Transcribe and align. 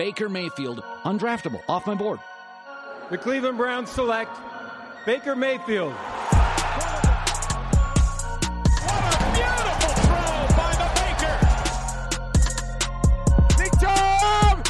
Baker 0.00 0.30
Mayfield, 0.30 0.82
undraftable, 1.04 1.60
off 1.68 1.86
my 1.86 1.94
board. 1.94 2.20
The 3.10 3.18
Cleveland 3.18 3.58
Browns 3.58 3.90
select 3.90 4.34
Baker 5.04 5.36
Mayfield. 5.36 5.92
What 5.92 6.14
a 9.12 9.18
beautiful 9.36 9.92
throw 10.00 10.46
by 10.56 10.72
the 10.80 10.88
Baker! 10.96 11.36
Big 13.58 13.72
Jam! 13.78 14.62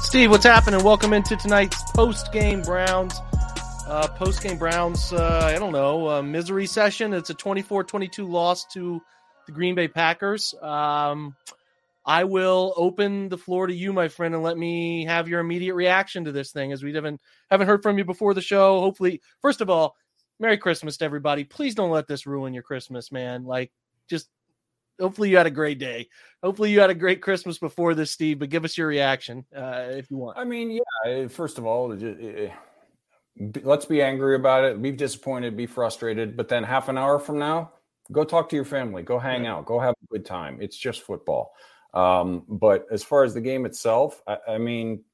Steve, 0.00 0.30
what's 0.32 0.44
happening? 0.44 0.82
Welcome 0.82 1.12
into 1.12 1.36
tonight's 1.36 1.80
post 1.92 2.32
game 2.32 2.62
Browns. 2.62 3.14
Uh, 3.86 4.08
post 4.08 4.42
game 4.42 4.56
Browns, 4.56 5.12
uh, 5.12 5.42
I 5.44 5.58
don't 5.58 5.72
know, 5.72 6.08
uh, 6.08 6.22
misery 6.22 6.66
session. 6.66 7.12
It's 7.12 7.28
a 7.28 7.34
24 7.34 7.84
22 7.84 8.26
loss 8.26 8.64
to 8.72 9.02
the 9.46 9.52
Green 9.52 9.74
Bay 9.74 9.88
Packers. 9.88 10.54
Um, 10.62 11.36
I 12.06 12.24
will 12.24 12.72
open 12.76 13.28
the 13.28 13.36
floor 13.36 13.66
to 13.66 13.74
you, 13.74 13.92
my 13.92 14.08
friend, 14.08 14.34
and 14.34 14.42
let 14.42 14.56
me 14.56 15.04
have 15.04 15.28
your 15.28 15.40
immediate 15.40 15.74
reaction 15.74 16.24
to 16.24 16.32
this 16.32 16.50
thing 16.50 16.72
as 16.72 16.82
we 16.82 16.94
haven't 16.94 17.20
haven't 17.50 17.66
heard 17.66 17.82
from 17.82 17.98
you 17.98 18.06
before 18.06 18.32
the 18.32 18.40
show. 18.40 18.80
Hopefully, 18.80 19.20
first 19.42 19.60
of 19.60 19.68
all, 19.68 19.96
Merry 20.40 20.56
Christmas 20.56 20.96
to 20.96 21.04
everybody. 21.04 21.44
Please 21.44 21.74
don't 21.74 21.90
let 21.90 22.06
this 22.06 22.26
ruin 22.26 22.54
your 22.54 22.62
Christmas, 22.62 23.12
man. 23.12 23.44
Like, 23.44 23.70
just 24.08 24.30
hopefully 24.98 25.28
you 25.28 25.36
had 25.36 25.46
a 25.46 25.50
great 25.50 25.78
day. 25.78 26.08
Hopefully 26.42 26.70
you 26.70 26.80
had 26.80 26.90
a 26.90 26.94
great 26.94 27.20
Christmas 27.20 27.58
before 27.58 27.94
this, 27.94 28.10
Steve. 28.10 28.38
But 28.38 28.48
give 28.48 28.64
us 28.64 28.78
your 28.78 28.86
reaction 28.86 29.44
uh, 29.54 29.88
if 29.90 30.10
you 30.10 30.16
want. 30.16 30.38
I 30.38 30.44
mean, 30.44 30.80
yeah. 31.04 31.28
First 31.28 31.58
of 31.58 31.66
all, 31.66 31.92
let's 33.62 33.84
be 33.84 34.02
angry 34.02 34.36
about 34.36 34.64
it. 34.64 34.80
Be 34.80 34.92
disappointed. 34.92 35.56
Be 35.56 35.66
frustrated. 35.66 36.36
But 36.36 36.48
then 36.48 36.62
half 36.62 36.88
an 36.88 36.98
hour 36.98 37.18
from 37.18 37.38
now, 37.38 37.72
go 38.12 38.24
talk 38.24 38.48
to 38.50 38.56
your 38.56 38.64
family. 38.64 39.02
Go 39.02 39.18
hang 39.18 39.46
out. 39.46 39.66
Go 39.66 39.80
have 39.80 39.94
a 39.94 40.06
good 40.12 40.24
time. 40.24 40.58
It's 40.60 40.76
just 40.76 41.02
football. 41.02 41.52
Um, 41.92 42.44
but 42.48 42.86
as 42.90 43.02
far 43.02 43.24
as 43.24 43.34
the 43.34 43.40
game 43.40 43.66
itself, 43.66 44.20
I, 44.26 44.36
I 44.48 44.58
mean, 44.58 45.04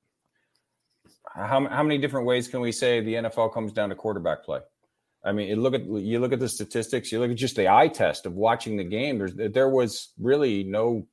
how 1.35 1.67
how 1.69 1.83
many 1.83 1.99
different 1.99 2.27
ways 2.27 2.49
can 2.49 2.61
we 2.61 2.73
say 2.73 3.01
the 3.01 3.15
NFL 3.15 3.53
comes 3.53 3.73
down 3.73 3.91
to 3.91 3.95
quarterback 3.95 4.45
play? 4.45 4.61
I 5.25 5.33
mean, 5.33 5.49
you 5.49 5.57
look 5.57 5.75
at 5.75 5.85
you 5.85 6.19
look 6.19 6.33
at 6.33 6.41
the 6.41 6.49
statistics. 6.49 7.13
You 7.13 7.21
look 7.21 7.31
at 7.31 7.37
just 7.37 7.57
the 7.57 7.69
eye 7.69 7.89
test 7.89 8.27
of 8.27 8.35
watching 8.35 8.77
the 8.77 8.85
game. 8.85 9.19
There's 9.19 9.35
there 9.35 9.69
was 9.69 10.13
really 10.19 10.65
no 10.65 11.07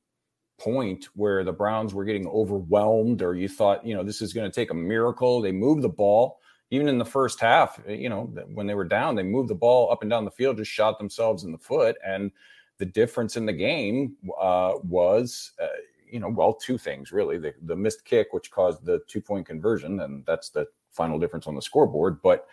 point 0.58 1.06
where 1.14 1.44
the 1.44 1.52
Browns 1.52 1.94
were 1.94 2.04
getting 2.04 2.26
overwhelmed, 2.26 3.22
or 3.22 3.34
you 3.34 3.48
thought, 3.48 3.86
you 3.86 3.94
know, 3.94 4.02
this 4.02 4.22
is 4.22 4.32
going 4.32 4.50
to 4.50 4.54
take 4.54 4.70
a 4.70 4.74
miracle. 4.74 5.40
They 5.40 5.52
moved 5.52 5.82
the 5.82 5.88
ball 5.88 6.38
even 6.70 6.88
in 6.88 6.98
the 6.98 7.04
first 7.04 7.40
half. 7.40 7.80
You 7.88 8.08
know, 8.08 8.24
when 8.54 8.66
they 8.66 8.74
were 8.74 8.84
down, 8.84 9.14
they 9.14 9.22
moved 9.22 9.48
the 9.48 9.54
ball 9.54 9.90
up 9.90 10.02
and 10.02 10.10
down 10.10 10.24
the 10.24 10.30
field, 10.30 10.56
just 10.58 10.70
shot 10.70 10.98
themselves 10.98 11.44
in 11.44 11.52
the 11.52 11.58
foot. 11.58 11.96
And 12.04 12.30
the 12.78 12.86
difference 12.86 13.36
in 13.36 13.46
the 13.46 13.52
game 13.52 14.16
uh, 14.40 14.74
was, 14.84 15.52
uh, 15.60 15.66
you 16.10 16.20
know, 16.20 16.28
well, 16.28 16.54
two 16.54 16.78
things 16.78 17.12
really: 17.12 17.38
the, 17.38 17.54
the 17.62 17.76
missed 17.76 18.04
kick, 18.04 18.28
which 18.32 18.50
caused 18.50 18.84
the 18.84 19.00
two 19.08 19.20
point 19.20 19.46
conversion, 19.46 20.00
and 20.00 20.24
that's 20.26 20.50
the 20.50 20.66
final 20.90 21.18
difference 21.18 21.46
on 21.46 21.54
the 21.54 21.62
scoreboard, 21.62 22.20
but 22.22 22.46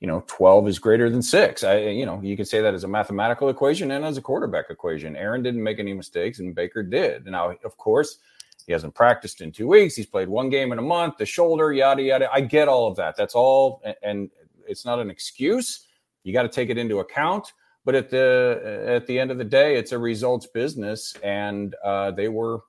you 0.00 0.08
know 0.08 0.24
12 0.26 0.68
is 0.68 0.78
greater 0.78 1.08
than 1.08 1.22
6 1.22 1.64
i 1.64 1.78
you 1.78 2.04
know 2.04 2.20
you 2.22 2.36
can 2.36 2.44
say 2.44 2.60
that 2.60 2.74
as 2.74 2.84
a 2.84 2.88
mathematical 2.88 3.48
equation 3.48 3.92
and 3.92 4.04
as 4.04 4.18
a 4.18 4.20
quarterback 4.20 4.66
equation 4.68 5.16
aaron 5.16 5.42
didn't 5.42 5.62
make 5.62 5.78
any 5.78 5.94
mistakes 5.94 6.40
and 6.40 6.54
baker 6.54 6.82
did 6.82 7.24
now 7.24 7.54
of 7.64 7.76
course 7.78 8.18
he 8.66 8.72
hasn't 8.72 8.94
practiced 8.94 9.40
in 9.40 9.52
two 9.52 9.68
weeks 9.68 9.94
he's 9.94 10.06
played 10.06 10.28
one 10.28 10.48
game 10.48 10.72
in 10.72 10.78
a 10.78 10.82
month 10.82 11.16
the 11.18 11.26
shoulder 11.26 11.72
yada 11.72 12.02
yada 12.02 12.28
i 12.32 12.40
get 12.40 12.68
all 12.68 12.86
of 12.86 12.96
that 12.96 13.16
that's 13.16 13.34
all 13.34 13.82
and 14.02 14.30
it's 14.66 14.84
not 14.84 14.98
an 14.98 15.10
excuse 15.10 15.86
you 16.22 16.32
got 16.32 16.42
to 16.42 16.48
take 16.48 16.70
it 16.70 16.78
into 16.78 17.00
account 17.00 17.52
but 17.84 17.94
at 17.94 18.10
the 18.10 18.84
at 18.86 19.06
the 19.06 19.18
end 19.18 19.30
of 19.30 19.38
the 19.38 19.44
day 19.44 19.76
it's 19.76 19.92
a 19.92 19.98
results 19.98 20.46
business 20.46 21.14
and 21.22 21.74
uh, 21.84 22.10
they 22.10 22.28
were 22.28 22.60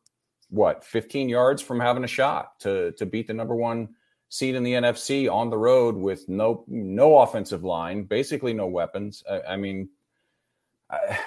what 0.49 0.83
15 0.83 1.29
yards 1.29 1.61
from 1.61 1.79
having 1.79 2.03
a 2.03 2.07
shot 2.07 2.59
to 2.59 2.91
to 2.93 3.05
beat 3.05 3.27
the 3.27 3.33
number 3.33 3.55
one 3.55 3.89
seed 4.29 4.55
in 4.55 4.63
the 4.63 4.73
NFC 4.73 5.31
on 5.31 5.49
the 5.49 5.57
road 5.57 5.95
with 5.95 6.27
no 6.27 6.65
no 6.67 7.19
offensive 7.19 7.63
line, 7.63 8.03
basically 8.03 8.53
no 8.53 8.67
weapons. 8.67 9.23
I, 9.29 9.41
I 9.53 9.55
mean, 9.55 9.89
I, 10.89 11.19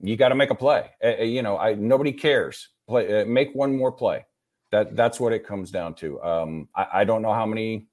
you 0.00 0.16
got 0.16 0.30
to 0.30 0.34
make 0.34 0.50
a 0.50 0.54
play. 0.54 0.90
Uh, 1.04 1.22
you 1.22 1.42
know, 1.42 1.56
I 1.56 1.74
nobody 1.74 2.12
cares. 2.12 2.68
Play, 2.88 3.22
uh, 3.22 3.26
make 3.26 3.54
one 3.54 3.76
more 3.76 3.92
play. 3.92 4.24
That 4.70 4.96
that's 4.96 5.20
what 5.20 5.32
it 5.32 5.46
comes 5.46 5.70
down 5.70 5.94
to. 5.96 6.20
Um, 6.22 6.68
I, 6.74 6.86
I 6.94 7.04
don't 7.04 7.22
know 7.22 7.32
how 7.32 7.46
many 7.46 7.88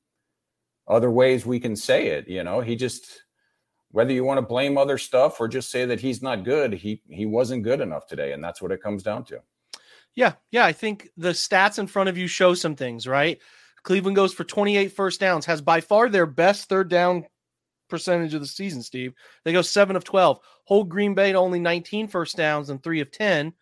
other 0.88 1.12
ways 1.12 1.46
we 1.46 1.60
can 1.60 1.76
say 1.76 2.08
it. 2.08 2.28
You 2.28 2.44
know, 2.44 2.62
he 2.62 2.76
just 2.76 3.24
whether 3.92 4.12
you 4.12 4.24
want 4.24 4.38
to 4.38 4.46
blame 4.46 4.78
other 4.78 4.98
stuff 4.98 5.40
or 5.40 5.48
just 5.48 5.72
say 5.72 5.86
that 5.86 6.02
he's 6.02 6.22
not 6.22 6.44
good, 6.44 6.74
he 6.74 7.02
he 7.10 7.26
wasn't 7.26 7.64
good 7.64 7.82
enough 7.82 8.08
today, 8.08 8.34
and 8.34 8.44
that's 8.44 8.62
what 8.62 8.72
it 8.72 8.82
comes 8.82 9.04
down 9.04 9.24
to. 9.26 9.42
Yeah, 10.16 10.34
yeah, 10.52 10.66
I 10.66 10.72
think 10.72 11.10
the 11.18 11.32
stats 11.32 11.78
in 11.78 11.88
front 11.88 12.10
of 12.10 12.18
you 12.18 12.28
show 12.28 12.54
some 12.54 12.76
things, 12.76 13.06
right? 13.06 13.40
Cleveland 13.84 14.16
goes 14.16 14.34
for 14.34 14.44
28 14.44 14.90
first 14.94 15.20
downs, 15.20 15.46
has 15.46 15.62
by 15.62 15.80
far 15.80 16.10
their 16.10 16.26
best 16.26 16.68
third 16.70 16.90
down 16.90 17.26
percentage 17.90 18.34
of 18.34 18.42
the 18.42 18.48
season, 18.48 18.82
Steve. 18.82 19.14
They 19.44 19.54
go 19.54 19.62
7 19.62 19.96
of 19.96 20.04
12. 20.04 20.40
Hold 20.66 20.90
Green 20.90 21.14
Bay 21.14 21.32
to 21.32 21.38
only 21.38 21.60
19 21.60 22.08
first 22.08 22.36
downs 22.36 22.70
and 22.70 22.82
3 22.82 23.02
of 23.02 23.12
10. 23.12 23.54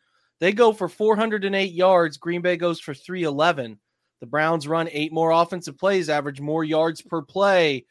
They 0.43 0.51
go 0.51 0.73
for 0.73 0.89
408 0.89 1.71
yards. 1.71 2.17
Green 2.17 2.41
Bay 2.41 2.57
goes 2.57 2.81
for 2.81 2.93
311. 2.93 3.79
The 4.19 4.27
Browns 4.27 4.67
run 4.67 4.89
eight 4.91 5.13
more 5.13 5.31
offensive 5.31 5.77
plays, 5.77 6.09
average 6.09 6.41
more 6.41 6.65
yards 6.65 7.01
per 7.01 7.21
play. 7.21 7.85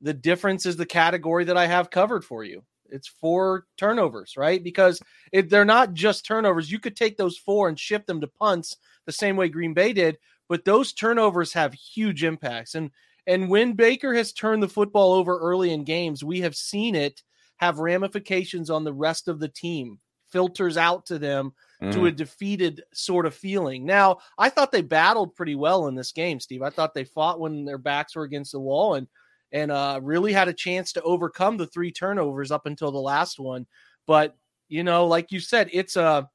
The 0.00 0.14
difference 0.14 0.66
is 0.66 0.76
the 0.76 0.86
category 0.86 1.44
that 1.44 1.56
I 1.56 1.66
have 1.66 1.90
covered 1.90 2.24
for 2.24 2.44
you. 2.44 2.62
It's 2.90 3.08
four 3.08 3.66
turnovers, 3.76 4.36
right? 4.36 4.62
Because 4.62 5.02
if 5.32 5.48
they're 5.48 5.64
not 5.64 5.94
just 5.94 6.24
turnovers, 6.24 6.70
you 6.70 6.78
could 6.78 6.94
take 6.94 7.16
those 7.16 7.38
four 7.38 7.68
and 7.68 7.78
shift 7.78 8.06
them 8.06 8.20
to 8.20 8.28
punts 8.28 8.76
the 9.06 9.12
same 9.12 9.34
way 9.34 9.48
Green 9.48 9.74
Bay 9.74 9.92
did 9.92 10.16
but 10.48 10.64
those 10.64 10.92
turnovers 10.92 11.52
have 11.52 11.74
huge 11.74 12.24
impacts. 12.24 12.74
And 12.74 12.90
and 13.26 13.48
when 13.48 13.72
Baker 13.72 14.14
has 14.14 14.32
turned 14.32 14.62
the 14.62 14.68
football 14.68 15.12
over 15.12 15.36
early 15.36 15.72
in 15.72 15.82
games, 15.82 16.22
we 16.22 16.40
have 16.42 16.54
seen 16.54 16.94
it 16.94 17.22
have 17.56 17.80
ramifications 17.80 18.70
on 18.70 18.84
the 18.84 18.92
rest 18.92 19.26
of 19.26 19.40
the 19.40 19.48
team, 19.48 19.98
filters 20.30 20.76
out 20.76 21.06
to 21.06 21.18
them 21.18 21.52
mm. 21.82 21.92
to 21.92 22.06
a 22.06 22.08
mm-hmm. 22.08 22.16
defeated 22.16 22.82
sort 22.92 23.26
of 23.26 23.34
feeling. 23.34 23.84
Now, 23.84 24.18
I 24.38 24.48
thought 24.48 24.72
they 24.72 24.82
battled 24.82 25.34
pretty 25.34 25.54
well 25.54 25.88
in 25.88 25.94
this 25.94 26.12
game, 26.12 26.40
Steve. 26.40 26.62
I 26.62 26.70
thought 26.70 26.94
they 26.94 27.04
fought 27.04 27.40
when 27.40 27.64
their 27.64 27.78
backs 27.78 28.16
were 28.16 28.24
against 28.24 28.52
the 28.52 28.60
wall 28.60 28.94
and 28.94 29.06
and 29.52 29.70
uh, 29.70 30.00
really 30.02 30.32
had 30.32 30.48
a 30.48 30.52
chance 30.52 30.92
to 30.92 31.02
overcome 31.02 31.56
the 31.56 31.68
three 31.68 31.92
turnovers 31.92 32.50
up 32.50 32.66
until 32.66 32.90
the 32.90 32.98
last 32.98 33.38
one. 33.38 33.66
But 34.06 34.36
you 34.68 34.82
know, 34.82 35.06
like 35.06 35.30
you 35.30 35.40
said, 35.40 35.70
it's 35.72 35.96
a 35.96 36.28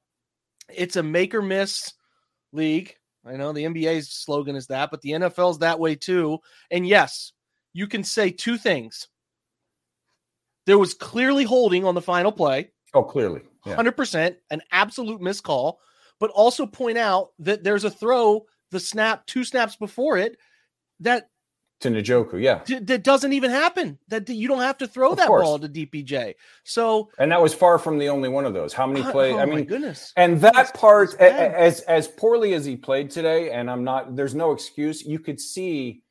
it's 0.69 0.95
a 0.95 1.03
make 1.03 1.35
or 1.35 1.41
miss 1.41 1.93
league. 2.53 2.95
I 3.25 3.35
know 3.35 3.53
the 3.53 3.65
NBA's 3.65 4.11
slogan 4.11 4.55
is 4.55 4.67
that, 4.67 4.89
but 4.89 5.01
the 5.01 5.11
NFL's 5.11 5.59
that 5.59 5.79
way 5.79 5.95
too. 5.95 6.39
And 6.71 6.87
yes, 6.87 7.33
you 7.73 7.87
can 7.87 8.03
say 8.03 8.31
two 8.31 8.57
things. 8.57 9.07
There 10.65 10.79
was 10.79 10.93
clearly 10.93 11.43
holding 11.43 11.85
on 11.85 11.95
the 11.95 12.01
final 12.01 12.31
play. 12.31 12.71
Oh, 12.93 13.03
clearly. 13.03 13.41
Yeah. 13.65 13.75
100%, 13.75 14.35
an 14.49 14.61
absolute 14.71 15.21
miscall, 15.21 15.79
but 16.19 16.31
also 16.31 16.65
point 16.65 16.97
out 16.97 17.29
that 17.39 17.63
there's 17.63 17.83
a 17.83 17.91
throw, 17.91 18.45
the 18.71 18.79
snap, 18.79 19.25
two 19.27 19.43
snaps 19.43 19.75
before 19.75 20.17
it, 20.17 20.37
that 20.99 21.29
to 21.81 21.89
Njoku, 21.89 22.39
yeah. 22.41 22.61
That 22.81 23.03
doesn't 23.03 23.33
even 23.33 23.49
happen. 23.49 23.97
That 24.07 24.29
you 24.29 24.47
don't 24.47 24.61
have 24.61 24.77
to 24.77 24.87
throw 24.87 25.11
of 25.11 25.17
that 25.17 25.27
course. 25.27 25.43
ball 25.43 25.59
to 25.59 25.67
DPJ. 25.67 26.35
So 26.63 27.09
and 27.17 27.31
that 27.31 27.41
was 27.41 27.55
far 27.55 27.79
from 27.79 27.97
the 27.97 28.07
only 28.09 28.29
one 28.29 28.45
of 28.45 28.53
those. 28.53 28.71
How 28.71 28.85
many 28.85 29.01
plays? 29.11 29.33
Oh, 29.33 29.39
I 29.39 29.45
mean, 29.45 29.65
goodness. 29.65 30.13
And 30.15 30.39
that 30.41 30.53
That's 30.53 30.71
part, 30.79 31.19
as 31.19 31.81
as 31.81 32.07
poorly 32.07 32.53
as 32.53 32.65
he 32.65 32.75
played 32.77 33.09
today, 33.09 33.49
and 33.49 33.69
I'm 33.69 33.83
not. 33.83 34.15
There's 34.15 34.35
no 34.35 34.51
excuse. 34.51 35.03
You 35.03 35.17
could 35.17 35.39
see 35.39 36.03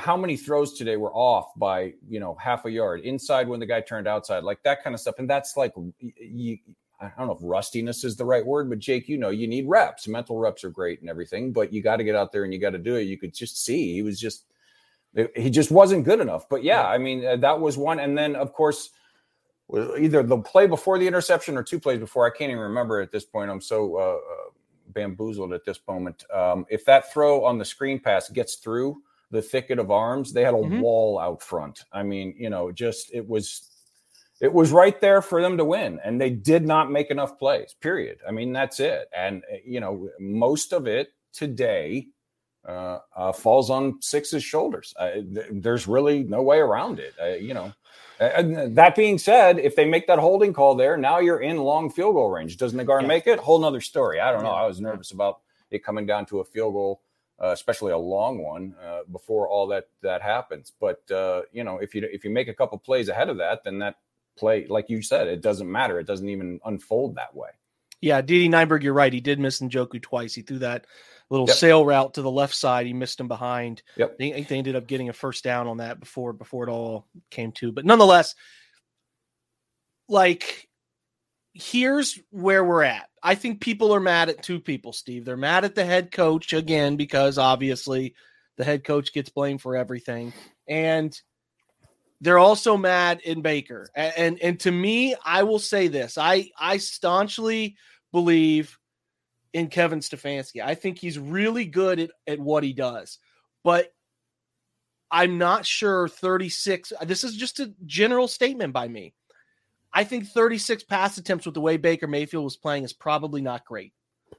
how 0.00 0.16
many 0.16 0.36
throws 0.36 0.72
today 0.72 0.96
were 0.96 1.12
off 1.12 1.52
by 1.56 1.94
you 2.08 2.20
know 2.20 2.34
half 2.40 2.64
a 2.64 2.70
yard 2.70 3.00
inside 3.00 3.48
when 3.48 3.60
the 3.60 3.66
guy 3.66 3.80
turned 3.80 4.08
outside, 4.08 4.42
like 4.42 4.62
that 4.62 4.82
kind 4.82 4.94
of 4.94 5.00
stuff. 5.00 5.16
And 5.18 5.28
that's 5.28 5.56
like 5.56 5.72
you. 6.18 6.58
I 7.02 7.10
don't 7.16 7.28
know 7.28 7.32
if 7.32 7.38
rustiness 7.40 8.04
is 8.04 8.16
the 8.16 8.26
right 8.26 8.44
word, 8.44 8.68
but 8.68 8.78
Jake, 8.78 9.08
you 9.08 9.16
know, 9.16 9.30
you 9.30 9.48
need 9.48 9.66
reps. 9.66 10.06
Mental 10.06 10.36
reps 10.36 10.64
are 10.64 10.70
great 10.70 11.00
and 11.00 11.08
everything, 11.08 11.50
but 11.50 11.72
you 11.72 11.82
got 11.82 11.96
to 11.96 12.04
get 12.04 12.14
out 12.14 12.30
there 12.30 12.44
and 12.44 12.52
you 12.52 12.60
got 12.60 12.70
to 12.70 12.78
do 12.78 12.96
it. 12.96 13.04
You 13.04 13.16
could 13.16 13.32
just 13.32 13.64
see 13.64 13.94
he 13.94 14.02
was 14.02 14.20
just 14.20 14.44
he 15.34 15.50
just 15.50 15.70
wasn't 15.70 16.04
good 16.04 16.20
enough. 16.20 16.48
But 16.48 16.62
yeah, 16.62 16.86
I 16.86 16.98
mean, 16.98 17.24
uh, 17.24 17.36
that 17.36 17.58
was 17.58 17.78
one. 17.78 18.00
And 18.00 18.16
then, 18.16 18.36
of 18.36 18.52
course, 18.52 18.90
either 19.98 20.22
the 20.22 20.38
play 20.38 20.66
before 20.66 20.98
the 20.98 21.06
interception 21.06 21.56
or 21.56 21.62
two 21.62 21.80
plays 21.80 21.98
before. 21.98 22.26
I 22.26 22.30
can't 22.30 22.50
even 22.50 22.62
remember 22.62 23.00
at 23.00 23.10
this 23.10 23.24
point. 23.24 23.50
I'm 23.50 23.60
so 23.60 23.96
uh, 23.96 24.00
uh, 24.00 24.50
bamboozled 24.88 25.52
at 25.52 25.64
this 25.64 25.80
moment. 25.88 26.24
Um, 26.32 26.66
if 26.70 26.84
that 26.84 27.12
throw 27.12 27.44
on 27.44 27.58
the 27.58 27.64
screen 27.64 27.98
pass 27.98 28.28
gets 28.28 28.56
through 28.56 29.02
the 29.30 29.42
thicket 29.42 29.78
of 29.78 29.90
arms, 29.90 30.32
they 30.32 30.42
had 30.42 30.54
a 30.54 30.58
mm-hmm. 30.58 30.80
wall 30.80 31.18
out 31.18 31.42
front. 31.42 31.84
I 31.92 32.02
mean, 32.02 32.34
you 32.38 32.50
know, 32.50 32.72
just 32.72 33.12
it 33.14 33.28
was. 33.28 33.66
It 34.40 34.54
was 34.54 34.72
right 34.72 34.98
there 35.02 35.20
for 35.20 35.42
them 35.42 35.58
to 35.58 35.66
win, 35.66 36.00
and 36.02 36.18
they 36.18 36.30
did 36.30 36.64
not 36.66 36.90
make 36.90 37.10
enough 37.10 37.38
plays. 37.38 37.74
Period. 37.78 38.20
I 38.26 38.30
mean, 38.30 38.54
that's 38.54 38.80
it. 38.80 39.06
And 39.14 39.42
uh, 39.52 39.56
you 39.66 39.80
know, 39.80 40.08
most 40.18 40.72
of 40.72 40.86
it 40.86 41.12
today 41.34 42.06
uh, 42.66 43.00
uh, 43.14 43.32
falls 43.32 43.68
on 43.68 44.00
Six's 44.00 44.42
shoulders. 44.42 44.94
Uh, 44.98 45.10
th- 45.12 45.46
there's 45.50 45.86
really 45.86 46.22
no 46.24 46.40
way 46.40 46.56
around 46.56 47.00
it. 47.00 47.12
Uh, 47.20 47.34
you 47.34 47.52
know. 47.52 47.74
And 48.18 48.76
that 48.76 48.96
being 48.96 49.16
said, 49.16 49.58
if 49.58 49.76
they 49.76 49.86
make 49.86 50.06
that 50.06 50.18
holding 50.18 50.52
call 50.52 50.74
there, 50.74 50.98
now 50.98 51.20
you're 51.20 51.40
in 51.40 51.56
long 51.56 51.88
field 51.90 52.14
goal 52.14 52.30
range. 52.30 52.58
Does 52.58 52.74
Nagar 52.74 53.00
yeah. 53.00 53.06
make 53.06 53.26
it? 53.26 53.38
Whole 53.38 53.58
nother 53.58 53.80
story. 53.80 54.20
I 54.20 54.30
don't 54.30 54.42
know. 54.42 54.50
I 54.50 54.66
was 54.66 54.78
nervous 54.78 55.10
about 55.10 55.40
it 55.70 55.82
coming 55.82 56.04
down 56.04 56.26
to 56.26 56.40
a 56.40 56.44
field 56.44 56.74
goal, 56.74 57.00
uh, 57.00 57.09
especially 57.48 57.92
a 57.92 57.98
long 57.98 58.42
one, 58.42 58.74
uh, 58.84 59.00
before 59.10 59.48
all 59.48 59.66
that 59.68 59.88
that 60.02 60.22
happens. 60.22 60.72
But 60.78 61.10
uh, 61.10 61.42
you 61.52 61.64
know, 61.64 61.78
if 61.78 61.94
you 61.94 62.06
if 62.10 62.24
you 62.24 62.30
make 62.30 62.48
a 62.48 62.54
couple 62.54 62.78
plays 62.78 63.08
ahead 63.08 63.28
of 63.28 63.38
that, 63.38 63.64
then 63.64 63.78
that 63.78 63.96
play, 64.38 64.66
like 64.68 64.88
you 64.88 65.02
said, 65.02 65.28
it 65.28 65.40
doesn't 65.40 65.70
matter. 65.70 65.98
It 65.98 66.06
doesn't 66.06 66.28
even 66.28 66.60
unfold 66.64 67.16
that 67.16 67.34
way. 67.34 67.50
Yeah, 68.00 68.22
Didi 68.22 68.48
Nienberg, 68.48 68.82
you're 68.82 68.94
right. 68.94 69.12
He 69.12 69.20
did 69.20 69.38
miss 69.38 69.60
Njoku 69.60 70.00
twice. 70.00 70.34
He 70.34 70.40
threw 70.40 70.60
that 70.60 70.86
little 71.28 71.46
yep. 71.46 71.56
sail 71.56 71.84
route 71.84 72.14
to 72.14 72.22
the 72.22 72.30
left 72.30 72.54
side. 72.54 72.86
He 72.86 72.94
missed 72.94 73.20
him 73.20 73.28
behind. 73.28 73.82
Yep. 73.96 74.16
Think 74.16 74.48
they 74.48 74.56
ended 74.56 74.74
up 74.74 74.86
getting 74.86 75.10
a 75.10 75.12
first 75.12 75.44
down 75.44 75.66
on 75.66 75.76
that 75.78 76.00
before 76.00 76.32
before 76.32 76.66
it 76.66 76.70
all 76.70 77.06
came 77.30 77.52
to. 77.52 77.72
But 77.72 77.84
nonetheless, 77.84 78.34
like 80.08 80.69
here's 81.52 82.18
where 82.30 82.64
we're 82.64 82.82
at. 82.82 83.08
I 83.22 83.34
think 83.34 83.60
people 83.60 83.94
are 83.94 84.00
mad 84.00 84.28
at 84.28 84.42
two 84.42 84.60
people, 84.60 84.92
Steve. 84.92 85.24
They're 85.24 85.36
mad 85.36 85.64
at 85.64 85.74
the 85.74 85.84
head 85.84 86.10
coach 86.10 86.52
again 86.52 86.96
because 86.96 87.38
obviously 87.38 88.14
the 88.56 88.64
head 88.64 88.84
coach 88.84 89.12
gets 89.12 89.30
blamed 89.30 89.60
for 89.60 89.76
everything. 89.76 90.32
And 90.68 91.18
they're 92.20 92.38
also 92.38 92.76
mad 92.76 93.20
in 93.24 93.42
Baker. 93.42 93.88
And, 93.94 94.14
and 94.16 94.38
and, 94.40 94.60
to 94.60 94.70
me, 94.70 95.16
I 95.24 95.42
will 95.42 95.58
say 95.58 95.88
this. 95.88 96.18
I 96.18 96.50
I 96.58 96.76
staunchly 96.76 97.76
believe 98.12 98.78
in 99.52 99.68
Kevin 99.68 100.00
Stefanski. 100.00 100.62
I 100.62 100.74
think 100.74 100.98
he's 100.98 101.18
really 101.18 101.64
good 101.64 101.98
at, 101.98 102.10
at 102.26 102.38
what 102.38 102.62
he 102.62 102.72
does. 102.72 103.18
But 103.64 103.92
I'm 105.10 105.38
not 105.38 105.66
sure 105.66 106.08
36 106.08 106.92
this 107.04 107.24
is 107.24 107.36
just 107.36 107.58
a 107.58 107.74
general 107.84 108.28
statement 108.28 108.72
by 108.72 108.86
me. 108.86 109.14
I 109.92 110.04
think 110.04 110.28
36 110.28 110.84
pass 110.84 111.18
attempts 111.18 111.46
with 111.46 111.54
the 111.54 111.60
way 111.60 111.76
Baker 111.76 112.06
Mayfield 112.06 112.44
was 112.44 112.56
playing 112.56 112.84
is 112.84 112.92
probably 112.92 113.40
not 113.40 113.64
great. 113.64 113.92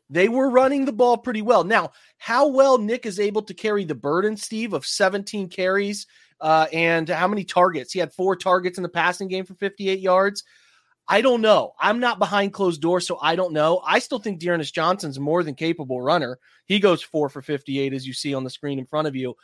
They 0.10 0.30
were 0.30 0.50
running 0.50 0.86
the 0.86 0.94
ball 0.94 1.18
pretty 1.18 1.42
well. 1.42 1.64
Now, 1.64 1.92
how 2.18 2.48
well 2.48 2.78
Nick 2.78 3.06
is 3.06 3.20
able 3.20 3.42
to 3.44 3.54
carry 3.54 3.84
the 3.84 3.96
burden, 3.96 4.38
Steve, 4.38 4.74
of 4.74 4.86
17 4.86 5.50
carries 5.50 6.08
uh, 6.40 6.68
and 6.72 7.08
how 7.10 7.28
many 7.28 7.44
targets? 7.44 7.94
He 7.94 8.00
had 8.00 8.14
four 8.14 8.36
targets 8.36 8.78
in 8.78 8.84
the 8.84 8.90
passing 8.90 9.28
game 9.28 9.46
for 9.46 9.56
58 9.56 10.00
yards. 10.00 10.44
I 11.08 11.22
don't 11.22 11.42
know. 11.42 11.74
I'm 11.80 12.00
not 12.00 12.20
behind 12.20 12.54
closed 12.54 12.82
doors, 12.82 13.06
so 13.06 13.20
I 13.22 13.36
don't 13.36 13.54
know. 13.54 13.82
I 13.86 14.00
still 14.00 14.20
think 14.20 14.40
D'Ernest 14.40 14.74
Johnson's 14.74 15.20
more 15.20 15.44
than 15.44 15.56
capable 15.56 16.02
runner. 16.02 16.40
He 16.66 16.80
goes 16.80 17.02
four 17.02 17.28
for 17.28 17.42
58, 17.42 17.94
as 17.94 18.08
you 18.08 18.14
see 18.14 18.34
on 18.34 18.44
the 18.44 18.50
screen 18.50 18.80
in 18.80 18.86
front 18.86 19.08
of 19.08 19.16
you. 19.16 19.36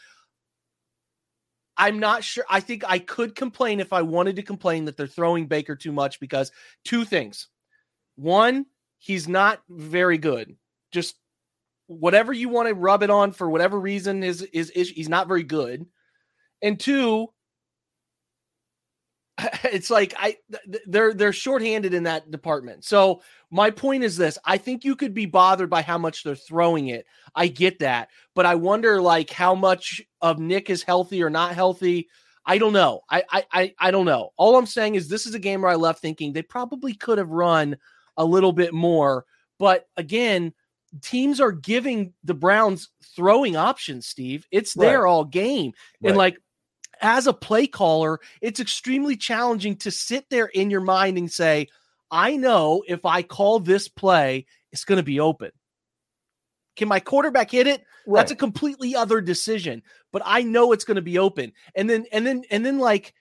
I'm 1.77 1.99
not 1.99 2.23
sure. 2.23 2.45
I 2.49 2.59
think 2.59 2.83
I 2.87 2.99
could 2.99 3.35
complain 3.35 3.79
if 3.79 3.93
I 3.93 4.01
wanted 4.01 4.35
to 4.37 4.43
complain 4.43 4.85
that 4.85 4.97
they're 4.97 5.07
throwing 5.07 5.45
Baker 5.45 5.75
too 5.75 5.91
much 5.91 6.19
because 6.19 6.51
two 6.83 7.05
things. 7.05 7.47
One, 8.15 8.65
he's 8.97 9.27
not 9.27 9.61
very 9.69 10.17
good. 10.17 10.55
Just 10.91 11.15
whatever 11.85 12.33
you 12.33 12.49
want 12.49 12.67
to 12.67 12.73
rub 12.73 13.03
it 13.03 13.09
on 13.09 13.31
for 13.31 13.49
whatever 13.49 13.79
reason 13.79 14.23
is 14.23 14.41
is, 14.41 14.71
is 14.71 14.89
he's 14.89 15.09
not 15.09 15.27
very 15.27 15.43
good. 15.43 15.85
And 16.61 16.79
two, 16.79 17.27
it's 19.65 19.89
like 19.89 20.13
I 20.17 20.37
they're 20.87 21.13
they're 21.13 21.33
shorthanded 21.33 21.93
in 21.93 22.03
that 22.03 22.31
department. 22.31 22.83
So 22.85 23.21
my 23.51 23.69
point 23.69 24.03
is 24.03 24.17
this: 24.17 24.37
I 24.45 24.57
think 24.57 24.83
you 24.83 24.95
could 24.95 25.13
be 25.13 25.25
bothered 25.25 25.69
by 25.69 25.81
how 25.81 25.97
much 25.97 26.23
they're 26.23 26.35
throwing 26.35 26.87
it. 26.87 27.05
I 27.35 27.47
get 27.47 27.79
that, 27.79 28.09
but 28.33 28.45
I 28.45 28.55
wonder 28.55 28.99
like 29.01 29.29
how 29.29 29.53
much 29.53 30.01
of 30.21 30.39
Nick 30.39 30.69
is 30.69 30.83
healthy 30.83 31.21
or 31.21 31.29
not 31.29 31.53
healthy. 31.53 32.07
I 32.45 32.57
don't 32.57 32.73
know. 32.73 33.01
I 33.09 33.23
I 33.51 33.73
I 33.79 33.91
don't 33.91 34.05
know. 34.05 34.31
All 34.37 34.57
I'm 34.57 34.65
saying 34.65 34.95
is 34.95 35.07
this 35.07 35.27
is 35.27 35.35
a 35.35 35.39
game 35.39 35.61
where 35.61 35.71
I 35.71 35.75
left 35.75 36.01
thinking 36.01 36.33
they 36.33 36.41
probably 36.41 36.93
could 36.93 37.19
have 37.19 37.29
run 37.29 37.77
a 38.15 38.25
little 38.25 38.53
bit 38.53 38.73
more, 38.73 39.25
but 39.59 39.87
again, 39.97 40.53
teams 41.01 41.39
are 41.39 41.51
giving 41.51 42.13
the 42.23 42.33
Browns 42.33 42.89
throwing 43.15 43.55
options. 43.55 44.07
Steve, 44.07 44.47
it's 44.49 44.73
there 44.73 45.03
right. 45.03 45.09
all 45.09 45.25
game, 45.25 45.73
right. 46.01 46.09
and 46.09 46.17
like 46.17 46.37
as 47.01 47.27
a 47.27 47.33
play 47.33 47.67
caller, 47.67 48.19
it's 48.41 48.59
extremely 48.59 49.15
challenging 49.15 49.75
to 49.77 49.91
sit 49.91 50.29
there 50.29 50.47
in 50.47 50.69
your 50.69 50.81
mind 50.81 51.17
and 51.17 51.31
say, 51.31 51.67
I 52.11 52.37
know 52.37 52.83
if 52.87 53.05
I 53.05 53.21
call 53.21 53.59
this 53.59 53.87
play, 53.87 54.45
it's 54.71 54.85
going 54.85 54.97
to 54.97 55.03
be 55.03 55.19
open. 55.19 55.51
Can 56.75 56.87
my 56.87 56.99
quarterback 56.99 57.51
hit 57.51 57.67
it? 57.67 57.83
Right. 58.05 58.19
That's 58.19 58.31
a 58.31 58.35
completely 58.35 58.95
other 58.95 59.19
decision, 59.19 59.81
but 60.13 60.21
I 60.25 60.43
know 60.43 60.71
it's 60.71 60.85
going 60.85 60.95
to 60.95 61.01
be 61.01 61.17
open. 61.17 61.51
And 61.75 61.89
then, 61.89 62.05
and 62.11 62.25
then, 62.25 62.43
and 62.51 62.65
then, 62.65 62.79
like, 62.79 63.13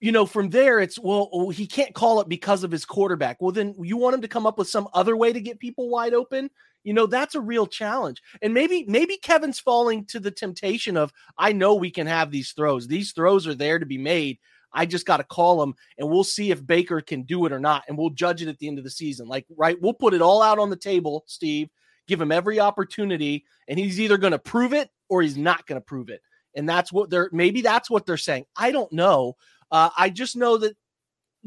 you 0.00 0.12
know, 0.12 0.26
from 0.26 0.50
there, 0.50 0.78
it's 0.78 0.98
well, 0.98 1.30
oh, 1.32 1.50
he 1.50 1.66
can't 1.66 1.94
call 1.94 2.20
it 2.20 2.28
because 2.28 2.64
of 2.64 2.70
his 2.70 2.84
quarterback. 2.84 3.40
Well, 3.40 3.52
then 3.52 3.74
you 3.80 3.96
want 3.96 4.14
him 4.14 4.22
to 4.22 4.28
come 4.28 4.46
up 4.46 4.58
with 4.58 4.68
some 4.68 4.88
other 4.92 5.16
way 5.16 5.32
to 5.32 5.40
get 5.40 5.60
people 5.60 5.88
wide 5.88 6.12
open. 6.12 6.50
You 6.84 6.94
know, 6.94 7.06
that's 7.06 7.34
a 7.34 7.40
real 7.40 7.66
challenge. 7.66 8.20
And 8.40 8.54
maybe 8.54 8.84
maybe 8.88 9.16
Kevin's 9.16 9.60
falling 9.60 10.04
to 10.06 10.20
the 10.20 10.30
temptation 10.30 10.96
of 10.96 11.12
I 11.38 11.52
know 11.52 11.74
we 11.74 11.90
can 11.90 12.06
have 12.06 12.30
these 12.30 12.52
throws. 12.52 12.86
These 12.86 13.12
throws 13.12 13.46
are 13.46 13.54
there 13.54 13.78
to 13.78 13.86
be 13.86 13.98
made. 13.98 14.38
I 14.72 14.86
just 14.86 15.06
got 15.06 15.18
to 15.18 15.24
call 15.24 15.60
them 15.60 15.74
and 15.98 16.08
we'll 16.08 16.24
see 16.24 16.50
if 16.50 16.66
Baker 16.66 17.00
can 17.00 17.22
do 17.22 17.44
it 17.46 17.52
or 17.52 17.60
not 17.60 17.84
and 17.88 17.96
we'll 17.96 18.10
judge 18.10 18.42
it 18.42 18.48
at 18.48 18.58
the 18.58 18.68
end 18.68 18.78
of 18.78 18.84
the 18.84 18.90
season. 18.90 19.28
Like 19.28 19.46
right, 19.56 19.80
we'll 19.80 19.92
put 19.92 20.14
it 20.14 20.22
all 20.22 20.42
out 20.42 20.58
on 20.58 20.70
the 20.70 20.76
table, 20.76 21.24
Steve. 21.26 21.68
Give 22.08 22.20
him 22.20 22.32
every 22.32 22.58
opportunity 22.58 23.44
and 23.68 23.78
he's 23.78 24.00
either 24.00 24.18
going 24.18 24.32
to 24.32 24.38
prove 24.38 24.72
it 24.72 24.90
or 25.08 25.22
he's 25.22 25.36
not 25.36 25.66
going 25.66 25.80
to 25.80 25.84
prove 25.84 26.08
it. 26.08 26.20
And 26.56 26.68
that's 26.68 26.92
what 26.92 27.10
they're 27.10 27.30
maybe 27.32 27.60
that's 27.60 27.90
what 27.90 28.06
they're 28.06 28.16
saying. 28.16 28.46
I 28.56 28.72
don't 28.72 28.92
know. 28.92 29.36
Uh, 29.70 29.90
I 29.96 30.10
just 30.10 30.36
know 30.36 30.58
that 30.58 30.76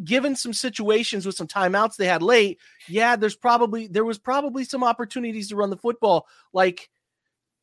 given 0.04 0.36
some 0.36 0.54
situations 0.54 1.26
with 1.26 1.36
some 1.36 1.48
timeouts 1.48 1.96
they 1.96 2.08
had 2.08 2.22
late, 2.22 2.60
yeah, 2.88 3.16
there's 3.16 3.36
probably 3.36 3.88
there 3.88 4.06
was 4.06 4.18
probably 4.18 4.64
some 4.64 4.84
opportunities 4.84 5.50
to 5.50 5.56
run 5.56 5.70
the 5.70 5.78
football. 5.78 6.28
Like 6.54 6.90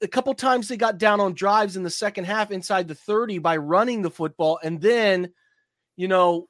a 0.01 0.09
couple 0.09 0.35
times 0.35 0.69
they 0.69 0.77
got 0.77 0.99
down 0.99 1.21
on 1.21 1.35
drives 1.35 1.77
in 1.77 1.83
the 1.83 1.91
second 1.91 2.25
half 2.25 2.51
inside 2.51 2.89
the 2.89 2.95
30 2.95 3.39
by 3.39 3.57
running 3.57 4.03
the 4.03 4.11
football 4.11 4.59
and 4.63 4.81
then 4.81 5.33
you 5.97 6.09
know 6.09 6.49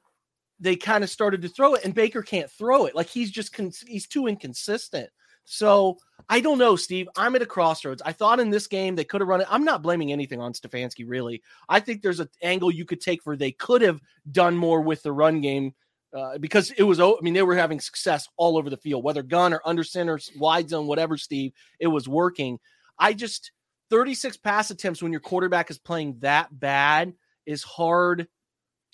they 0.59 0.75
kind 0.75 1.03
of 1.03 1.09
started 1.09 1.41
to 1.41 1.49
throw 1.49 1.73
it 1.75 1.83
and 1.83 1.93
Baker 1.93 2.21
can't 2.21 2.49
throw 2.49 2.85
it. 2.85 2.95
Like 2.95 3.07
he's 3.07 3.31
just 3.31 3.53
con- 3.53 3.71
he's 3.85 4.07
too 4.07 4.27
inconsistent. 4.27 5.09
So 5.45 5.97
I 6.29 6.39
don't 6.39 6.57
know, 6.57 6.75
Steve. 6.75 7.09
I'm 7.17 7.35
at 7.35 7.41
a 7.41 7.45
crossroads. 7.45 8.01
I 8.05 8.13
thought 8.13 8.39
in 8.39 8.49
this 8.49 8.67
game 8.67 8.95
they 8.95 9.03
could 9.03 9.21
have 9.21 9.27
run 9.27 9.41
it. 9.41 9.47
I'm 9.49 9.65
not 9.65 9.81
blaming 9.81 10.11
anything 10.11 10.39
on 10.39 10.53
Stefanski, 10.53 11.05
really. 11.07 11.41
I 11.67 11.79
think 11.79 12.01
there's 12.01 12.19
an 12.19 12.29
angle 12.41 12.71
you 12.71 12.85
could 12.85 13.01
take 13.01 13.21
where 13.25 13.35
they 13.35 13.51
could 13.51 13.81
have 13.81 14.01
done 14.31 14.55
more 14.55 14.81
with 14.81 15.03
the 15.03 15.11
run 15.11 15.41
game 15.41 15.73
uh, 16.15 16.37
because 16.37 16.71
it 16.71 16.83
was. 16.83 16.99
I 16.99 17.13
mean, 17.21 17.33
they 17.33 17.41
were 17.41 17.55
having 17.55 17.79
success 17.79 18.27
all 18.37 18.57
over 18.57 18.69
the 18.69 18.77
field, 18.77 19.03
whether 19.03 19.23
gun 19.23 19.53
or 19.53 19.61
under 19.65 19.83
center, 19.83 20.19
wide 20.37 20.69
zone, 20.69 20.87
whatever. 20.87 21.17
Steve, 21.17 21.51
it 21.79 21.87
was 21.87 22.07
working. 22.07 22.59
I 22.97 23.13
just 23.13 23.51
36 23.89 24.37
pass 24.37 24.71
attempts 24.71 25.03
when 25.03 25.11
your 25.11 25.21
quarterback 25.21 25.69
is 25.69 25.77
playing 25.77 26.17
that 26.19 26.57
bad 26.57 27.13
is 27.45 27.63
hard 27.63 28.27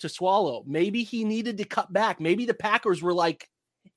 to 0.00 0.08
swallow. 0.08 0.64
Maybe 0.66 1.04
he 1.04 1.24
needed 1.24 1.58
to 1.58 1.64
cut 1.64 1.92
back. 1.92 2.20
Maybe 2.20 2.46
the 2.46 2.54
Packers 2.54 3.02
were 3.02 3.14
like, 3.14 3.48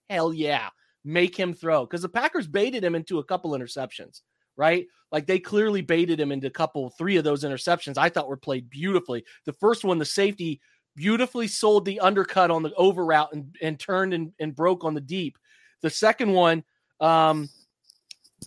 hell 0.09 0.33
yeah 0.33 0.69
make 1.03 1.37
him 1.37 1.53
throw 1.53 1.85
because 1.85 2.01
the 2.01 2.09
Packers 2.09 2.47
baited 2.47 2.83
him 2.83 2.95
into 2.95 3.19
a 3.19 3.23
couple 3.23 3.51
interceptions, 3.51 4.21
right? 4.55 4.87
Like 5.11 5.27
they 5.27 5.39
clearly 5.39 5.81
baited 5.81 6.19
him 6.19 6.31
into 6.31 6.47
a 6.47 6.51
couple, 6.51 6.89
three 6.91 7.17
of 7.17 7.23
those 7.23 7.43
interceptions 7.43 7.97
I 7.97 8.09
thought 8.09 8.29
were 8.29 8.37
played 8.37 8.69
beautifully. 8.69 9.25
The 9.45 9.53
first 9.53 9.83
one, 9.83 9.97
the 9.99 10.05
safety 10.05 10.61
beautifully 10.95 11.47
sold 11.47 11.85
the 11.85 11.99
undercut 11.99 12.51
on 12.51 12.63
the 12.63 12.73
over 12.75 13.05
route 13.05 13.33
and, 13.33 13.55
and 13.61 13.79
turned 13.79 14.13
and, 14.13 14.31
and 14.39 14.55
broke 14.55 14.83
on 14.83 14.93
the 14.93 15.01
deep. 15.01 15.37
The 15.81 15.89
second 15.89 16.31
one, 16.31 16.63
um, 16.99 17.49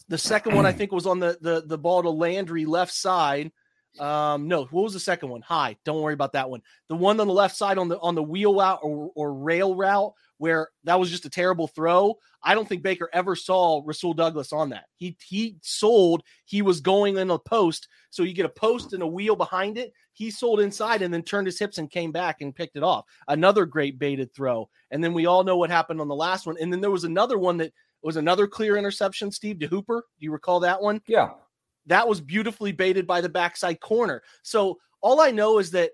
the 0.08 0.18
second 0.18 0.54
one 0.54 0.66
I 0.66 0.72
think 0.72 0.92
was 0.92 1.06
on 1.06 1.20
the 1.20 1.38
the 1.40 1.62
the 1.66 1.78
ball 1.78 2.02
to 2.02 2.10
Landry 2.10 2.64
left 2.64 2.92
side. 2.92 3.50
Um, 3.98 4.46
no, 4.46 4.64
what 4.66 4.84
was 4.84 4.92
the 4.92 5.00
second 5.00 5.30
one? 5.30 5.40
High. 5.40 5.76
Don't 5.84 6.02
worry 6.02 6.14
about 6.14 6.32
that 6.34 6.50
one. 6.50 6.62
The 6.88 6.96
one 6.96 7.18
on 7.18 7.26
the 7.26 7.32
left 7.32 7.56
side 7.56 7.78
on 7.78 7.88
the 7.88 7.98
on 8.00 8.14
the 8.14 8.22
wheel 8.22 8.54
route 8.54 8.80
or, 8.82 9.10
or 9.14 9.34
rail 9.34 9.74
route 9.74 10.12
where 10.38 10.68
that 10.84 10.98
was 10.98 11.10
just 11.10 11.24
a 11.24 11.30
terrible 11.30 11.68
throw. 11.68 12.16
I 12.42 12.54
don't 12.54 12.68
think 12.68 12.82
Baker 12.82 13.08
ever 13.12 13.34
saw 13.34 13.82
Rasul 13.84 14.14
Douglas 14.14 14.52
on 14.52 14.70
that. 14.70 14.84
He 14.96 15.16
he 15.26 15.56
sold, 15.62 16.22
he 16.44 16.62
was 16.62 16.80
going 16.80 17.16
in 17.16 17.30
a 17.30 17.38
post. 17.38 17.88
So 18.10 18.22
you 18.22 18.32
get 18.32 18.46
a 18.46 18.50
post 18.50 18.92
and 18.92 19.02
a 19.02 19.06
wheel 19.06 19.36
behind 19.36 19.78
it. 19.78 19.92
He 20.12 20.30
sold 20.30 20.60
inside 20.60 21.02
and 21.02 21.12
then 21.12 21.22
turned 21.22 21.46
his 21.46 21.58
hips 21.58 21.78
and 21.78 21.90
came 21.90 22.12
back 22.12 22.40
and 22.40 22.54
picked 22.54 22.76
it 22.76 22.82
off. 22.82 23.04
Another 23.28 23.66
great 23.66 23.98
baited 23.98 24.32
throw. 24.34 24.68
And 24.90 25.02
then 25.02 25.12
we 25.12 25.26
all 25.26 25.44
know 25.44 25.56
what 25.56 25.70
happened 25.70 26.00
on 26.00 26.08
the 26.08 26.14
last 26.14 26.46
one. 26.46 26.56
And 26.60 26.72
then 26.72 26.80
there 26.80 26.90
was 26.90 27.04
another 27.04 27.38
one 27.38 27.56
that 27.58 27.72
was 28.02 28.16
another 28.16 28.46
clear 28.46 28.76
interception, 28.76 29.30
Steve, 29.30 29.58
to 29.58 29.66
Hooper. 29.66 30.04
Do 30.18 30.24
you 30.24 30.32
recall 30.32 30.60
that 30.60 30.80
one? 30.80 31.02
Yeah. 31.06 31.30
That 31.86 32.08
was 32.08 32.20
beautifully 32.20 32.72
baited 32.72 33.06
by 33.06 33.20
the 33.20 33.28
backside 33.28 33.80
corner. 33.80 34.22
So 34.42 34.78
all 35.00 35.20
I 35.20 35.30
know 35.30 35.58
is 35.58 35.70
that 35.72 35.92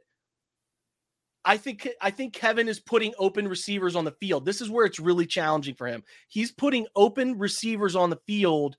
I 1.44 1.56
think 1.56 1.88
I 2.00 2.10
think 2.10 2.34
Kevin 2.34 2.68
is 2.68 2.80
putting 2.80 3.14
open 3.18 3.48
receivers 3.48 3.96
on 3.96 4.04
the 4.04 4.12
field. 4.12 4.44
This 4.44 4.60
is 4.60 4.70
where 4.70 4.86
it's 4.86 5.00
really 5.00 5.26
challenging 5.26 5.74
for 5.74 5.86
him. 5.86 6.04
He's 6.28 6.52
putting 6.52 6.86
open 6.96 7.38
receivers 7.38 7.96
on 7.96 8.10
the 8.10 8.20
field 8.26 8.76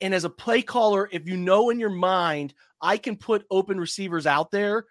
And 0.00 0.14
as 0.14 0.24
a 0.24 0.30
play 0.30 0.62
caller, 0.62 1.08
if 1.12 1.28
you 1.28 1.36
know 1.36 1.70
in 1.70 1.80
your 1.80 1.90
mind, 1.90 2.54
I 2.80 2.98
can 2.98 3.16
put 3.16 3.46
open 3.50 3.78
receivers 3.80 4.26
out 4.26 4.50
there, 4.50 4.86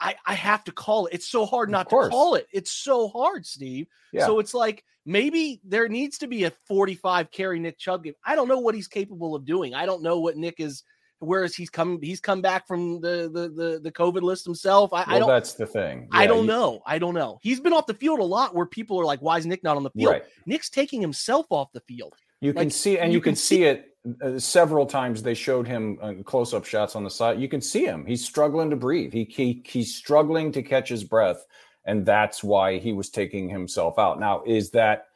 I, 0.00 0.16
I 0.26 0.34
have 0.34 0.64
to 0.64 0.72
call 0.72 1.06
it. 1.06 1.14
It's 1.14 1.28
so 1.28 1.46
hard 1.46 1.70
not 1.70 1.88
to 1.90 1.96
call 2.10 2.34
it. 2.34 2.48
It's 2.52 2.72
so 2.72 3.08
hard, 3.08 3.46
Steve. 3.46 3.86
Yeah. 4.12 4.26
So 4.26 4.40
it's 4.40 4.52
like 4.52 4.84
maybe 5.06 5.60
there 5.64 5.88
needs 5.88 6.18
to 6.18 6.26
be 6.26 6.44
a 6.44 6.52
45 6.66 7.30
carry 7.30 7.60
Nick 7.60 7.78
Chubb 7.78 8.04
game. 8.04 8.14
I 8.24 8.34
don't 8.34 8.48
know 8.48 8.58
what 8.58 8.74
he's 8.74 8.88
capable 8.88 9.36
of 9.36 9.44
doing. 9.44 9.74
I 9.74 9.86
don't 9.86 10.02
know 10.02 10.18
what 10.18 10.36
Nick 10.36 10.56
is 10.58 10.82
whereas 11.22 11.54
he's 11.54 11.70
come 11.70 12.00
he's 12.02 12.20
come 12.20 12.42
back 12.42 12.66
from 12.66 13.00
the 13.00 13.30
the 13.32 13.48
the, 13.48 13.80
the 13.82 13.92
COVID 13.92 14.22
list 14.22 14.44
himself. 14.44 14.92
I, 14.92 15.04
well, 15.04 15.06
I 15.08 15.18
don't 15.18 15.28
that's 15.28 15.54
the 15.54 15.66
thing. 15.66 16.08
Yeah, 16.12 16.18
I 16.20 16.26
don't 16.26 16.46
know. 16.46 16.82
I 16.86 16.98
don't 16.98 17.14
know. 17.14 17.38
He's 17.42 17.60
been 17.60 17.72
off 17.72 17.86
the 17.86 17.94
field 17.94 18.20
a 18.20 18.24
lot 18.24 18.54
where 18.54 18.66
people 18.66 19.00
are 19.00 19.04
like, 19.04 19.20
why 19.20 19.38
is 19.38 19.46
Nick 19.46 19.62
not 19.62 19.76
on 19.76 19.82
the 19.82 19.90
field? 19.90 20.12
Right. 20.12 20.24
Nick's 20.46 20.70
taking 20.70 21.00
himself 21.00 21.46
off 21.50 21.72
the 21.72 21.80
field. 21.80 22.14
You 22.40 22.52
like, 22.52 22.62
can 22.64 22.70
see 22.70 22.98
and 22.98 23.12
you, 23.12 23.20
can, 23.20 23.32
can, 23.32 23.36
see 23.36 23.64
it 23.64 23.96
uh, 24.22 24.38
several 24.38 24.84
times 24.84 25.22
they 25.22 25.34
showed 25.34 25.66
him 25.66 25.98
uh, 26.02 26.14
close-up 26.24 26.64
shots 26.64 26.96
on 26.96 27.04
the 27.04 27.10
side. 27.10 27.40
You 27.40 27.48
can 27.48 27.60
see 27.60 27.84
him. 27.84 28.04
He's 28.04 28.24
struggling 28.24 28.70
to 28.70 28.76
breathe. 28.76 29.12
He, 29.12 29.24
he 29.24 29.62
he's 29.64 29.94
struggling 29.94 30.50
to 30.52 30.62
catch 30.62 30.88
his 30.88 31.04
breath 31.04 31.46
and 31.84 32.06
that's 32.06 32.42
why 32.44 32.78
he 32.78 32.92
was 32.92 33.10
taking 33.10 33.48
himself 33.48 33.98
out. 33.98 34.20
Now, 34.20 34.42
is 34.46 34.70
that 34.70 35.06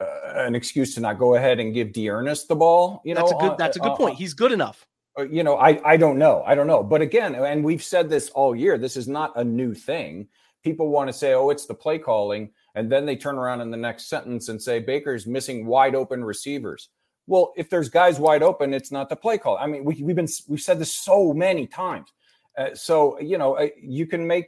uh, 0.00 0.06
an 0.34 0.54
excuse 0.54 0.94
to 0.94 1.00
not 1.00 1.18
go 1.18 1.34
ahead 1.34 1.60
and 1.60 1.74
give 1.74 1.92
D'Ernest 1.92 2.48
the 2.48 2.56
ball? 2.56 3.02
You 3.04 3.14
know, 3.14 3.20
that's 3.20 3.32
a 3.32 3.34
good 3.36 3.58
that's 3.58 3.76
a 3.76 3.80
good 3.80 3.92
uh, 3.92 3.96
point. 3.96 4.16
He's 4.16 4.34
good 4.34 4.52
enough. 4.52 4.86
Uh, 5.18 5.22
you 5.22 5.42
know, 5.42 5.56
I 5.56 5.80
I 5.84 5.96
don't 5.96 6.18
know. 6.18 6.42
I 6.46 6.54
don't 6.54 6.66
know. 6.66 6.82
But 6.82 7.02
again, 7.02 7.34
and 7.34 7.64
we've 7.64 7.82
said 7.82 8.08
this 8.08 8.30
all 8.30 8.56
year. 8.56 8.78
This 8.78 8.96
is 8.96 9.08
not 9.08 9.32
a 9.36 9.44
new 9.44 9.74
thing. 9.74 10.28
People 10.62 10.88
want 10.88 11.08
to 11.08 11.12
say, 11.12 11.34
"Oh, 11.34 11.50
it's 11.50 11.66
the 11.66 11.74
play 11.74 11.98
calling," 11.98 12.50
and 12.74 12.90
then 12.90 13.04
they 13.04 13.16
turn 13.16 13.36
around 13.36 13.60
in 13.60 13.70
the 13.70 13.76
next 13.76 14.08
sentence 14.08 14.48
and 14.48 14.60
say 14.60 14.78
Baker's 14.78 15.26
missing 15.26 15.66
wide 15.66 15.94
open 15.94 16.24
receivers. 16.24 16.88
Well, 17.26 17.52
if 17.56 17.68
there's 17.68 17.88
guys 17.88 18.18
wide 18.18 18.42
open, 18.42 18.74
it's 18.74 18.90
not 18.90 19.08
the 19.08 19.16
play 19.16 19.38
call. 19.38 19.56
I 19.58 19.66
mean, 19.66 19.84
we, 19.84 19.94
have 19.94 20.16
been 20.16 20.28
we've 20.48 20.60
said 20.60 20.78
this 20.78 20.94
so 20.94 21.32
many 21.32 21.66
times. 21.66 22.08
Uh, 22.56 22.74
so 22.74 23.20
you 23.20 23.38
know, 23.38 23.54
uh, 23.54 23.68
you 23.80 24.06
can 24.06 24.26
make 24.26 24.46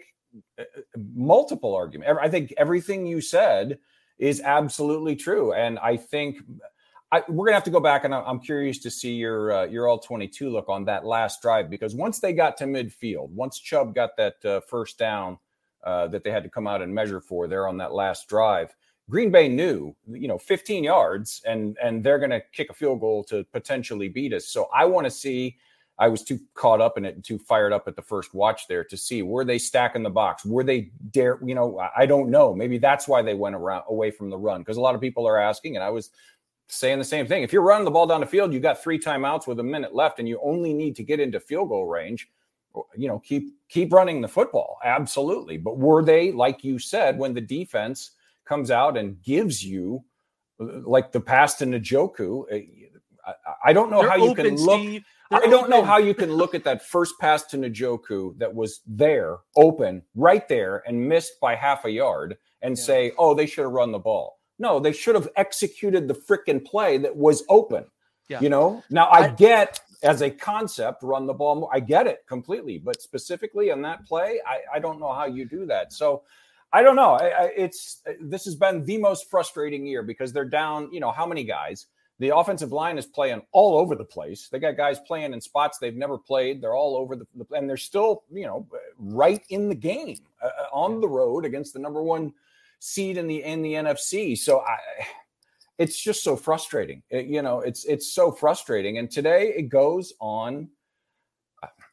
uh, 0.59 0.65
multiple 1.15 1.75
arguments. 1.75 2.19
I 2.21 2.29
think 2.29 2.55
everything 2.57 3.07
you 3.07 3.21
said 3.21 3.79
is 4.19 4.41
absolutely 4.41 5.17
true, 5.17 5.53
and 5.53 5.79
I 5.79 5.97
think 5.99 6.39
I, 7.15 7.23
we're 7.29 7.47
gonna 7.47 7.55
have 7.55 7.65
to 7.65 7.71
go 7.71 7.79
back, 7.79 8.03
and 8.03 8.13
I'm 8.13 8.41
curious 8.41 8.79
to 8.79 8.91
see 8.91 9.13
your 9.15 9.53
uh, 9.53 9.65
your 9.67 9.87
all 9.87 10.01
22 10.01 10.51
look 10.51 10.69
on 10.69 10.85
that 10.87 11.05
last 11.05 11.41
drive 11.41 11.71
because 11.71 11.95
once 11.95 12.19
they 12.19 12.33
got 12.33 12.57
to 12.57 12.65
midfield, 12.65 13.31
once 13.31 13.61
Chubb 13.61 13.95
got 13.95 14.17
that 14.17 14.45
uh, 14.45 14.61
first 14.63 14.99
down 14.99 15.39
uh, 15.85 16.09
that 16.09 16.25
they 16.25 16.33
had 16.33 16.43
to 16.43 16.49
come 16.51 16.67
out 16.67 16.83
and 16.83 16.93
measure 16.93 17.21
for 17.21 17.47
there 17.47 17.69
on 17.69 17.77
that 17.77 17.93
last 17.93 18.27
drive, 18.27 18.75
Green 19.09 19.31
Bay 19.31 19.47
knew, 19.47 19.95
you 20.11 20.27
know, 20.27 20.39
15 20.39 20.83
yards, 20.83 21.41
and 21.47 21.79
and 21.81 22.03
they're 22.03 22.19
gonna 22.19 22.41
kick 22.53 22.69
a 22.69 22.75
field 22.75 22.99
goal 22.99 23.23
to 23.25 23.45
potentially 23.53 24.09
beat 24.09 24.33
us. 24.33 24.49
So 24.49 24.69
I 24.75 24.85
want 24.85 25.05
to 25.05 25.11
see. 25.13 25.57
I 25.97 26.09
was 26.09 26.25
too 26.25 26.41
caught 26.55 26.81
up 26.81 26.99
in 26.99 27.05
it 27.05 27.15
and 27.15 27.23
too 27.23 27.39
fired 27.39 27.73
up 27.73 27.87
at 27.87 27.95
the 27.95 28.03
first 28.03 28.35
watch 28.35 28.67
there 28.67 28.83
to 28.83 28.97
see 28.97 29.23
were 29.23 29.45
they 29.45 29.59
stacking 29.59 30.03
the 30.03 30.11
box? 30.11 30.45
Were 30.45 30.65
they 30.65 30.91
dare? 31.13 31.39
You 31.47 31.55
know, 31.55 31.81
I 31.97 32.05
don't 32.05 32.31
know. 32.31 32.53
Maybe 32.53 32.79
that's 32.79 33.07
why 33.07 33.23
they 33.23 33.35
went 33.35 33.55
around 33.55 33.85
away 33.89 34.11
from 34.11 34.29
the 34.29 34.37
run 34.37 34.63
because 34.63 34.77
a 34.77 34.81
lot 34.81 34.97
of 34.97 35.01
people 35.01 35.25
are 35.29 35.39
asking, 35.39 35.77
and 35.77 35.85
I 35.85 35.91
was 35.91 36.11
saying 36.69 36.99
the 36.99 37.05
same 37.05 37.27
thing. 37.27 37.43
If 37.43 37.53
you're 37.53 37.63
running 37.63 37.85
the 37.85 37.91
ball 37.91 38.07
down 38.07 38.21
the 38.21 38.27
field, 38.27 38.53
you 38.53 38.61
got 38.61 38.83
three 38.83 38.99
timeouts 38.99 39.47
with 39.47 39.61
a 39.61 39.63
minute 39.63 39.95
left, 39.95 40.19
and 40.19 40.29
you 40.29 40.41
only 40.43 40.73
need 40.73 40.97
to 40.97 41.03
get 41.03 41.21
into 41.21 41.41
field 41.41 41.69
goal 41.69 41.87
range. 41.87 42.29
You 42.97 43.09
know, 43.09 43.21
keep 43.21 43.55
keep 43.69 43.93
running 43.93 44.21
the 44.21 44.29
football. 44.29 44.79
Absolutely. 44.85 45.59
But 45.59 45.79
were 45.79 46.05
they, 46.05 46.33
like 46.33 46.65
you 46.65 46.79
said, 46.79 47.19
when 47.19 47.35
the 47.35 47.41
defense 47.41 48.13
comes 48.45 48.71
out 48.71 48.97
and 48.97 49.23
gives 49.23 49.65
you 49.65 50.05
like 50.59 51.13
the 51.13 51.21
pass 51.21 51.55
to 51.57 51.67
Njoku? 51.67 52.45
Eh, 52.51 52.63
I, 53.27 53.33
I 53.67 53.73
don't 53.73 53.91
know 53.91 54.01
They're 54.01 54.11
how 54.11 54.17
you 54.17 54.35
can 54.35 54.57
look. 54.57 55.03
I 55.31 55.41
don't 55.47 55.55
open. 55.55 55.71
know 55.71 55.83
how 55.83 55.99
you 55.99 56.15
can 56.15 56.33
look 56.33 56.55
at 56.55 56.65
that 56.65 56.85
first 56.85 57.15
pass 57.21 57.45
to 57.47 57.57
Njoku 57.57 58.37
that 58.39 58.55
was 58.55 58.81
there, 58.87 59.39
open, 59.57 60.03
right 60.15 60.47
there, 60.49 60.83
and 60.87 61.09
missed 61.09 61.41
by 61.41 61.55
half 61.55 61.85
a 61.85 61.91
yard, 61.91 62.37
and 62.63 62.77
yeah. 62.77 62.85
say, 62.85 63.13
"Oh, 63.19 63.35
they 63.35 63.47
should 63.47 63.63
have 63.63 63.73
run 63.73 63.93
the 63.93 63.99
ball." 63.99 64.39
No, 64.59 64.79
they 64.79 64.93
should 64.93 65.15
have 65.15 65.29
executed 65.37 66.09
the 66.09 66.15
freaking 66.15 66.65
play 66.65 66.99
that 66.99 67.15
was 67.17 67.45
open. 67.49 67.85
Yeah. 68.29 68.41
You 68.41 68.49
know, 68.49 68.83
now 68.89 69.07
I, 69.07 69.25
I 69.25 69.29
get 69.29 69.81
as 70.03 70.23
a 70.23 70.31
concept, 70.31 71.03
run 71.03 71.27
the 71.27 71.35
ball 71.35 71.57
more. 71.57 71.71
I 71.73 71.81
get 71.81 72.07
it 72.07 72.25
completely, 72.27 72.79
but 72.79 73.03
specifically 73.03 73.71
on 73.71 73.83
that 73.83 74.07
play, 74.07 74.41
I, 74.47 74.61
I 74.77 74.79
don't 74.79 75.01
know 75.01 75.13
how 75.13 75.27
you 75.27 75.45
do 75.45 75.67
that. 75.67 75.93
So 75.93 76.23
I 76.73 76.83
don't 76.83 76.97
know. 76.97 77.13
I, 77.13 77.27
I, 77.27 77.53
it's 77.57 78.03
this 78.21 78.45
has 78.45 78.55
been 78.55 78.85
the 78.85 78.99
most 78.99 79.31
frustrating 79.31 79.87
year 79.87 80.03
because 80.03 80.33
they're 80.33 80.45
down. 80.45 80.91
You 80.93 81.01
know 81.01 81.11
how 81.11 81.27
many 81.27 81.45
guys? 81.45 81.87
The 82.21 82.37
offensive 82.37 82.71
line 82.71 82.97
is 82.97 83.07
playing 83.07 83.43
all 83.53 83.77
over 83.77 83.97
the 83.97 84.05
place. 84.05 84.49
They 84.49 84.61
got 84.61 84.77
guys 84.77 85.01
playing 85.01 85.33
in 85.33 85.41
spots 85.41 85.79
they've 85.79 85.97
never 85.97 86.17
played. 86.17 86.63
They're 86.63 86.77
all 86.77 86.97
over 86.97 87.17
the, 87.17 87.27
and 87.53 87.69
they're 87.69 87.77
still, 87.77 88.23
you 88.31 88.47
know, 88.47 88.67
right 88.99 89.43
in 89.49 89.69
the 89.69 89.75
game 89.75 90.19
uh, 90.43 90.49
on 90.73 91.01
the 91.01 91.09
road 91.09 91.45
against 91.45 91.75
the 91.75 91.81
number 91.81 92.03
one 92.03 92.33
seed 92.85 93.17
in 93.17 93.27
the 93.27 93.43
in 93.43 93.63
the 93.63 93.73
NFC. 93.73 94.37
So 94.37 94.61
I 94.61 94.79
it's 95.79 96.01
just 96.01 96.23
so 96.23 96.37
frustrating. 96.37 97.03
It, 97.09 97.27
you 97.27 97.41
know, 97.41 97.61
it's 97.61 97.85
it's 97.87 98.13
so 98.13 98.31
frustrating. 98.31 98.99
And 98.99 99.11
today 99.11 99.55
it 99.57 99.69
goes 99.69 100.13
on. 100.21 100.69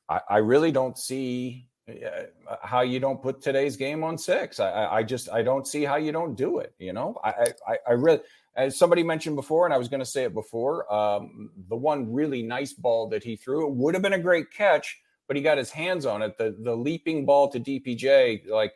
I, 0.10 0.20
I 0.30 0.38
really 0.38 0.74
don't 0.74 0.98
see 0.98 1.68
uh, 1.90 2.56
how 2.62 2.82
you 2.82 3.00
don't 3.00 3.22
put 3.22 3.42
today's 3.42 3.78
game 3.78 4.04
on 4.04 4.18
six. 4.18 4.60
I, 4.60 4.98
I 4.98 5.04
just 5.04 5.30
I 5.30 5.42
don't 5.42 5.66
see 5.66 5.84
how 5.84 5.96
you 5.96 6.12
don't 6.12 6.36
do 6.36 6.60
it. 6.60 6.74
You 6.78 6.92
know, 6.92 7.20
I 7.24 7.54
I, 7.66 7.78
I 7.88 7.92
really 7.94 8.20
as 8.56 8.78
somebody 8.78 9.02
mentioned 9.02 9.38
before, 9.38 9.66
and 9.66 9.74
I 9.74 9.78
was 9.78 9.88
going 9.88 10.02
to 10.02 10.06
say 10.06 10.26
it 10.26 10.34
before, 10.34 10.94
um, 10.94 11.52
the 11.70 11.76
one 11.78 12.12
really 12.12 12.44
nice 12.44 12.74
ball 12.74 13.08
that 13.08 13.24
he 13.24 13.38
threw 13.38 13.66
it 13.66 13.74
would 13.76 13.94
have 13.94 14.04
been 14.04 14.12
a 14.12 14.20
great 14.20 14.52
catch, 14.52 15.00
but 15.26 15.38
he 15.38 15.42
got 15.42 15.58
his 15.58 15.72
hands 15.72 16.06
on 16.06 16.22
it. 16.22 16.38
The 16.38 16.54
the 16.60 16.76
leaping 16.76 17.26
ball 17.26 17.48
to 17.48 17.62
DPJ, 17.62 18.50
like 18.50 18.74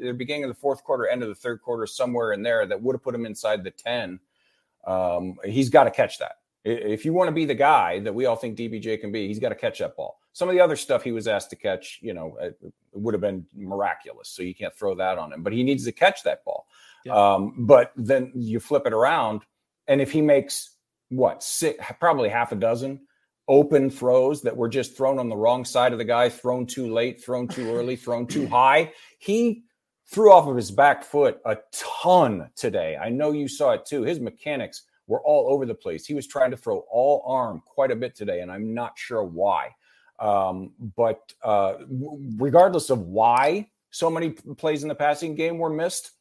the 0.00 0.12
beginning 0.12 0.44
of 0.44 0.48
the 0.48 0.54
fourth 0.54 0.84
quarter, 0.84 1.06
end 1.06 1.22
of 1.22 1.28
the 1.28 1.34
third 1.34 1.62
quarter, 1.62 1.86
somewhere 1.86 2.32
in 2.32 2.42
there 2.42 2.66
that 2.66 2.82
would 2.82 2.94
have 2.94 3.02
put 3.02 3.14
him 3.14 3.26
inside 3.26 3.64
the 3.64 3.70
10. 3.70 4.20
Um, 4.86 5.36
he's 5.44 5.70
got 5.70 5.84
to 5.84 5.90
catch 5.90 6.18
that. 6.18 6.36
If 6.64 7.04
you 7.04 7.12
want 7.12 7.28
to 7.28 7.32
be 7.32 7.44
the 7.44 7.54
guy 7.54 8.00
that 8.00 8.14
we 8.14 8.26
all 8.26 8.36
think 8.36 8.56
DPJ 8.56 9.00
can 9.00 9.12
be, 9.12 9.28
he's 9.28 9.38
got 9.38 9.50
to 9.50 9.54
catch 9.54 9.78
that 9.80 9.96
ball. 9.96 10.18
Some 10.32 10.48
of 10.48 10.54
the 10.54 10.60
other 10.60 10.76
stuff 10.76 11.02
he 11.02 11.12
was 11.12 11.28
asked 11.28 11.50
to 11.50 11.56
catch, 11.56 11.98
you 12.02 12.14
know, 12.14 12.36
it 12.40 12.58
would 12.92 13.14
have 13.14 13.20
been 13.20 13.46
miraculous. 13.54 14.28
So 14.28 14.42
you 14.42 14.54
can't 14.54 14.74
throw 14.74 14.94
that 14.96 15.18
on 15.18 15.32
him, 15.32 15.42
but 15.42 15.52
he 15.52 15.62
needs 15.62 15.84
to 15.84 15.92
catch 15.92 16.22
that 16.24 16.44
ball. 16.44 16.66
Yeah. 17.04 17.12
Um, 17.12 17.66
but 17.66 17.92
then 17.96 18.32
you 18.34 18.60
flip 18.60 18.86
it 18.86 18.92
around, 18.92 19.42
and 19.86 20.00
if 20.00 20.10
he 20.10 20.22
makes 20.22 20.70
what 21.10 21.42
six, 21.42 21.84
probably 22.00 22.30
half 22.30 22.50
a 22.50 22.56
dozen 22.56 23.02
open 23.48 23.90
throws 23.90 24.42
that 24.42 24.56
were 24.56 24.68
just 24.68 24.96
thrown 24.96 25.18
on 25.18 25.28
the 25.28 25.36
wrong 25.36 25.64
side 25.64 25.92
of 25.92 25.98
the 25.98 26.04
guy, 26.04 26.28
thrown 26.28 26.66
too 26.66 26.92
late, 26.92 27.22
thrown 27.22 27.46
too 27.46 27.74
early, 27.74 27.96
thrown 27.96 28.26
too 28.26 28.46
high. 28.46 28.92
He 29.18 29.64
threw 30.06 30.32
off 30.32 30.48
of 30.48 30.56
his 30.56 30.70
back 30.70 31.04
foot 31.04 31.40
a 31.44 31.58
ton 31.72 32.50
today. 32.56 32.96
I 32.96 33.08
know 33.08 33.32
you 33.32 33.48
saw 33.48 33.72
it 33.72 33.86
too. 33.86 34.02
His 34.02 34.20
mechanics 34.20 34.82
were 35.06 35.20
all 35.20 35.52
over 35.52 35.66
the 35.66 35.74
place. 35.74 36.06
He 36.06 36.14
was 36.14 36.26
trying 36.26 36.50
to 36.50 36.56
throw 36.56 36.84
all 36.90 37.22
arm 37.26 37.62
quite 37.66 37.90
a 37.90 37.96
bit 37.96 38.14
today, 38.14 38.40
and 38.40 38.50
I'm 38.50 38.74
not 38.74 38.98
sure 38.98 39.24
why. 39.24 39.74
Um, 40.18 40.72
but 40.96 41.20
uh, 41.42 41.74
regardless 42.36 42.90
of 42.90 43.00
why 43.00 43.68
so 43.90 44.10
many 44.10 44.30
plays 44.30 44.82
in 44.82 44.88
the 44.88 44.94
passing 44.94 45.34
game 45.34 45.58
were 45.58 45.70
missed, 45.70 46.12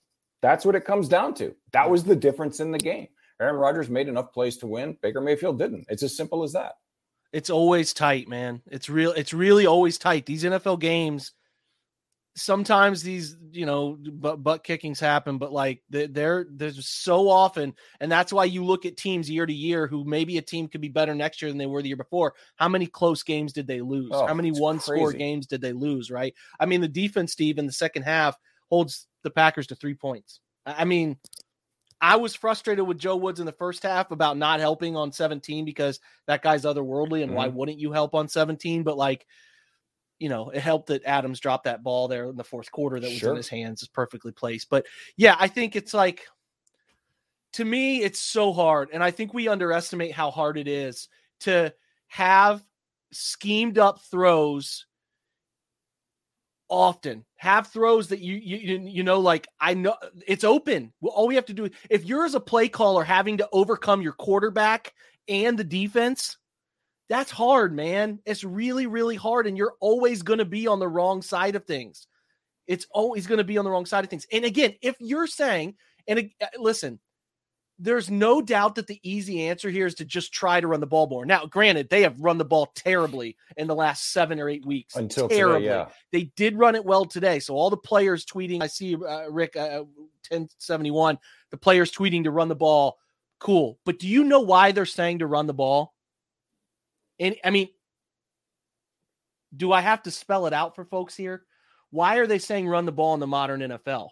that's 0.41 0.65
what 0.65 0.75
it 0.75 0.83
comes 0.83 1.07
down 1.07 1.33
to. 1.35 1.55
That 1.71 1.89
was 1.89 2.03
the 2.03 2.15
difference 2.15 2.59
in 2.59 2.71
the 2.71 2.79
game. 2.79 3.07
Aaron 3.39 3.55
Rodgers 3.55 3.89
made 3.89 4.07
enough 4.07 4.33
plays 4.33 4.57
to 4.57 4.67
win. 4.67 4.97
Baker 5.01 5.21
Mayfield 5.21 5.57
didn't. 5.57 5.85
It's 5.89 6.03
as 6.03 6.15
simple 6.15 6.43
as 6.43 6.53
that. 6.53 6.73
It's 7.33 7.49
always 7.49 7.93
tight, 7.93 8.29
man. 8.29 8.61
It's 8.67 8.89
real. 8.89 9.11
It's 9.11 9.33
really 9.33 9.65
always 9.65 9.97
tight. 9.97 10.25
These 10.25 10.43
NFL 10.43 10.79
games. 10.79 11.33
Sometimes 12.35 13.03
these, 13.03 13.37
you 13.51 13.67
know, 13.67 13.95
butt, 13.95 14.41
butt 14.41 14.63
kickings 14.63 14.99
happen, 14.99 15.37
but 15.37 15.51
like 15.51 15.83
they're 15.89 16.47
there's 16.49 16.87
so 16.87 17.29
often, 17.29 17.75
and 17.99 18.11
that's 18.11 18.33
why 18.33 18.45
you 18.45 18.63
look 18.63 18.87
at 18.87 18.97
teams 18.97 19.29
year 19.29 19.45
to 19.45 19.53
year 19.53 19.85
who 19.85 20.03
maybe 20.03 20.39
a 20.39 20.41
team 20.41 20.67
could 20.67 20.81
be 20.81 20.87
better 20.87 21.13
next 21.13 21.43
year 21.43 21.51
than 21.51 21.59
they 21.59 21.67
were 21.67 21.83
the 21.83 21.89
year 21.89 21.97
before. 21.97 22.33
How 22.55 22.69
many 22.69 22.87
close 22.87 23.21
games 23.21 23.53
did 23.53 23.67
they 23.67 23.81
lose? 23.81 24.09
Oh, 24.11 24.25
How 24.25 24.33
many 24.33 24.51
one 24.51 24.79
score 24.79 25.11
games 25.11 25.45
did 25.45 25.61
they 25.61 25.73
lose? 25.73 26.09
Right? 26.09 26.33
I 26.59 26.65
mean, 26.65 26.81
the 26.81 26.87
defense, 26.87 27.33
Steve, 27.33 27.59
in 27.59 27.67
the 27.67 27.71
second 27.71 28.01
half 28.01 28.35
holds 28.69 29.05
the 29.23 29.29
Packers 29.29 29.67
to 29.67 29.75
three 29.75 29.95
points. 29.95 30.39
I 30.65 30.85
mean, 30.85 31.17
I 32.03 32.17
was 32.17 32.35
frustrated 32.35 32.85
with 32.85 32.97
Joe 32.97 33.15
Woods 33.15 33.39
in 33.39 33.45
the 33.45 33.53
first 33.53 33.81
half 33.81 34.11
about 34.11 34.35
not 34.37 34.59
helping 34.59 34.97
on 34.97 35.13
17 35.13 35.63
because 35.63 36.01
that 36.27 36.41
guy's 36.41 36.65
otherworldly 36.65 37.21
and 37.21 37.29
mm-hmm. 37.29 37.35
why 37.37 37.47
wouldn't 37.47 37.79
you 37.79 37.93
help 37.93 38.13
on 38.13 38.27
17? 38.27 38.83
But 38.83 38.97
like, 38.97 39.25
you 40.19 40.27
know, 40.27 40.49
it 40.49 40.59
helped 40.59 40.87
that 40.87 41.05
Adams 41.05 41.39
dropped 41.39 41.63
that 41.63 41.81
ball 41.81 42.09
there 42.09 42.25
in 42.25 42.35
the 42.35 42.43
fourth 42.43 42.69
quarter 42.73 42.99
that 42.99 43.09
was 43.09 43.19
sure. 43.19 43.29
in 43.31 43.37
his 43.37 43.47
hands 43.47 43.83
is 43.83 43.87
perfectly 43.87 44.33
placed. 44.33 44.69
But 44.69 44.85
yeah, 45.15 45.37
I 45.39 45.47
think 45.47 45.77
it's 45.77 45.93
like 45.93 46.25
to 47.53 47.63
me, 47.63 48.03
it's 48.03 48.19
so 48.19 48.51
hard. 48.51 48.89
And 48.91 49.01
I 49.01 49.11
think 49.11 49.33
we 49.33 49.47
underestimate 49.47 50.11
how 50.11 50.29
hard 50.29 50.57
it 50.57 50.67
is 50.67 51.07
to 51.41 51.73
have 52.07 52.61
schemed 53.13 53.77
up 53.77 54.01
throws 54.01 54.87
often 56.69 57.25
have 57.35 57.67
throws 57.67 58.07
that 58.07 58.19
you 58.19 58.35
you 58.35 58.79
you 58.79 59.03
know 59.03 59.19
like 59.19 59.47
I 59.59 59.73
know 59.73 59.95
it's 60.25 60.43
open. 60.43 60.93
All 61.01 61.27
we 61.27 61.35
have 61.35 61.45
to 61.47 61.53
do 61.53 61.69
if 61.89 62.05
you're 62.05 62.25
as 62.25 62.35
a 62.35 62.39
play 62.39 62.67
caller 62.69 63.03
having 63.03 63.37
to 63.37 63.49
overcome 63.51 64.01
your 64.01 64.13
quarterback 64.13 64.93
and 65.27 65.57
the 65.57 65.63
defense, 65.63 66.37
That's 67.09 67.31
hard, 67.31 67.73
man. 67.75 68.19
It's 68.25 68.43
really, 68.43 68.87
really 68.87 69.15
hard. 69.15 69.45
And 69.47 69.57
you're 69.57 69.75
always 69.81 70.23
going 70.23 70.39
to 70.39 70.45
be 70.45 70.67
on 70.67 70.79
the 70.79 70.87
wrong 70.87 71.21
side 71.21 71.55
of 71.55 71.65
things. 71.65 72.07
It's 72.67 72.87
always 72.91 73.27
going 73.27 73.39
to 73.39 73.43
be 73.43 73.57
on 73.57 73.65
the 73.65 73.71
wrong 73.71 73.85
side 73.85 74.03
of 74.03 74.09
things. 74.09 74.25
And 74.31 74.45
again, 74.45 74.73
if 74.81 74.95
you're 74.99 75.27
saying, 75.27 75.75
and 76.07 76.31
uh, 76.41 76.47
listen, 76.57 76.99
there's 77.79 78.09
no 78.09 78.41
doubt 78.41 78.75
that 78.75 78.87
the 78.87 78.99
easy 79.03 79.47
answer 79.47 79.69
here 79.69 79.87
is 79.87 79.95
to 79.95 80.05
just 80.05 80.31
try 80.31 80.61
to 80.61 80.67
run 80.67 80.79
the 80.79 80.87
ball 80.87 81.07
more. 81.07 81.25
Now, 81.25 81.45
granted, 81.45 81.89
they 81.89 82.03
have 82.03 82.19
run 82.19 82.37
the 82.37 82.45
ball 82.45 82.67
terribly 82.75 83.35
in 83.57 83.67
the 83.67 83.75
last 83.75 84.11
seven 84.11 84.39
or 84.39 84.47
eight 84.47 84.65
weeks. 84.65 84.95
Until 84.95 85.27
terribly. 85.27 85.63
today, 85.63 85.73
yeah. 85.73 85.87
They 86.11 86.23
did 86.35 86.57
run 86.57 86.75
it 86.75 86.85
well 86.85 87.05
today. 87.05 87.39
So 87.39 87.55
all 87.55 87.69
the 87.69 87.77
players 87.77 88.25
tweeting, 88.25 88.61
I 88.61 88.67
see 88.67 88.95
uh, 88.95 89.29
Rick 89.29 89.55
uh, 89.55 89.83
1071, 90.29 91.17
the 91.49 91.57
players 91.57 91.91
tweeting 91.91 92.23
to 92.25 92.31
run 92.31 92.47
the 92.47 92.55
ball. 92.55 92.97
Cool. 93.39 93.79
But 93.85 93.99
do 93.99 94.07
you 94.07 94.23
know 94.23 94.41
why 94.41 94.71
they're 94.71 94.85
saying 94.85 95.19
to 95.19 95.27
run 95.27 95.47
the 95.47 95.53
ball? 95.53 95.93
And 97.19 97.35
I 97.43 97.49
mean, 97.49 97.69
do 99.55 99.71
I 99.71 99.81
have 99.81 100.03
to 100.03 100.11
spell 100.11 100.45
it 100.47 100.53
out 100.53 100.75
for 100.75 100.85
folks 100.85 101.15
here? 101.15 101.43
Why 101.89 102.17
are 102.17 102.27
they 102.27 102.39
saying 102.39 102.67
run 102.67 102.85
the 102.85 102.91
ball 102.91 103.13
in 103.13 103.19
the 103.19 103.27
modern 103.27 103.61
NFL? 103.61 104.09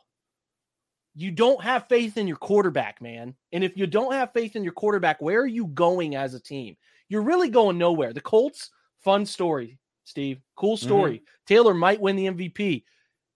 You 1.16 1.32
don't 1.32 1.62
have 1.62 1.90
faith 1.90 2.18
in 2.18 2.28
your 2.28 2.38
quarterback, 2.38 3.02
man. 3.02 3.36
And 3.52 3.64
if 3.64 3.76
you 3.76 3.86
don't 3.86 4.14
have 4.14 4.32
faith 4.34 4.56
in 4.56 4.64
your 4.64 4.74
quarterback, 4.74 5.22
where 5.22 5.42
are 5.42 5.48
you 5.48 5.68
going 5.68 6.16
as 6.16 6.34
a 6.34 6.40
team? 6.40 6.78
You're 7.10 7.22
really 7.22 7.50
going 7.50 7.78
nowhere. 7.78 8.14
The 8.14 8.22
Colts, 8.22 8.70
fun 9.04 9.26
story, 9.26 9.78
Steve. 10.06 10.40
Cool 10.56 10.78
mm-hmm. 10.78 10.86
story. 10.86 11.16
Mm-hmm. 11.16 11.26
Taylor 11.48 11.74
might 11.74 12.00
win 12.00 12.16
the 12.16 12.28
MVP. 12.28 12.84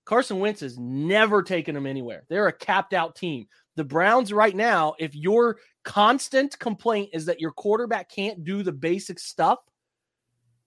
Carson 0.05 0.39
Wentz 0.39 0.61
has 0.61 0.77
never 0.77 1.43
taken 1.43 1.75
them 1.75 1.87
anywhere. 1.87 2.23
They're 2.29 2.47
a 2.47 2.53
capped 2.53 2.93
out 2.93 3.15
team. 3.15 3.47
The 3.75 3.83
Browns, 3.83 4.31
right 4.31 4.55
now, 4.55 4.95
if 4.99 5.15
your 5.15 5.57
constant 5.83 6.57
complaint 6.59 7.09
is 7.11 7.25
that 7.25 7.41
your 7.41 7.51
quarterback 7.51 8.09
can't 8.09 8.43
do 8.43 8.63
the 8.63 8.71
basic 8.71 9.19
stuff, 9.19 9.59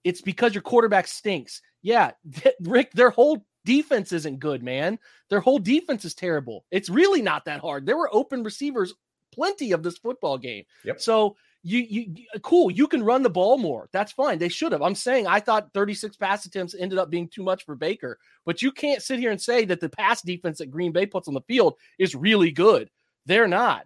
it's 0.03 0.21
because 0.21 0.53
your 0.53 0.61
quarterback 0.61 1.07
stinks. 1.07 1.61
Yeah, 1.81 2.11
Rick, 2.61 2.91
their 2.91 3.09
whole 3.09 3.45
defense 3.69 4.11
isn't 4.11 4.39
good, 4.39 4.63
man. 4.63 4.97
Their 5.29 5.41
whole 5.41 5.59
defense 5.59 6.03
is 6.03 6.15
terrible. 6.15 6.65
It's 6.71 6.89
really 6.89 7.21
not 7.21 7.45
that 7.45 7.59
hard. 7.59 7.85
There 7.85 7.97
were 7.97 8.09
open 8.11 8.41
receivers 8.41 8.95
plenty 9.31 9.73
of 9.73 9.83
this 9.83 9.99
football 9.99 10.39
game. 10.39 10.63
Yep. 10.85 10.99
So 10.99 11.35
you 11.61 11.85
you 11.87 12.25
cool, 12.41 12.71
you 12.71 12.87
can 12.87 13.03
run 13.03 13.21
the 13.21 13.29
ball 13.29 13.59
more. 13.59 13.87
That's 13.91 14.11
fine. 14.11 14.39
They 14.39 14.49
should 14.49 14.71
have. 14.71 14.81
I'm 14.81 14.95
saying 14.95 15.27
I 15.27 15.39
thought 15.39 15.69
36 15.75 16.17
pass 16.17 16.47
attempts 16.47 16.73
ended 16.73 16.97
up 16.97 17.11
being 17.11 17.27
too 17.27 17.43
much 17.43 17.63
for 17.63 17.75
Baker, 17.75 18.17
but 18.43 18.63
you 18.63 18.71
can't 18.71 19.03
sit 19.03 19.19
here 19.19 19.29
and 19.29 19.39
say 19.39 19.65
that 19.65 19.79
the 19.79 19.89
pass 19.89 20.23
defense 20.23 20.57
that 20.57 20.71
Green 20.71 20.91
Bay 20.91 21.05
puts 21.05 21.27
on 21.27 21.35
the 21.35 21.41
field 21.41 21.75
is 21.99 22.15
really 22.15 22.49
good. 22.49 22.89
They're 23.27 23.47
not. 23.47 23.85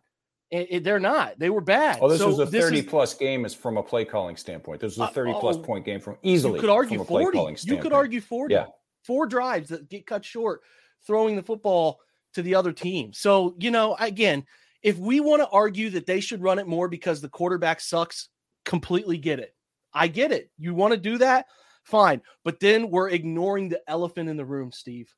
It, 0.50 0.68
it, 0.70 0.84
they're 0.86 1.00
not. 1.00 1.38
They 1.40 1.50
were 1.50 1.62
bad. 1.62 1.98
Oh, 2.00 2.08
this 2.08 2.20
so 2.20 2.28
was 2.28 2.40
a 2.40 2.46
30 2.46 2.80
is, 2.80 2.86
plus 2.86 3.16
game 3.16 3.44
is 3.44 3.54
from 3.54 3.76
a 3.76 3.84
play 3.84 4.06
calling 4.06 4.38
standpoint. 4.38 4.80
This 4.80 4.98
was 4.98 5.10
a 5.10 5.12
30 5.12 5.32
uh, 5.32 5.40
plus 5.40 5.58
oh, 5.58 5.60
point 5.60 5.84
game 5.84 6.00
from 6.00 6.16
easily. 6.24 6.56
You 6.56 6.62
could 6.62 6.70
argue 6.70 7.04
40. 7.04 7.58
You 7.64 7.78
could 7.78 7.92
argue 7.92 8.22
40. 8.22 8.54
Yeah 8.54 8.68
four 9.04 9.28
drives 9.28 9.70
that 9.70 9.90
get 9.90 10.06
cut 10.06 10.26
short 10.26 10.62
throwing 11.06 11.36
the 11.36 11.44
football 11.44 12.00
to 12.34 12.42
the 12.42 12.56
other 12.56 12.72
team. 12.72 13.14
So, 13.14 13.56
you 13.60 13.72
know, 13.72 13.96
again, 14.00 14.46
if 14.82 14.98
we 14.98 15.20
want 15.20 15.42
to 15.42 15.50
argue 15.50 15.90
that 15.92 16.06
they 16.06 16.20
should 16.20 16.42
run 16.42 16.60
it 16.60 16.68
more 16.68 16.88
because 16.88 17.22
the 17.22 17.30
quarterback 17.30 17.80
sucks, 17.80 18.30
completely 18.66 19.18
get 19.18 19.40
it. 19.40 19.56
I 19.94 20.08
get 20.08 20.32
it. 20.32 20.50
You 20.58 20.74
want 20.74 20.94
to 20.94 21.00
do 21.00 21.18
that? 21.20 21.46
Fine. 21.84 22.22
But 22.44 22.60
then 22.60 22.90
we're 22.90 23.10
ignoring 23.10 23.70
the 23.70 23.82
elephant 23.88 24.30
in 24.30 24.38
the 24.38 24.46
room, 24.46 24.72
Steve. 24.72 25.14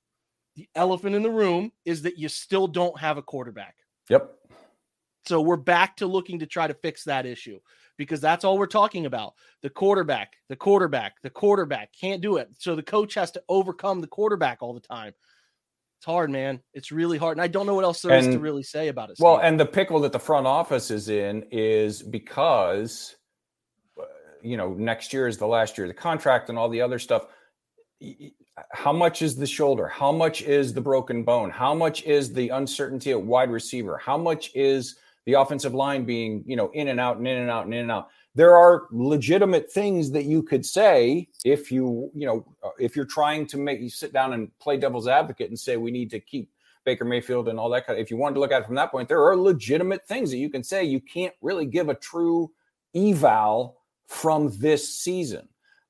The 0.55 0.67
elephant 0.75 1.15
in 1.15 1.23
the 1.23 1.31
room 1.31 1.71
is 1.83 2.03
that 2.03 2.17
you 2.17 2.29
still 2.29 2.67
don't 2.67 2.99
have 2.99 3.17
a 3.17 3.21
quarterback. 3.21 3.75
Yep. 4.09 4.31
So 5.25 5.41
we're 5.41 5.57
back 5.57 5.97
to 5.97 6.07
looking 6.07 6.39
to 6.39 6.45
try 6.45 6.67
to 6.67 6.73
fix 6.73 7.03
that 7.05 7.25
issue 7.25 7.59
because 7.97 8.21
that's 8.21 8.43
all 8.43 8.57
we're 8.57 8.67
talking 8.67 9.05
about. 9.05 9.33
The 9.61 9.69
quarterback, 9.69 10.33
the 10.49 10.55
quarterback, 10.55 11.21
the 11.21 11.29
quarterback 11.29 11.91
can't 11.99 12.21
do 12.21 12.37
it. 12.37 12.49
So 12.59 12.75
the 12.75 12.83
coach 12.83 13.13
has 13.15 13.31
to 13.31 13.43
overcome 13.49 14.01
the 14.01 14.07
quarterback 14.07 14.61
all 14.61 14.73
the 14.73 14.79
time. 14.79 15.13
It's 15.97 16.05
hard, 16.05 16.29
man. 16.29 16.61
It's 16.73 16.91
really 16.91 17.17
hard. 17.17 17.37
And 17.37 17.43
I 17.43 17.47
don't 17.47 17.65
know 17.65 17.73
what 17.73 17.85
else 17.85 18.01
there 18.01 18.11
and, 18.11 18.27
is 18.27 18.35
to 18.35 18.39
really 18.39 18.63
say 18.63 18.89
about 18.89 19.09
it. 19.09 19.15
Steve. 19.15 19.23
Well, 19.23 19.37
and 19.37 19.59
the 19.59 19.65
pickle 19.65 19.99
that 20.01 20.11
the 20.11 20.19
front 20.19 20.45
office 20.45 20.91
is 20.91 21.09
in 21.09 21.45
is 21.51 22.01
because, 22.03 23.15
uh, 23.99 24.03
you 24.41 24.57
know, 24.57 24.73
next 24.73 25.13
year 25.13 25.27
is 25.27 25.37
the 25.37 25.47
last 25.47 25.77
year 25.77 25.85
of 25.85 25.89
the 25.89 25.99
contract 25.99 26.49
and 26.49 26.57
all 26.57 26.69
the 26.69 26.81
other 26.81 26.99
stuff. 26.99 27.27
How 28.71 28.93
much 28.93 29.21
is 29.21 29.35
the 29.35 29.47
shoulder? 29.47 29.87
How 29.87 30.11
much 30.11 30.41
is 30.41 30.73
the 30.73 30.81
broken 30.81 31.23
bone? 31.23 31.49
How 31.49 31.73
much 31.73 32.03
is 32.03 32.33
the 32.33 32.49
uncertainty 32.49 33.11
at 33.11 33.21
wide 33.21 33.49
receiver? 33.49 33.97
How 33.97 34.17
much 34.17 34.51
is 34.53 34.97
the 35.25 35.33
offensive 35.33 35.73
line 35.73 36.05
being, 36.05 36.43
you 36.45 36.55
know, 36.55 36.69
in 36.73 36.87
and 36.87 36.99
out 36.99 37.17
and 37.17 37.27
in 37.27 37.37
and 37.37 37.49
out 37.49 37.65
and 37.65 37.73
in 37.73 37.81
and 37.81 37.91
out. 37.91 38.09
There 38.35 38.57
are 38.57 38.87
legitimate 38.91 39.71
things 39.71 40.11
that 40.11 40.25
you 40.25 40.43
could 40.43 40.65
say 40.65 41.29
if 41.43 41.71
you, 41.71 42.11
you 42.13 42.25
know, 42.25 42.45
uh, 42.63 42.69
if 42.79 42.95
you're 42.95 43.05
trying 43.05 43.47
to 43.47 43.57
make 43.57 43.79
you 43.79 43.89
sit 43.89 44.13
down 44.13 44.33
and 44.33 44.57
play 44.59 44.77
devil's 44.77 45.07
advocate 45.07 45.49
and 45.49 45.59
say 45.59 45.77
we 45.77 45.91
need 45.91 46.11
to 46.11 46.19
keep 46.19 46.51
Baker 46.83 47.05
Mayfield 47.05 47.47
and 47.47 47.59
all 47.59 47.69
that 47.69 47.87
kind 47.87 47.97
of, 47.97 48.03
if 48.03 48.11
you 48.11 48.17
wanted 48.17 48.35
to 48.35 48.41
look 48.41 48.51
at 48.51 48.61
it 48.61 48.65
from 48.65 48.75
that 48.75 48.91
point, 48.91 49.09
there 49.09 49.23
are 49.25 49.35
legitimate 49.35 50.07
things 50.07 50.29
that 50.31 50.37
you 50.37 50.49
can 50.49 50.63
say. 50.63 50.83
You 50.83 50.99
can't 50.99 51.33
really 51.41 51.65
give 51.65 51.89
a 51.89 51.95
true 51.95 52.51
eval 52.93 53.77
from 54.07 54.55
this 54.59 54.93
season. 54.93 55.47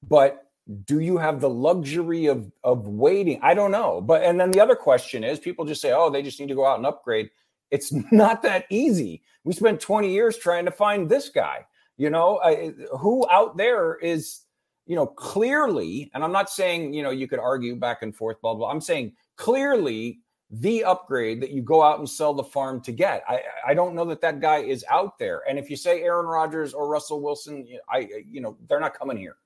But 0.08 0.46
do 0.86 1.00
you 1.00 1.18
have 1.18 1.42
the 1.42 1.50
luxury 1.50 2.26
of 2.28 2.52
of 2.64 2.88
waiting? 2.88 3.40
I 3.44 3.54
don't 3.54 3.72
know. 3.72 4.02
But 4.02 4.24
and 4.24 4.40
then 4.40 4.52
the 4.52 4.62
other 4.62 4.76
question 4.76 5.24
is 5.24 5.40
people 5.40 5.66
just 5.66 5.82
say, 5.82 5.92
oh, 5.92 6.10
they 6.10 6.24
just 6.24 6.40
need 6.40 6.50
to 6.50 6.56
go 6.56 6.66
out 6.66 6.78
and 6.78 6.86
upgrade. 6.86 7.30
It's 7.72 7.92
not 8.12 8.42
that 8.44 8.66
easy. 8.70 9.22
We 9.44 9.54
spent 9.54 9.80
20 9.80 10.12
years 10.12 10.38
trying 10.38 10.66
to 10.66 10.72
find 10.72 11.10
this 11.10 11.30
guy. 11.30 11.66
You 11.98 12.10
know, 12.10 12.40
I, 12.44 12.74
who 12.98 13.26
out 13.32 13.56
there 13.58 13.96
is, 13.96 14.42
you 14.86 14.96
know, 14.96 15.08
clearly, 15.08 16.12
and 16.14 16.24
I'm 16.24 16.32
not 16.32 16.50
saying, 16.50 16.94
you 16.94 17.04
know, 17.04 17.10
you 17.10 17.28
could 17.28 17.40
argue 17.40 17.76
back 17.76 18.02
and 18.02 18.16
forth, 18.16 18.42
blah, 18.42 18.54
blah. 18.54 18.70
I'm 18.70 18.82
saying 18.82 19.14
clearly 19.38 20.20
the 20.52 20.84
upgrade 20.84 21.42
that 21.42 21.52
you 21.52 21.62
go 21.62 21.82
out 21.82 22.00
and 22.00 22.10
sell 22.10 22.34
the 22.34 22.44
farm 22.44 22.82
to 22.82 22.92
get. 22.92 23.24
I, 23.28 23.42
I 23.68 23.74
don't 23.74 23.96
know 23.96 24.06
that 24.06 24.22
that 24.22 24.42
guy 24.42 24.58
is 24.58 24.86
out 24.90 25.18
there. 25.18 25.42
And 25.50 25.58
if 25.58 25.70
you 25.70 25.76
say 25.76 26.02
Aaron 26.02 26.28
Rodgers 26.28 26.74
or 26.74 26.88
Russell 26.88 27.22
Wilson, 27.22 27.68
I, 27.90 28.08
you 28.30 28.42
know, 28.42 28.58
they're 28.70 28.80
not 28.80 28.98
coming 28.98 29.18
here. 29.18 29.38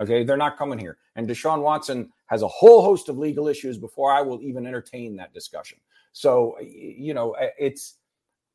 Okay. 0.00 0.24
They're 0.24 0.36
not 0.36 0.56
coming 0.56 0.78
here. 0.78 0.98
And 1.16 1.28
Deshaun 1.28 1.62
Watson 1.62 2.10
has 2.26 2.42
a 2.42 2.48
whole 2.48 2.82
host 2.82 3.08
of 3.08 3.18
legal 3.18 3.48
issues 3.48 3.78
before 3.78 4.12
I 4.12 4.20
will 4.20 4.40
even 4.42 4.66
entertain 4.66 5.16
that 5.16 5.32
discussion. 5.34 5.78
So, 6.18 6.56
you 6.60 7.14
know, 7.14 7.36
it's, 7.56 7.94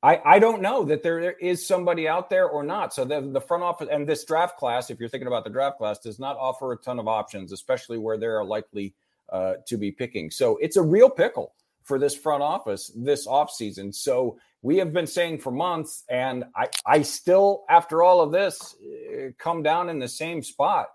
I, 0.01 0.19
I 0.25 0.39
don't 0.39 0.61
know 0.61 0.83
that 0.83 1.01
there 1.01 1.31
is 1.31 1.65
somebody 1.65 2.09
out 2.09 2.29
there 2.29 2.49
or 2.49 2.61
not. 2.61 2.93
So 2.93 3.05
the, 3.05 3.21
the 3.21 3.39
front 3.39 3.63
office 3.63 3.87
and 3.89 4.05
this 4.05 4.25
draft 4.25 4.57
class, 4.57 4.89
if 4.89 4.99
you're 4.99 5.07
thinking 5.07 5.27
about 5.27 5.45
the 5.45 5.49
draft 5.49 5.77
class, 5.77 5.97
does 5.99 6.19
not 6.19 6.35
offer 6.35 6.73
a 6.73 6.77
ton 6.77 6.99
of 6.99 7.07
options, 7.07 7.53
especially 7.53 7.97
where 7.97 8.17
they're 8.17 8.43
likely 8.43 8.93
uh, 9.31 9.53
to 9.65 9.77
be 9.77 9.93
picking. 9.93 10.29
So 10.29 10.57
it's 10.57 10.75
a 10.75 10.81
real 10.81 11.09
pickle 11.09 11.53
for 11.85 11.97
this 11.97 12.13
front 12.13 12.43
office 12.43 12.91
this 12.97 13.25
offseason. 13.27 13.95
So 13.95 14.37
we 14.61 14.75
have 14.79 14.91
been 14.91 15.07
saying 15.07 15.37
for 15.39 15.51
months, 15.51 16.03
and 16.09 16.43
I, 16.57 16.67
I 16.85 17.01
still, 17.03 17.63
after 17.69 18.03
all 18.03 18.19
of 18.19 18.33
this, 18.33 18.75
uh, 18.83 19.29
come 19.37 19.63
down 19.63 19.87
in 19.87 19.99
the 19.99 20.09
same 20.09 20.43
spot. 20.43 20.87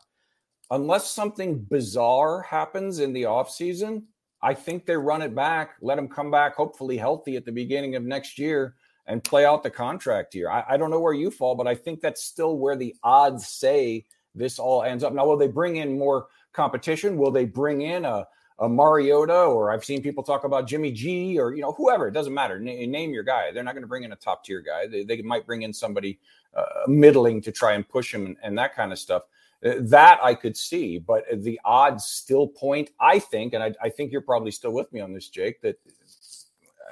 Unless 0.71 1.11
something 1.11 1.61
bizarre 1.61 2.43
happens 2.43 2.99
in 2.99 3.15
the 3.15 3.23
offseason, 3.23 4.03
I 4.41 4.55
think 4.55 4.87
they 4.87 4.97
run 4.97 5.23
it 5.23 5.35
back, 5.35 5.77
let 5.81 5.97
them 5.97 6.09
come 6.09 6.31
back, 6.31 6.55
hopefully 6.55 6.97
healthy 6.97 7.37
at 7.37 7.45
the 7.45 7.53
beginning 7.53 7.97
of 7.97 8.05
next 8.05 8.39
year, 8.39 8.75
and 9.07 9.23
play 9.25 9.45
out 9.45 9.63
the 9.63 9.71
contract 9.71 10.35
year. 10.35 10.51
I, 10.51 10.65
I, 10.69 10.77
don't 10.77 10.91
know 10.91 11.01
where 11.01 11.15
you 11.15 11.31
fall, 11.31 11.55
but 11.55 11.67
I 11.67 11.75
think 11.75 12.01
that's 12.01 12.23
still 12.23 12.59
where 12.59 12.77
the 12.77 12.95
odds 13.03 13.49
say 13.49 14.05
this 14.35 14.59
all 14.59 14.83
ends 14.83 15.03
up. 15.03 15.13
Now, 15.13 15.27
will 15.27 15.37
they 15.37 15.49
bring 15.49 15.77
in 15.77 15.99
more 15.99 16.27
competition? 16.53 17.17
Will 17.17 17.33
they 17.33 17.47
bring 17.47 17.83
in 17.83 18.05
a, 18.05 18.27
a 18.61 18.69
Mariota, 18.69 19.45
or 19.45 19.71
I've 19.71 19.85
seen 19.85 20.03
people 20.03 20.25
talk 20.25 20.45
about 20.45 20.67
Jimmy 20.67 20.91
G, 20.91 21.39
or 21.39 21.55
you 21.55 21.63
know 21.63 21.73
whoever. 21.73 22.09
It 22.09 22.15
doesn't 22.15 22.35
matter. 22.35 22.57
N- 22.57 22.91
name 22.91 23.13
your 23.13 23.23
guy. 23.23 23.53
They're 23.53 23.63
not 23.63 23.75
going 23.75 23.85
to 23.85 23.89
bring 23.89 24.03
in 24.03 24.13
a 24.13 24.17
top 24.17 24.45
tier 24.45 24.61
guy. 24.61 24.87
They, 24.87 25.05
they, 25.05 25.23
might 25.23 25.47
bring 25.47 25.63
in 25.63 25.73
somebody 25.73 26.19
uh, 26.55 26.65
middling 26.89 27.41
to 27.43 27.53
try 27.53 27.75
and 27.75 27.89
push 27.89 28.13
him 28.13 28.27
and, 28.27 28.37
and 28.43 28.59
that 28.59 28.75
kind 28.75 28.93
of 28.93 28.99
stuff. 28.99 29.23
Uh, 29.65 29.75
that 29.81 30.21
I 30.23 30.35
could 30.35 30.57
see, 30.57 30.99
but 30.99 31.25
the 31.33 31.59
odds 31.65 32.05
still 32.05 32.47
point, 32.47 32.91
I 33.01 33.19
think, 33.19 33.55
and 33.55 33.63
I, 33.63 33.75
I, 33.83 33.89
think 33.89 34.13
you're 34.13 34.21
probably 34.21 34.53
still 34.53 34.71
with 34.71 34.93
me 34.93 35.01
on 35.01 35.13
this, 35.13 35.29
Jake, 35.29 35.63
that 35.63 35.81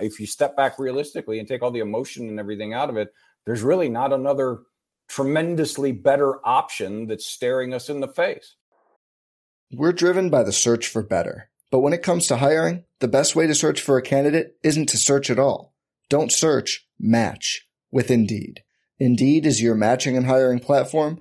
if 0.00 0.18
you 0.18 0.26
step 0.26 0.56
back 0.56 0.76
realistically 0.76 1.38
and 1.38 1.46
take 1.46 1.62
all 1.62 1.70
the 1.70 1.78
emotion 1.78 2.28
and 2.28 2.40
everything 2.40 2.74
out 2.74 2.90
of 2.90 2.96
it, 2.96 3.14
there's 3.44 3.62
really 3.62 3.88
not 3.88 4.12
another 4.12 4.62
tremendously 5.08 5.92
better 5.92 6.44
option 6.44 7.06
that's 7.06 7.26
staring 7.26 7.72
us 7.72 7.88
in 7.88 8.00
the 8.00 8.08
face. 8.08 8.56
We're 9.72 9.92
driven 9.92 10.28
by 10.28 10.42
the 10.42 10.52
search 10.52 10.88
for 10.88 11.02
better. 11.02 11.50
But 11.70 11.80
when 11.80 11.92
it 11.92 12.02
comes 12.02 12.26
to 12.26 12.36
hiring, 12.36 12.84
the 13.00 13.08
best 13.08 13.36
way 13.36 13.46
to 13.46 13.54
search 13.54 13.80
for 13.80 13.96
a 13.96 14.02
candidate 14.02 14.56
isn't 14.62 14.88
to 14.88 14.96
search 14.96 15.30
at 15.30 15.38
all. 15.38 15.74
Don't 16.08 16.32
search, 16.32 16.86
match 16.98 17.68
with 17.90 18.10
Indeed. 18.10 18.62
Indeed 18.98 19.44
is 19.46 19.62
your 19.62 19.74
matching 19.74 20.16
and 20.16 20.26
hiring 20.26 20.58
platform 20.58 21.20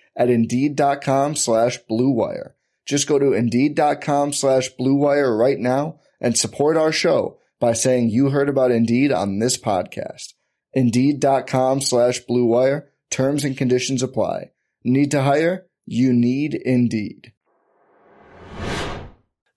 at 0.15 0.29
Indeed.com 0.29 1.35
slash 1.35 1.79
BlueWire. 1.89 2.51
Just 2.85 3.07
go 3.07 3.19
to 3.19 3.33
Indeed.com 3.33 4.33
slash 4.33 4.69
BlueWire 4.79 5.37
right 5.37 5.59
now 5.59 5.99
and 6.19 6.37
support 6.37 6.77
our 6.77 6.91
show 6.91 7.39
by 7.59 7.73
saying 7.73 8.09
you 8.09 8.29
heard 8.29 8.49
about 8.49 8.71
Indeed 8.71 9.11
on 9.11 9.39
this 9.39 9.57
podcast. 9.57 10.33
Indeed.com 10.73 11.81
slash 11.81 12.21
BlueWire. 12.29 12.87
Terms 13.09 13.43
and 13.43 13.57
conditions 13.57 14.01
apply. 14.01 14.51
Need 14.83 15.11
to 15.11 15.21
hire? 15.21 15.67
You 15.85 16.13
need 16.13 16.53
Indeed. 16.53 17.33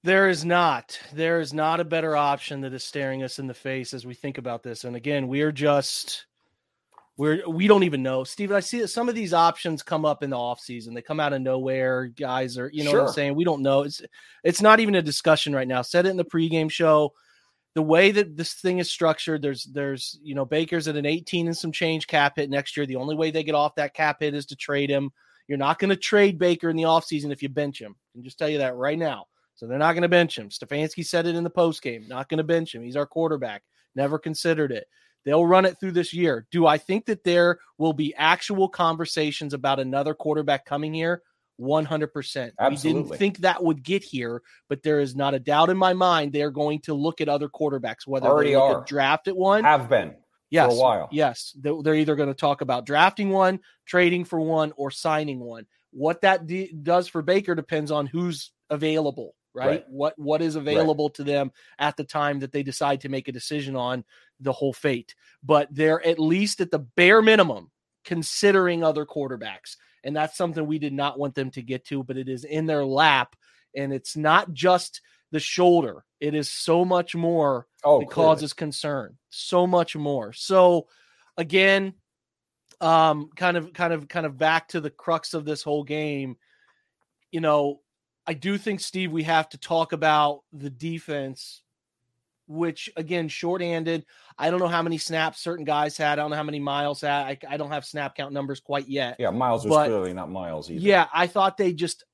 There 0.03 0.29
is 0.29 0.45
not. 0.45 1.01
There 1.15 1.41
is 1.41 1.55
not 1.55 1.81
a 1.81 1.85
better 1.85 2.15
option 2.15 2.61
that 2.61 2.75
is 2.75 2.85
staring 2.85 3.23
us 3.23 3.39
in 3.39 3.47
the 3.47 3.55
face 3.55 3.95
as 3.95 4.05
we 4.05 4.13
think 4.13 4.37
about 4.37 4.63
this. 4.63 4.85
And 4.85 4.95
again, 4.95 5.29
we 5.29 5.41
are 5.41 5.53
just 5.53 6.27
we're 7.17 7.49
we 7.49 7.69
don't 7.69 7.85
even 7.85 8.03
know. 8.03 8.25
Steven, 8.25 8.57
I 8.57 8.61
see 8.61 8.81
that 8.81 8.89
some 8.89 9.09
of 9.09 9.15
these 9.15 9.33
options 9.33 9.83
come 9.83 10.05
up 10.05 10.23
in 10.23 10.31
the 10.31 10.37
offseason. 10.37 10.95
They 10.95 11.03
come 11.03 11.21
out 11.21 11.33
of 11.33 11.41
nowhere. 11.43 12.07
Guys 12.07 12.59
are, 12.59 12.71
you 12.73 12.83
know 12.85 12.91
Sure. 12.91 13.03
what 13.03 13.09
I'm 13.09 13.15
saying? 13.15 13.35
We 13.37 13.45
don't 13.45 13.63
know. 13.63 13.83
It's 13.83 14.03
it's 14.43 14.61
not 14.61 14.81
even 14.81 14.97
a 14.97 15.03
discussion 15.03 15.55
right 15.55 15.69
now. 15.69 15.83
Said 15.83 16.07
it 16.07 16.11
in 16.11 16.17
the 16.17 16.25
pregame 16.25 16.71
show. 16.71 17.13
The 17.75 17.83
way 17.83 18.13
that 18.13 18.37
this 18.37 18.55
thing 18.55 18.79
is 18.79 18.91
structured, 18.91 19.43
there's 19.43 19.65
there's 19.65 20.19
you 20.23 20.35
know, 20.35 20.45
Baker's 20.45 20.89
at 20.89 20.97
an 20.97 21.07
18 21.07 21.47
and 21.47 21.57
some 21.57 21.73
change 21.73 22.07
cap 22.07 22.37
hit 22.37 22.51
next 22.51 22.77
year. 22.77 22.87
The 22.87 22.97
only 22.97 23.17
way 23.17 23.31
they 23.31 23.45
get 23.45 23.55
off 23.55 23.75
that 23.77 23.95
cap 23.95 24.19
hit 24.21 24.35
is 24.35 24.47
to 24.47 24.57
trade 24.57 24.91
him. 24.91 25.11
You're 25.47 25.59
not 25.59 25.79
going 25.79 25.91
to 25.91 25.97
trade 25.97 26.39
Baker 26.39 26.71
in 26.71 26.77
the 26.77 26.85
offseason 26.85 27.31
if 27.33 27.43
you 27.43 27.49
bench 27.49 27.81
him. 27.81 27.95
I 27.95 28.19
can 28.19 28.25
just 28.25 28.39
tell 28.39 28.49
you 28.49 28.59
that 28.59 28.77
right 28.77 28.99
now. 28.99 29.27
So 29.57 29.67
they're 29.67 29.79
not 29.79 29.93
going 29.93 30.03
to 30.03 30.09
bench 30.09 30.39
him. 30.39 30.49
Stefanski 30.49 31.05
said 31.05 31.27
it 31.27 31.37
in 31.37 31.45
the 31.45 31.51
post 31.51 31.83
game. 31.83 32.07
Not 32.09 32.29
going 32.29 32.39
to 32.39 32.45
bench 32.45 32.75
him. 32.75 32.83
He's 32.83 32.97
our 32.97 33.07
quarterback. 33.07 33.63
Never 33.95 34.19
considered 34.19 34.73
it. 34.73 34.87
They'll 35.25 35.47
run 35.47 35.65
it 35.65 35.79
through 35.81 35.93
this 35.93 36.13
year. 36.13 36.47
Do 36.51 36.67
I 36.67 36.79
think 36.79 37.07
that 37.07 37.25
there 37.25 37.59
will 37.79 37.93
be 37.93 38.15
actual 38.15 38.69
conversations 38.69 39.55
about 39.55 39.81
another 39.81 40.15
quarterback 40.15 40.65
coming 40.65 40.93
here? 40.95 41.23
100%. 41.61 42.45
We 42.47 42.53
Absolutely. 42.59 43.03
didn't 43.03 43.19
think 43.19 43.39
that 43.39 43.63
would 43.63 43.83
get 43.83 44.03
here, 44.03 44.43
but 44.69 44.83
there 44.83 45.01
is 45.01 45.15
not 45.15 45.35
a 45.35 45.39
doubt 45.39 45.71
in 45.71 45.77
my 45.77 45.93
mind 45.93 46.33
they're 46.33 46.51
going 46.51 46.81
to 46.81 46.95
look 46.95 47.21
at 47.21 47.29
other 47.29 47.49
quarterbacks, 47.49 48.07
whether 48.07 48.27
Already 48.27 48.51
they 48.51 48.55
are. 48.57 48.85
draft 48.85 49.29
at 49.29 49.37
one. 49.37 49.65
Have 49.65 49.89
been. 49.89 50.15
yes, 50.51 50.73
a 50.73 50.77
while. 50.77 51.09
Yes, 51.13 51.57
They- 51.59 51.71
they're 51.83 51.95
either 51.95 52.17
going 52.17 52.29
to 52.29 52.35
talk 52.35 52.61
about 52.61 52.87
drafting 52.87 53.31
one, 53.31 53.61
trading 53.87 54.25
for 54.25 54.41
one, 54.41 54.73
or 54.77 54.91
signing 54.91 55.41
one. 55.41 55.67
What 55.93 56.23
that 56.23 56.47
d- 56.47 56.73
does 56.83 57.07
for 57.09 57.23
Baker 57.23 57.55
depends 57.55 57.91
on 57.93 58.07
who's 58.07 58.51
available, 58.69 59.35
right? 59.55 59.67
Right. 59.67 59.85
What 59.89 60.19
what 60.19 60.43
is 60.43 60.57
available 60.57 61.11
to 61.11 61.25
them 61.25 61.53
at 61.79 61.97
the 61.97 62.05
time 62.05 62.41
that 62.41 62.53
they 62.53 62.63
decide 62.63 63.01
to 63.03 63.09
make 63.09 63.29
a 63.29 63.33
decision 63.33 63.77
on 63.77 64.05
the 64.41 64.53
whole 64.53 64.73
fate. 64.73 65.15
But 65.43 65.69
they're 65.71 66.05
at 66.05 66.19
least 66.19 66.61
at 66.61 66.71
the 66.71 66.81
bare 66.81 67.23
minimum 67.23 67.71
considering 68.05 68.83
other 68.85 69.07
quarterbacks, 69.07 69.77
and 70.03 70.15
that's 70.15 70.37
something 70.37 70.67
we 70.67 70.79
did 70.79 70.93
not 70.93 71.19
want 71.19 71.35
them 71.35 71.51
to 71.53 71.63
get 71.63 71.85
to. 71.87 72.03
But 72.03 72.17
it 72.19 72.29
is 72.29 72.45
in 72.45 72.67
their 72.67 72.85
lap, 72.85 73.37
and 73.75 73.93
it's 73.93 74.17
not 74.17 74.53
just 74.53 75.01
the 75.31 75.41
shoulder; 75.41 76.05
it 76.21 76.35
is 76.35 76.51
so 76.51 76.85
much 76.85 77.15
more 77.15 77.67
Oh, 77.85 78.01
that 78.01 78.11
clearly. 78.11 78.31
causes 78.31 78.53
concern 78.55 79.19
so 79.29 79.67
much 79.67 79.95
more 79.95 80.33
so 80.33 80.87
again 81.37 81.93
um 82.81 83.29
kind 83.37 83.57
of 83.59 83.73
kind 83.75 83.93
of 83.93 84.09
kind 84.09 84.25
of 84.25 84.39
back 84.39 84.69
to 84.69 84.81
the 84.81 84.89
crux 84.91 85.35
of 85.35 85.45
this 85.45 85.63
whole 85.63 85.85
game 85.85 86.37
you 87.31 87.41
know 87.41 87.81
i 88.27 88.35
do 88.35 88.57
think 88.59 88.81
steve 88.81 89.13
we 89.13 89.23
have 89.23 89.49
to 89.49 89.59
talk 89.59 89.93
about 89.93 90.41
the 90.53 90.71
defense 90.71 91.63
which 92.47 92.91
again 92.97 93.29
short-handed 93.29 94.05
i 94.39 94.51
don't 94.51 94.61
know 94.61 94.69
how 94.69 94.83
many 94.83 94.99
snaps 94.99 95.41
certain 95.41 95.65
guys 95.65 95.97
had 95.97 96.19
i 96.19 96.23
don't 96.23 96.31
know 96.31 96.37
how 96.37 96.43
many 96.43 96.61
Myles 96.61 97.01
had 97.01 97.27
i, 97.27 97.39
I 97.49 97.57
don't 97.57 97.71
have 97.71 97.85
snap 97.87 98.15
count 98.15 98.33
numbers 98.35 98.61
quite 98.61 98.89
yet 98.89 99.17
Yeah, 99.19 99.31
Myles 99.31 99.65
was 99.65 99.71
But- 99.71 99.87
clearly 99.89 100.13
not 100.13 100.31
Myles 100.31 100.71
either. 100.71 100.81
yeah, 100.81 101.07
I 101.13 101.27
thought 101.27 101.57
they 101.57 101.73
just 101.73 102.05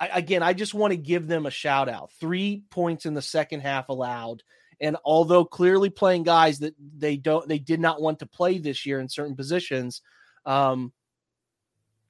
I, 0.00 0.08
again, 0.18 0.42
I 0.42 0.52
just 0.52 0.74
want 0.74 0.90
to 0.90 0.96
give 0.96 1.28
them 1.28 1.46
a 1.46 1.50
shout 1.52 1.88
out. 1.88 2.10
Three 2.18 2.64
points 2.70 3.06
in 3.06 3.14
the 3.14 3.22
second 3.22 3.60
half 3.60 3.88
allowed. 3.88 4.42
And 4.80 4.96
although 5.04 5.44
clearly 5.44 5.90
playing 5.90 6.24
guys 6.24 6.58
that 6.58 6.74
they 6.98 7.16
don't 7.16 7.46
they 7.46 7.60
did 7.60 7.78
not 7.78 8.02
want 8.02 8.18
to 8.18 8.26
play 8.26 8.58
this 8.58 8.84
year 8.84 8.98
in 8.98 9.08
certain 9.08 9.36
positions, 9.36 10.02
um, 10.44 10.92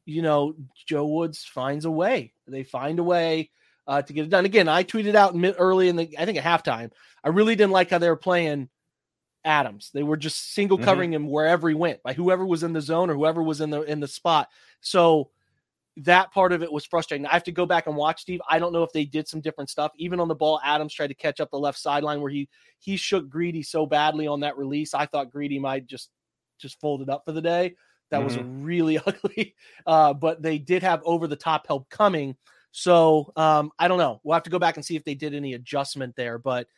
you 0.05 0.23
know, 0.23 0.55
Joe 0.87 1.07
Woods 1.07 1.45
finds 1.45 1.85
a 1.85 1.91
way. 1.91 2.33
They 2.47 2.65
find 2.65 2.99
a 2.99 3.05
way 3.05 3.51
uh, 3.87 4.03
to 4.03 4.13
get 4.13 4.25
it 4.25 4.31
done. 4.31 4.45
Again, 4.45 4.69
I 4.69 4.85
tweeted 4.85 5.15
out 5.15 5.35
mid 5.35 5.55
early 5.59 5.89
in 5.89 5.97
the 5.97 6.17
I 6.19 6.25
think 6.25 6.39
at 6.39 6.45
halftime. 6.45 6.91
I 7.25 7.29
really 7.29 7.57
didn't 7.57 7.73
like 7.73 7.91
how 7.91 7.99
they 7.99 8.09
were 8.09 8.17
playing 8.17 8.69
Adams. 9.45 9.91
They 9.93 10.03
were 10.03 10.17
just 10.17 10.55
single 10.55 10.79
Mhm. 10.79 10.85
covering 10.85 11.13
him 11.13 11.29
wherever 11.29 11.69
he 11.69 11.75
went, 11.75 12.03
by 12.03 12.13
whoever 12.13 12.47
was 12.47 12.63
in 12.63 12.73
the 12.73 12.81
zone 12.81 13.11
or 13.11 13.15
whoever 13.15 13.43
was 13.43 13.61
in 13.61 13.71
the 13.71 13.83
in 13.83 14.01
the 14.01 14.09
spot. 14.09 14.49
So 14.81 15.31
that 15.99 16.33
part 16.33 16.53
of 16.53 16.63
it 16.63 16.73
was 16.73 16.87
frustrating. 16.87 17.27
I 17.27 17.33
have 17.33 17.45
to 17.45 17.53
go 17.53 17.67
back 17.67 17.87
and 17.87 17.95
watch 17.97 18.23
Steve. 18.23 18.41
I 18.49 18.59
don't 18.59 18.73
know 18.73 18.83
if 18.83 18.93
they 18.93 19.05
did 19.05 19.29
some 19.29 19.41
different 19.43 19.69
stuff. 19.69 19.93
Even 19.97 20.21
on 20.21 20.29
the 20.29 20.35
ball, 20.35 20.59
Adams 20.65 20.95
tried 20.95 21.09
to 21.09 21.15
catch 21.15 21.39
up 21.39 21.51
the 21.51 21.59
left 21.59 21.79
sideline 21.79 22.21
where 22.21 22.31
he 22.31 22.49
he 22.79 22.97
shook 22.97 23.29
Greedy 23.29 23.63
so 23.63 23.85
badly 23.85 24.27
on 24.27 24.41
that 24.41 24.57
release. 24.57 24.95
I 24.95 25.07
thought 25.07 25.31
Greedy 25.31 25.59
might 25.59 25.87
just 25.87 26.11
just 26.59 26.81
fold 26.81 27.03
it 27.03 27.09
up 27.11 27.25
for 27.25 27.33
the 27.33 27.43
day. 27.43 27.75
That 28.13 28.23
was 28.23 28.37
really 28.39 28.99
ugly. 29.07 29.57
Uh, 29.87 30.13
but 30.13 30.43
they 30.43 30.59
did 30.59 30.83
have 30.83 31.03
over 31.05 31.27
the 31.27 31.35
top 31.35 31.67
help 31.67 31.89
coming. 31.89 32.37
So 32.71 33.33
um, 33.37 33.73
I 33.79 33.89
don't 33.89 33.99
know. 33.99 34.21
We'll 34.23 34.35
have 34.35 34.43
to 34.45 34.51
go 34.51 34.59
back 34.59 34.77
and 34.77 34.85
see 34.85 34.97
if 34.97 35.05
they 35.05 35.15
did 35.15 35.35
any 35.35 35.55
adjustment 35.55 36.15
there. 36.15 36.39
But 36.39 36.69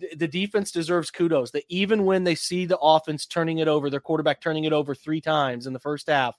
th- 0.00 0.18
the 0.18 0.26
defense 0.26 0.72
deserves 0.72 1.10
kudos 1.10 1.50
that 1.52 1.64
even 1.68 2.06
when 2.06 2.24
they 2.24 2.34
see 2.34 2.64
the 2.64 2.78
offense 2.78 3.26
turning 3.26 3.58
it 3.58 3.68
over, 3.68 3.90
their 3.90 4.00
quarterback 4.00 4.40
turning 4.40 4.64
it 4.64 4.72
over 4.72 4.94
three 4.94 5.20
times 5.20 5.66
in 5.66 5.74
the 5.74 5.78
first 5.78 6.08
half, 6.08 6.34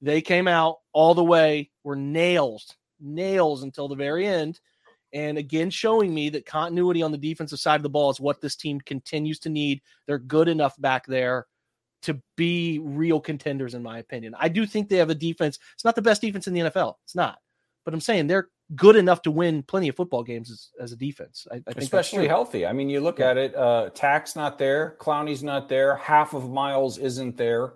they 0.00 0.22
came 0.22 0.48
out 0.48 0.78
all 0.94 1.14
the 1.14 1.22
way, 1.22 1.70
were 1.84 1.96
nails, 1.96 2.74
nails 3.00 3.62
until 3.62 3.88
the 3.88 3.94
very 3.94 4.26
end. 4.26 4.60
And 5.12 5.36
again, 5.36 5.68
showing 5.68 6.12
me 6.12 6.30
that 6.30 6.46
continuity 6.46 7.02
on 7.02 7.12
the 7.12 7.18
defensive 7.18 7.60
side 7.60 7.76
of 7.76 7.82
the 7.82 7.90
ball 7.90 8.10
is 8.10 8.18
what 8.18 8.40
this 8.40 8.56
team 8.56 8.80
continues 8.80 9.38
to 9.40 9.50
need. 9.50 9.82
They're 10.06 10.18
good 10.18 10.48
enough 10.48 10.74
back 10.80 11.06
there 11.06 11.46
to 12.04 12.20
be 12.36 12.78
real 12.82 13.20
contenders, 13.20 13.74
in 13.74 13.82
my 13.82 13.98
opinion. 13.98 14.34
I 14.38 14.48
do 14.48 14.66
think 14.66 14.88
they 14.88 14.96
have 14.96 15.10
a 15.10 15.14
defense. 15.14 15.58
It's 15.74 15.84
not 15.84 15.94
the 15.94 16.02
best 16.02 16.20
defense 16.20 16.46
in 16.46 16.54
the 16.54 16.60
NFL. 16.60 16.94
It's 17.04 17.14
not. 17.14 17.38
But 17.84 17.94
I'm 17.94 18.00
saying 18.00 18.26
they're 18.26 18.48
good 18.74 18.96
enough 18.96 19.22
to 19.22 19.30
win 19.30 19.62
plenty 19.62 19.88
of 19.88 19.96
football 19.96 20.22
games 20.22 20.50
as, 20.50 20.70
as 20.80 20.92
a 20.92 20.96
defense. 20.96 21.46
I, 21.50 21.56
I 21.56 21.72
think 21.72 21.78
especially 21.78 22.28
healthy. 22.28 22.66
I 22.66 22.72
mean, 22.72 22.88
you 22.88 23.00
look 23.00 23.20
at 23.20 23.36
it. 23.36 23.54
Uh, 23.54 23.90
Takk's 23.90 24.36
not 24.36 24.58
there. 24.58 24.96
Clowney's 25.00 25.42
not 25.42 25.68
there. 25.68 25.96
Half 25.96 26.34
of 26.34 26.50
Myles 26.50 26.98
isn't 26.98 27.36
there. 27.36 27.74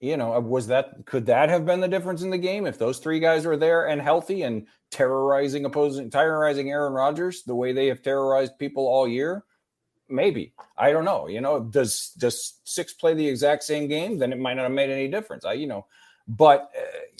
You 0.00 0.16
know, 0.16 0.34
uh, 0.34 0.40
was 0.40 0.66
that 0.66 1.04
could 1.04 1.26
that 1.26 1.48
have 1.48 1.64
been 1.64 1.80
the 1.80 1.86
difference 1.86 2.22
in 2.22 2.30
the 2.30 2.38
game 2.38 2.66
if 2.66 2.76
those 2.76 2.98
three 2.98 3.20
guys 3.20 3.46
were 3.46 3.56
there 3.56 3.86
and 3.86 4.02
healthy 4.02 4.42
and 4.42 4.66
terrorizing 4.90 5.64
opposing, 5.64 6.10
terrorizing 6.10 6.70
Aaron 6.70 6.92
Rodgers 6.92 7.44
the 7.44 7.54
way 7.54 7.72
they 7.72 7.86
have 7.86 8.02
terrorized 8.02 8.58
people 8.58 8.86
all 8.86 9.06
year? 9.06 9.44
Maybe 10.12 10.52
I 10.76 10.92
don't 10.92 11.04
know. 11.04 11.28
You 11.28 11.40
know, 11.40 11.60
does 11.60 12.12
does 12.18 12.60
six 12.64 12.92
play 12.92 13.14
the 13.14 13.26
exact 13.26 13.64
same 13.64 13.88
game? 13.88 14.18
Then 14.18 14.32
it 14.32 14.38
might 14.38 14.54
not 14.54 14.64
have 14.64 14.72
made 14.72 14.90
any 14.90 15.08
difference. 15.08 15.44
I 15.44 15.54
you 15.54 15.66
know, 15.66 15.86
but 16.28 16.70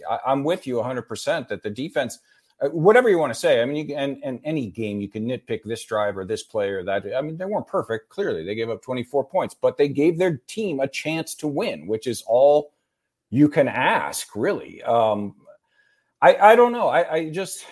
uh, 0.09 0.14
I, 0.14 0.33
I'm 0.33 0.44
with 0.44 0.66
you 0.66 0.76
100 0.76 1.02
percent 1.02 1.48
that 1.48 1.62
the 1.62 1.70
defense 1.70 2.18
uh, 2.62 2.68
whatever 2.68 3.09
you 3.09 3.18
want 3.18 3.33
to 3.33 3.38
say. 3.38 3.61
I 3.61 3.64
mean, 3.64 3.88
you 3.88 3.96
and, 3.96 4.18
and 4.22 4.40
any 4.44 4.68
game 4.68 5.00
you 5.00 5.09
can 5.09 5.26
nitpick 5.26 5.64
this 5.64 5.85
drive 5.85 6.16
or 6.16 6.24
this 6.24 6.42
play 6.42 6.70
or 6.70 6.85
that. 6.85 7.05
I 7.16 7.20
mean, 7.20 7.37
they 7.37 7.44
weren't 7.44 7.66
perfect. 7.66 8.09
Clearly, 8.09 8.44
they 8.44 8.55
gave 8.55 8.70
up 8.70 8.83
24 8.83 9.24
points, 9.24 9.55
but 9.55 9.76
they 9.76 9.88
gave 9.88 10.18
their 10.18 10.37
team 10.46 10.78
a 10.81 10.87
chance 10.87 11.35
to 11.37 11.48
win, 11.48 11.87
which 11.87 12.07
is 12.07 12.22
all 12.26 12.72
you 13.31 13.48
can 13.48 13.66
ask, 13.66 14.37
really. 14.37 14.83
Um, 14.83 15.35
I 16.20 16.37
I 16.37 16.57
don't 16.57 16.72
know. 16.72 16.88
I 16.88 17.14
I 17.14 17.31
just 17.31 17.64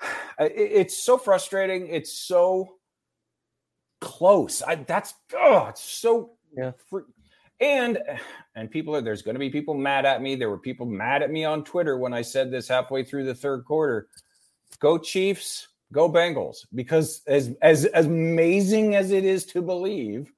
it's 0.38 1.02
so 1.02 1.18
frustrating. 1.18 1.88
It's 1.88 2.12
so 2.12 2.77
close. 4.00 4.62
I 4.62 4.76
that's 4.76 5.14
oh, 5.34 5.66
it's 5.66 5.82
so 5.82 6.32
Yeah. 6.56 6.72
and 7.60 7.98
and 8.54 8.70
people 8.70 8.94
are 8.94 9.00
there's 9.00 9.22
going 9.22 9.34
to 9.34 9.40
be 9.40 9.50
people 9.50 9.74
mad 9.74 10.06
at 10.06 10.22
me. 10.22 10.34
There 10.36 10.50
were 10.50 10.58
people 10.58 10.86
mad 10.86 11.22
at 11.22 11.30
me 11.30 11.44
on 11.44 11.64
Twitter 11.64 11.98
when 11.98 12.12
I 12.12 12.22
said 12.22 12.50
this 12.50 12.68
halfway 12.68 13.04
through 13.04 13.24
the 13.24 13.34
third 13.34 13.64
quarter. 13.64 14.08
Go 14.80 14.98
Chiefs, 14.98 15.68
go 15.92 16.10
Bengals 16.10 16.66
because 16.74 17.22
as 17.26 17.56
as 17.62 17.86
as 17.86 18.06
amazing 18.06 18.94
as 18.94 19.10
it 19.10 19.24
is 19.24 19.44
to 19.46 19.62
believe, 19.62 20.30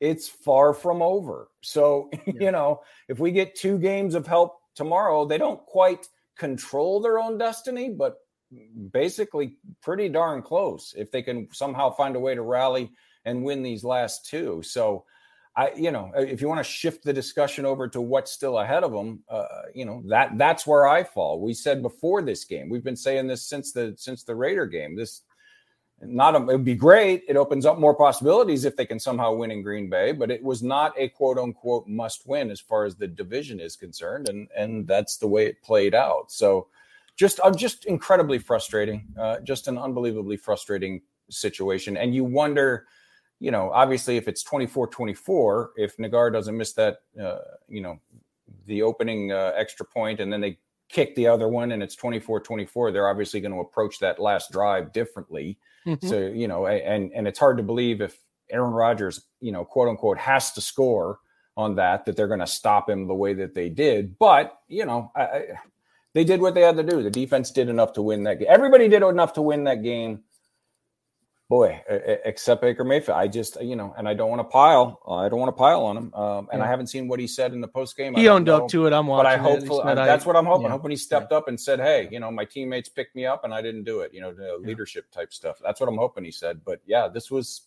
it's 0.00 0.28
far 0.28 0.72
from 0.74 1.02
over. 1.02 1.48
So, 1.62 2.10
you 2.26 2.50
know, 2.52 2.82
if 3.08 3.18
we 3.18 3.32
get 3.32 3.54
two 3.54 3.78
games 3.78 4.14
of 4.14 4.26
help 4.26 4.58
tomorrow, 4.74 5.26
they 5.26 5.38
don't 5.38 5.64
quite 5.66 6.08
control 6.36 7.00
their 7.00 7.18
own 7.18 7.36
destiny, 7.38 7.90
but 7.90 8.16
basically 8.90 9.56
pretty 9.80 10.08
darn 10.08 10.42
close 10.42 10.94
if 10.96 11.10
they 11.10 11.22
can 11.22 11.48
somehow 11.52 11.90
find 11.90 12.16
a 12.16 12.20
way 12.20 12.34
to 12.34 12.42
rally 12.42 12.90
and 13.24 13.44
win 13.44 13.62
these 13.62 13.84
last 13.84 14.26
two. 14.26 14.62
So, 14.62 15.04
I, 15.56 15.72
you 15.76 15.90
know, 15.90 16.12
if 16.16 16.40
you 16.40 16.48
want 16.48 16.60
to 16.60 16.64
shift 16.64 17.04
the 17.04 17.12
discussion 17.12 17.64
over 17.64 17.88
to 17.88 18.00
what's 18.00 18.32
still 18.32 18.58
ahead 18.58 18.84
of 18.84 18.92
them, 18.92 19.24
uh, 19.28 19.44
you 19.74 19.84
know, 19.84 20.02
that 20.06 20.38
that's 20.38 20.66
where 20.66 20.86
I 20.86 21.02
fall. 21.04 21.40
We 21.40 21.54
said 21.54 21.82
before 21.82 22.22
this 22.22 22.44
game, 22.44 22.68
we've 22.68 22.84
been 22.84 22.96
saying 22.96 23.26
this 23.26 23.42
since 23.42 23.72
the 23.72 23.94
since 23.96 24.22
the 24.22 24.34
Raider 24.34 24.66
game. 24.66 24.96
This 24.96 25.22
not 26.02 26.34
it 26.34 26.46
would 26.46 26.64
be 26.64 26.74
great. 26.74 27.24
It 27.28 27.36
opens 27.36 27.66
up 27.66 27.78
more 27.78 27.94
possibilities 27.94 28.64
if 28.64 28.76
they 28.76 28.86
can 28.86 28.98
somehow 28.98 29.34
win 29.34 29.50
in 29.50 29.62
Green 29.62 29.90
Bay, 29.90 30.12
but 30.12 30.30
it 30.30 30.42
was 30.42 30.62
not 30.62 30.94
a 30.96 31.08
quote 31.08 31.38
unquote 31.38 31.86
must 31.86 32.26
win 32.26 32.50
as 32.50 32.60
far 32.60 32.84
as 32.84 32.96
the 32.96 33.08
division 33.08 33.60
is 33.60 33.76
concerned, 33.76 34.28
and 34.28 34.48
and 34.56 34.86
that's 34.86 35.18
the 35.18 35.28
way 35.28 35.46
it 35.46 35.62
played 35.62 35.94
out. 35.94 36.30
So, 36.30 36.68
just 37.20 37.38
uh, 37.44 37.50
just 37.50 37.84
incredibly 37.84 38.38
frustrating, 38.38 39.06
uh, 39.20 39.40
just 39.40 39.68
an 39.68 39.76
unbelievably 39.76 40.38
frustrating 40.38 41.02
situation, 41.28 41.96
and 41.98 42.14
you 42.14 42.24
wonder 42.24 42.86
you 43.40 43.50
know, 43.50 43.70
obviously 43.72 44.18
if 44.18 44.28
it's 44.28 44.44
24-24, 44.44 45.68
if 45.76 45.98
Nagar 45.98 46.30
doesn't 46.30 46.56
miss 46.56 46.74
that, 46.74 46.98
uh, 47.20 47.38
you 47.68 47.80
know, 47.80 47.98
the 48.66 48.82
opening 48.82 49.32
uh, 49.32 49.52
extra 49.56 49.84
point 49.86 50.20
and 50.20 50.30
then 50.30 50.42
they 50.42 50.58
kick 50.90 51.14
the 51.16 51.26
other 51.26 51.48
one 51.48 51.72
and 51.72 51.82
it's 51.82 51.96
24-24, 51.96 52.92
they're 52.92 53.08
obviously 53.08 53.40
going 53.40 53.54
to 53.54 53.60
approach 53.60 53.98
that 53.98 54.18
last 54.18 54.52
drive 54.52 54.92
differently. 54.92 55.58
Mm-hmm. 55.86 56.06
So, 56.06 56.18
you 56.18 56.48
know, 56.48 56.66
and 56.66 57.10
and 57.14 57.26
it's 57.26 57.38
hard 57.38 57.56
to 57.56 57.62
believe 57.62 58.02
if 58.02 58.18
Aaron 58.50 58.72
Rodgers, 58.72 59.22
you 59.40 59.52
know, 59.52 59.64
quote 59.64 59.88
unquote 59.88 60.18
has 60.18 60.52
to 60.52 60.60
score 60.60 61.20
on 61.56 61.76
that 61.76 62.04
that 62.04 62.16
they're 62.16 62.28
going 62.28 62.40
to 62.40 62.46
stop 62.46 62.90
him 62.90 63.06
the 63.06 63.14
way 63.14 63.32
that 63.32 63.54
they 63.54 63.70
did. 63.70 64.18
But, 64.18 64.60
you 64.68 64.84
know, 64.84 65.10
I, 65.16 65.44
they 66.14 66.24
did 66.24 66.40
what 66.40 66.54
they 66.54 66.62
had 66.62 66.76
to 66.76 66.82
do. 66.82 67.02
The 67.02 67.10
defense 67.10 67.50
did 67.50 67.68
enough 67.68 67.92
to 67.94 68.02
win 68.02 68.24
that 68.24 68.38
game. 68.38 68.48
Everybody 68.50 68.88
did 68.88 69.02
enough 69.02 69.34
to 69.34 69.42
win 69.42 69.64
that 69.64 69.82
game 69.82 70.24
boy, 71.50 71.82
except 72.24 72.62
Baker 72.62 72.84
Mayfield. 72.84 73.18
I 73.18 73.26
just, 73.26 73.60
you 73.60 73.74
know, 73.74 73.92
and 73.98 74.08
I 74.08 74.14
don't 74.14 74.30
want 74.30 74.38
to 74.38 74.44
pile. 74.44 75.00
I 75.06 75.28
don't 75.28 75.40
want 75.40 75.48
to 75.48 75.58
pile 75.58 75.84
on 75.84 75.96
him. 75.96 76.14
Um, 76.14 76.48
and 76.52 76.60
yeah. 76.60 76.64
I 76.64 76.68
haven't 76.68 76.86
seen 76.86 77.08
what 77.08 77.18
he 77.18 77.26
said 77.26 77.52
in 77.52 77.60
the 77.60 77.68
post 77.68 77.96
game. 77.96 78.14
He 78.14 78.28
owned 78.28 78.46
know, 78.46 78.64
up 78.64 78.70
to 78.70 78.86
it. 78.86 78.92
I'm 78.92 79.08
watching. 79.08 79.24
But 79.24 79.32
I 79.32 79.36
hope 79.36 79.84
that's 79.84 80.24
what 80.24 80.36
I'm 80.36 80.46
hoping. 80.46 80.66
Yeah. 80.66 80.70
Hoping 80.70 80.92
he 80.92 80.96
stepped 80.96 81.32
yeah. 81.32 81.38
up 81.38 81.48
and 81.48 81.60
said, 81.60 81.80
"Hey, 81.80 82.08
you 82.10 82.20
know, 82.20 82.30
my 82.30 82.44
teammates 82.44 82.88
picked 82.88 83.16
me 83.16 83.26
up 83.26 83.44
and 83.44 83.52
I 83.52 83.60
didn't 83.60 83.82
do 83.82 84.00
it." 84.00 84.14
You 84.14 84.20
know, 84.20 84.32
the 84.32 84.58
leadership 84.60 85.10
type 85.10 85.32
stuff. 85.32 85.58
That's 85.62 85.80
what 85.80 85.88
I'm 85.88 85.98
hoping 85.98 86.24
he 86.24 86.30
said. 86.30 86.60
But 86.64 86.80
yeah, 86.86 87.08
this 87.08 87.32
was, 87.32 87.62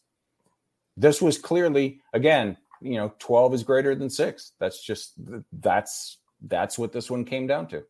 this 0.96 1.22
was 1.22 1.38
clearly 1.38 2.00
again, 2.14 2.56
you 2.82 2.96
know, 2.96 3.14
12 3.20 3.54
is 3.54 3.64
greater 3.64 3.96
than 3.96 4.10
six. 4.10 4.54
That's 4.60 4.82
just 4.82 5.14
that's 5.52 6.20
that's 6.42 6.80
what 6.80 6.94
this 6.94 7.12
one 7.12 7.26
came 7.26 7.48
down 7.48 7.68
to. 7.68 7.84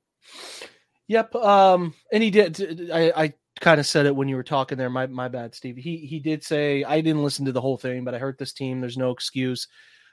Yep. 1.07 1.36
Um, 1.36 1.93
and 2.12 2.23
he 2.23 2.31
did. 2.31 2.89
I, 2.91 3.12
I 3.15 3.33
kind 3.59 3.79
of 3.79 3.86
said 3.86 4.05
it 4.05 4.15
when 4.15 4.27
you 4.27 4.36
were 4.36 4.43
talking 4.43 4.77
there. 4.77 4.89
My 4.89 5.07
my 5.07 5.27
bad, 5.27 5.53
Steve. 5.55 5.77
He 5.77 5.97
he 5.97 6.19
did 6.19 6.43
say 6.43 6.83
I 6.83 7.01
didn't 7.01 7.23
listen 7.23 7.45
to 7.45 7.51
the 7.51 7.62
whole 7.62 7.77
thing, 7.77 8.03
but 8.03 8.15
I 8.15 8.19
heard 8.19 8.38
this 8.38 8.53
team. 8.53 8.81
There's 8.81 8.97
no 8.97 9.12
excuse. 9.12 9.67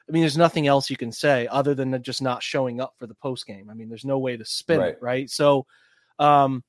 I 0.08 0.12
mean, 0.12 0.22
there's 0.22 0.36
nothing 0.36 0.66
else 0.66 0.90
you 0.90 0.96
can 0.96 1.12
say 1.12 1.46
other 1.46 1.74
than 1.74 2.02
just 2.02 2.20
not 2.20 2.42
showing 2.42 2.80
up 2.80 2.94
for 2.98 3.06
the 3.06 3.14
post 3.14 3.46
game. 3.46 3.70
I 3.70 3.74
mean, 3.74 3.88
there's 3.88 4.04
no 4.04 4.18
way 4.18 4.36
to 4.36 4.44
spin 4.44 4.80
right. 4.80 4.88
it, 4.88 4.98
right? 5.00 5.30
So, 5.30 5.66
um, 6.18 6.64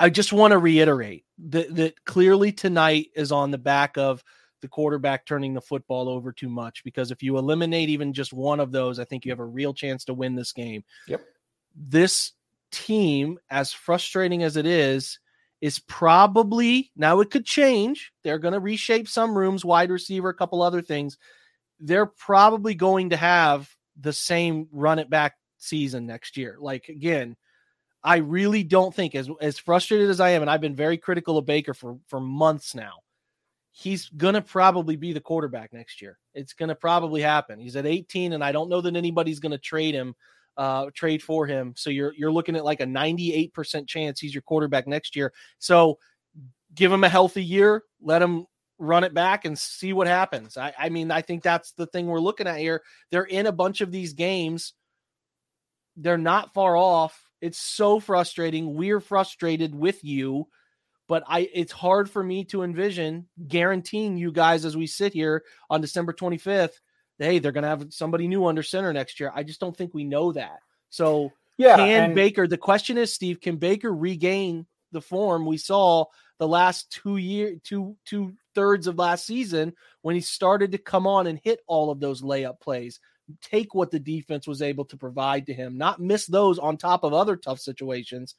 I 0.00 0.10
just 0.10 0.32
want 0.32 0.50
to 0.50 0.58
reiterate 0.58 1.24
that 1.48 1.74
that 1.76 2.04
clearly 2.04 2.50
tonight 2.50 3.10
is 3.14 3.30
on 3.30 3.50
the 3.50 3.58
back 3.58 3.96
of 3.96 4.24
the 4.62 4.68
quarterback 4.68 5.24
turning 5.24 5.54
the 5.54 5.60
football 5.60 6.08
over 6.08 6.32
too 6.32 6.48
much. 6.48 6.82
Because 6.82 7.10
if 7.10 7.22
you 7.22 7.38
eliminate 7.38 7.88
even 7.88 8.12
just 8.12 8.32
one 8.32 8.58
of 8.58 8.72
those, 8.72 8.98
I 8.98 9.04
think 9.04 9.24
you 9.24 9.32
have 9.32 9.40
a 9.40 9.44
real 9.44 9.72
chance 9.72 10.04
to 10.06 10.14
win 10.14 10.34
this 10.34 10.52
game. 10.52 10.82
Yep. 11.06 11.24
This 11.76 12.32
team, 12.72 13.38
as 13.50 13.72
frustrating 13.72 14.42
as 14.42 14.56
it 14.56 14.66
is, 14.66 15.18
is 15.60 15.78
probably 15.78 16.90
now 16.96 17.20
it 17.20 17.30
could 17.30 17.44
change. 17.44 18.12
They're 18.24 18.38
going 18.38 18.54
to 18.54 18.60
reshape 18.60 19.08
some 19.08 19.36
rooms, 19.36 19.64
wide 19.64 19.90
receiver, 19.90 20.28
a 20.28 20.34
couple 20.34 20.62
other 20.62 20.82
things. 20.82 21.16
They're 21.80 22.06
probably 22.06 22.74
going 22.74 23.10
to 23.10 23.16
have 23.16 23.68
the 23.98 24.12
same 24.12 24.68
run 24.70 24.98
it 24.98 25.10
back 25.10 25.34
season 25.58 26.06
next 26.06 26.36
year. 26.36 26.56
Like 26.60 26.88
again, 26.88 27.36
I 28.02 28.18
really 28.18 28.62
don't 28.62 28.94
think 28.94 29.14
as 29.14 29.28
as 29.40 29.58
frustrated 29.58 30.10
as 30.10 30.20
I 30.20 30.30
am, 30.30 30.42
and 30.42 30.50
I've 30.50 30.60
been 30.60 30.76
very 30.76 30.98
critical 30.98 31.38
of 31.38 31.46
Baker 31.46 31.74
for 31.74 31.98
for 32.06 32.20
months 32.20 32.74
now. 32.74 33.00
He's 33.72 34.08
gonna 34.10 34.42
probably 34.42 34.96
be 34.96 35.12
the 35.12 35.20
quarterback 35.20 35.72
next 35.72 36.00
year. 36.00 36.18
It's 36.34 36.52
gonna 36.52 36.74
probably 36.74 37.20
happen. 37.20 37.58
He's 37.58 37.76
at 37.76 37.86
18, 37.86 38.32
and 38.32 38.44
I 38.44 38.52
don't 38.52 38.68
know 38.70 38.80
that 38.80 38.96
anybody's 38.96 39.40
gonna 39.40 39.58
trade 39.58 39.94
him 39.94 40.14
uh, 40.56 40.86
trade 40.94 41.22
for 41.22 41.46
him. 41.46 41.74
So 41.76 41.90
you're 41.90 42.14
you're 42.14 42.32
looking 42.32 42.56
at 42.56 42.64
like 42.64 42.80
a 42.80 42.86
98% 42.86 43.86
chance 43.86 44.20
he's 44.20 44.34
your 44.34 44.42
quarterback 44.42 44.86
next 44.86 45.16
year. 45.16 45.32
So 45.58 45.98
give 46.74 46.92
him 46.92 47.04
a 47.04 47.08
healthy 47.08 47.44
year, 47.44 47.82
let 48.00 48.22
him 48.22 48.46
run 48.78 49.04
it 49.04 49.14
back 49.14 49.44
and 49.44 49.58
see 49.58 49.92
what 49.92 50.06
happens. 50.06 50.56
I, 50.56 50.72
I 50.78 50.88
mean, 50.90 51.10
I 51.10 51.22
think 51.22 51.42
that's 51.42 51.72
the 51.72 51.86
thing 51.86 52.06
we're 52.06 52.20
looking 52.20 52.46
at 52.46 52.58
here. 52.58 52.82
They're 53.10 53.24
in 53.24 53.46
a 53.46 53.52
bunch 53.52 53.80
of 53.80 53.90
these 53.90 54.12
games. 54.12 54.74
They're 55.96 56.18
not 56.18 56.52
far 56.52 56.76
off. 56.76 57.22
It's 57.40 57.58
so 57.58 58.00
frustrating. 58.00 58.74
We're 58.74 59.00
frustrated 59.00 59.74
with 59.74 60.02
you, 60.04 60.48
but 61.08 61.22
I 61.26 61.48
it's 61.52 61.72
hard 61.72 62.10
for 62.10 62.22
me 62.22 62.44
to 62.46 62.62
envision 62.62 63.26
guaranteeing 63.46 64.16
you 64.16 64.32
guys 64.32 64.64
as 64.64 64.76
we 64.76 64.86
sit 64.86 65.12
here 65.12 65.44
on 65.70 65.80
December 65.80 66.12
25th 66.12 66.80
hey, 67.18 67.38
they're 67.38 67.52
going 67.52 67.62
to 67.62 67.68
have 67.68 67.86
somebody 67.90 68.28
new 68.28 68.46
under 68.46 68.62
center 68.62 68.92
next 68.92 69.20
year. 69.20 69.32
I 69.34 69.42
just 69.42 69.60
don't 69.60 69.76
think 69.76 69.94
we 69.94 70.04
know 70.04 70.32
that. 70.32 70.58
So, 70.90 71.32
yeah, 71.56 71.76
can 71.76 72.04
and- 72.04 72.14
Baker? 72.14 72.46
The 72.46 72.58
question 72.58 72.98
is, 72.98 73.12
Steve, 73.12 73.40
can 73.40 73.56
Baker 73.56 73.92
regain 73.92 74.66
the 74.92 75.00
form 75.00 75.46
we 75.46 75.56
saw 75.56 76.04
the 76.38 76.48
last 76.48 76.90
two 76.90 77.16
year, 77.16 77.56
two 77.62 77.96
two 78.04 78.34
thirds 78.54 78.86
of 78.86 78.98
last 78.98 79.26
season 79.26 79.72
when 80.02 80.14
he 80.14 80.20
started 80.20 80.72
to 80.72 80.78
come 80.78 81.06
on 81.06 81.26
and 81.26 81.40
hit 81.42 81.60
all 81.66 81.90
of 81.90 82.00
those 82.00 82.22
layup 82.22 82.60
plays? 82.60 83.00
Take 83.42 83.74
what 83.74 83.90
the 83.90 83.98
defense 83.98 84.46
was 84.46 84.62
able 84.62 84.84
to 84.86 84.96
provide 84.96 85.46
to 85.46 85.54
him, 85.54 85.76
not 85.78 86.00
miss 86.00 86.26
those 86.26 86.58
on 86.58 86.76
top 86.76 87.02
of 87.02 87.12
other 87.12 87.36
tough 87.36 87.58
situations. 87.58 88.36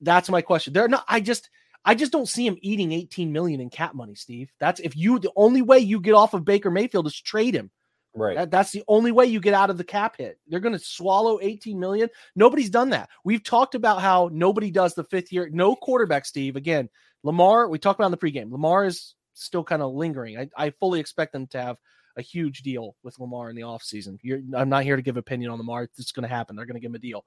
That's 0.00 0.28
my 0.28 0.42
question. 0.42 0.72
They're 0.72 0.88
not. 0.88 1.04
I 1.08 1.20
just. 1.20 1.48
I 1.84 1.96
just 1.96 2.12
don't 2.12 2.28
see 2.28 2.46
him 2.46 2.58
eating 2.62 2.92
18 2.92 3.32
million 3.32 3.60
in 3.60 3.68
cap 3.68 3.92
money, 3.92 4.14
Steve. 4.14 4.52
That's 4.60 4.78
if 4.78 4.96
you 4.96 5.18
the 5.18 5.32
only 5.34 5.62
way 5.62 5.80
you 5.80 5.98
get 6.00 6.14
off 6.14 6.32
of 6.32 6.44
Baker 6.44 6.70
Mayfield 6.70 7.08
is 7.08 7.20
trade 7.20 7.54
him. 7.54 7.72
Right. 8.14 8.36
That, 8.36 8.50
that's 8.50 8.72
the 8.72 8.84
only 8.88 9.10
way 9.10 9.26
you 9.26 9.40
get 9.40 9.54
out 9.54 9.70
of 9.70 9.78
the 9.78 9.84
cap 9.84 10.16
hit. 10.18 10.38
They're 10.46 10.60
going 10.60 10.76
to 10.76 10.84
swallow 10.84 11.38
18 11.40 11.80
million. 11.80 12.10
Nobody's 12.36 12.70
done 12.70 12.90
that. 12.90 13.08
We've 13.24 13.42
talked 13.42 13.74
about 13.74 14.02
how 14.02 14.28
nobody 14.32 14.70
does 14.70 14.94
the 14.94 15.04
fifth 15.04 15.32
year. 15.32 15.48
No 15.50 15.74
quarterback, 15.74 16.26
Steve. 16.26 16.56
Again, 16.56 16.90
Lamar, 17.22 17.68
we 17.68 17.78
talked 17.78 17.98
about 17.98 18.06
in 18.06 18.12
the 18.12 18.18
pregame. 18.18 18.52
Lamar 18.52 18.84
is 18.84 19.14
still 19.32 19.64
kind 19.64 19.80
of 19.80 19.94
lingering. 19.94 20.38
I, 20.38 20.48
I 20.56 20.70
fully 20.70 21.00
expect 21.00 21.32
them 21.32 21.46
to 21.48 21.62
have 21.62 21.76
a 22.16 22.22
huge 22.22 22.62
deal 22.62 22.96
with 23.02 23.18
Lamar 23.18 23.48
in 23.48 23.56
the 23.56 23.62
offseason. 23.62 24.18
I'm 24.54 24.68
not 24.68 24.84
here 24.84 24.96
to 24.96 25.02
give 25.02 25.16
opinion 25.16 25.50
on 25.50 25.58
Lamar. 25.58 25.84
It's 25.84 26.12
going 26.12 26.28
to 26.28 26.34
happen. 26.34 26.56
They're 26.56 26.66
going 26.66 26.74
to 26.74 26.80
give 26.80 26.90
him 26.90 26.96
a 26.96 26.98
deal. 26.98 27.24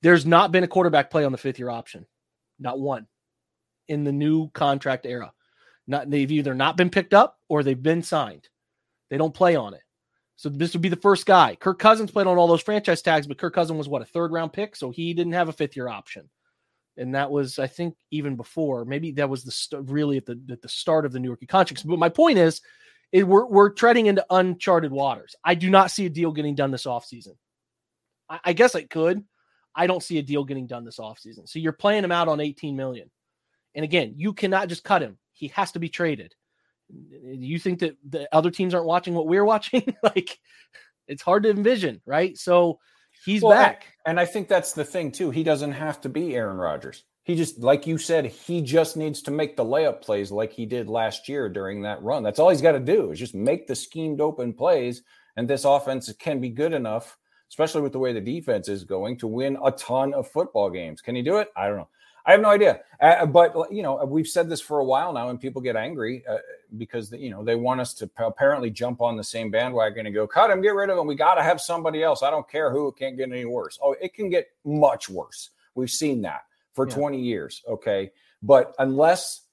There's 0.00 0.24
not 0.24 0.52
been 0.52 0.64
a 0.64 0.68
quarterback 0.68 1.10
play 1.10 1.24
on 1.24 1.32
the 1.32 1.38
fifth 1.38 1.58
year 1.58 1.68
option. 1.68 2.06
Not 2.58 2.80
one 2.80 3.06
in 3.88 4.04
the 4.04 4.12
new 4.12 4.48
contract 4.50 5.06
era. 5.06 5.32
Not 5.86 6.10
they've 6.10 6.30
either 6.30 6.54
not 6.54 6.76
been 6.76 6.90
picked 6.90 7.14
up 7.14 7.38
or 7.48 7.62
they've 7.62 7.82
been 7.82 8.02
signed. 8.02 8.48
They 9.10 9.16
don't 9.16 9.34
play 9.34 9.56
on 9.56 9.74
it. 9.74 9.82
So 10.36 10.48
this 10.48 10.72
would 10.72 10.82
be 10.82 10.88
the 10.88 10.96
first 10.96 11.26
guy. 11.26 11.56
Kirk 11.56 11.80
Cousins 11.80 12.12
played 12.12 12.28
on 12.28 12.38
all 12.38 12.46
those 12.46 12.62
franchise 12.62 13.02
tags, 13.02 13.26
but 13.26 13.38
Kirk 13.38 13.54
Cousins 13.54 13.76
was 13.76 13.88
what 13.88 14.02
a 14.02 14.06
third 14.06 14.30
round 14.30 14.52
pick, 14.52 14.76
so 14.76 14.90
he 14.90 15.12
didn't 15.12 15.32
have 15.32 15.48
a 15.48 15.52
fifth 15.52 15.74
year 15.74 15.88
option. 15.88 16.30
And 16.96 17.14
that 17.14 17.30
was, 17.30 17.58
I 17.58 17.66
think, 17.66 17.96
even 18.12 18.36
before. 18.36 18.84
Maybe 18.84 19.10
that 19.12 19.28
was 19.28 19.42
the 19.42 19.50
st- 19.50 19.88
really 19.88 20.16
at 20.16 20.26
the 20.26 20.40
at 20.50 20.62
the 20.62 20.68
start 20.68 21.04
of 21.04 21.12
the 21.12 21.18
New 21.18 21.28
York 21.28 21.40
contracts. 21.48 21.82
But 21.82 21.98
my 21.98 22.08
point 22.08 22.38
is, 22.38 22.60
it, 23.10 23.26
we're 23.26 23.46
we're 23.46 23.70
treading 23.70 24.06
into 24.06 24.24
uncharted 24.30 24.92
waters. 24.92 25.34
I 25.44 25.54
do 25.56 25.70
not 25.70 25.90
see 25.90 26.06
a 26.06 26.10
deal 26.10 26.30
getting 26.30 26.54
done 26.54 26.70
this 26.70 26.86
offseason. 26.86 27.34
I, 28.28 28.38
I 28.44 28.52
guess 28.52 28.76
I 28.76 28.82
could. 28.82 29.24
I 29.74 29.86
don't 29.88 30.02
see 30.02 30.18
a 30.18 30.22
deal 30.22 30.44
getting 30.44 30.66
done 30.68 30.84
this 30.84 30.98
offseason. 30.98 31.48
So 31.48 31.58
you're 31.58 31.72
playing 31.72 32.04
him 32.04 32.12
out 32.12 32.28
on 32.28 32.40
18 32.40 32.76
million. 32.76 33.10
And 33.74 33.84
again, 33.84 34.14
you 34.16 34.32
cannot 34.32 34.68
just 34.68 34.84
cut 34.84 35.02
him. 35.02 35.18
He 35.32 35.48
has 35.48 35.72
to 35.72 35.78
be 35.78 35.88
traded 35.88 36.34
you 36.90 37.58
think 37.58 37.80
that 37.80 37.96
the 38.08 38.28
other 38.34 38.50
teams 38.50 38.74
aren't 38.74 38.86
watching 38.86 39.14
what 39.14 39.26
we're 39.26 39.44
watching? 39.44 39.94
like 40.02 40.38
it's 41.06 41.22
hard 41.22 41.42
to 41.44 41.50
envision, 41.50 42.00
right? 42.06 42.36
So 42.36 42.78
he's 43.24 43.42
well, 43.42 43.52
back. 43.52 43.86
And 44.06 44.20
I 44.20 44.24
think 44.26 44.48
that's 44.48 44.72
the 44.72 44.84
thing 44.84 45.10
too. 45.10 45.30
He 45.30 45.42
doesn't 45.42 45.72
have 45.72 46.00
to 46.02 46.08
be 46.08 46.34
Aaron 46.34 46.58
Rodgers. 46.58 47.04
He 47.24 47.34
just, 47.34 47.58
like 47.58 47.86
you 47.86 47.98
said, 47.98 48.24
he 48.24 48.62
just 48.62 48.96
needs 48.96 49.20
to 49.22 49.30
make 49.30 49.54
the 49.54 49.64
layup 49.64 50.00
plays 50.00 50.30
like 50.30 50.50
he 50.50 50.64
did 50.64 50.88
last 50.88 51.28
year 51.28 51.50
during 51.50 51.82
that 51.82 52.02
run. 52.02 52.22
That's 52.22 52.38
all 52.38 52.48
he's 52.48 52.62
got 52.62 52.72
to 52.72 52.80
do 52.80 53.10
is 53.10 53.18
just 53.18 53.34
make 53.34 53.66
the 53.66 53.74
schemed 53.74 54.22
open 54.22 54.54
plays. 54.54 55.02
And 55.36 55.46
this 55.46 55.66
offense 55.66 56.10
can 56.18 56.40
be 56.40 56.48
good 56.48 56.72
enough, 56.72 57.18
especially 57.50 57.82
with 57.82 57.92
the 57.92 57.98
way 57.98 58.14
the 58.14 58.20
defense 58.20 58.68
is 58.68 58.82
going, 58.84 59.18
to 59.18 59.26
win 59.26 59.58
a 59.62 59.70
ton 59.72 60.14
of 60.14 60.30
football 60.30 60.70
games. 60.70 61.02
Can 61.02 61.14
he 61.14 61.22
do 61.22 61.36
it? 61.36 61.48
I 61.54 61.68
don't 61.68 61.76
know. 61.76 61.88
I 62.28 62.32
have 62.32 62.42
no 62.42 62.50
idea. 62.50 62.80
Uh, 63.00 63.24
but 63.24 63.54
you 63.72 63.82
know, 63.82 64.04
we've 64.04 64.28
said 64.28 64.50
this 64.50 64.60
for 64.60 64.80
a 64.80 64.84
while 64.84 65.14
now, 65.14 65.30
and 65.30 65.40
people 65.40 65.62
get 65.62 65.76
angry 65.76 66.22
uh, 66.28 66.36
because 66.76 67.10
you 67.10 67.30
know 67.30 67.42
they 67.42 67.54
want 67.54 67.80
us 67.80 67.94
to 67.94 68.10
apparently 68.18 68.70
jump 68.70 69.00
on 69.00 69.16
the 69.16 69.24
same 69.24 69.50
bandwagon 69.50 70.04
and 70.04 70.14
go 70.14 70.26
cut 70.26 70.50
him, 70.50 70.60
get 70.60 70.74
rid 70.74 70.90
of 70.90 70.98
him. 70.98 71.06
We 71.06 71.14
got 71.14 71.36
to 71.36 71.42
have 71.42 71.58
somebody 71.58 72.02
else. 72.02 72.22
I 72.22 72.30
don't 72.30 72.48
care 72.48 72.70
who. 72.70 72.88
It 72.88 72.96
can't 72.98 73.16
get 73.16 73.32
any 73.32 73.46
worse. 73.46 73.78
Oh, 73.82 73.96
it 73.98 74.12
can 74.12 74.28
get 74.28 74.48
much 74.62 75.08
worse. 75.08 75.50
We've 75.74 75.90
seen 75.90 76.20
that 76.22 76.42
for 76.74 76.86
yeah. 76.86 76.94
20 76.96 77.18
years. 77.18 77.62
Okay, 77.66 78.12
but 78.42 78.74
unless 78.78 79.46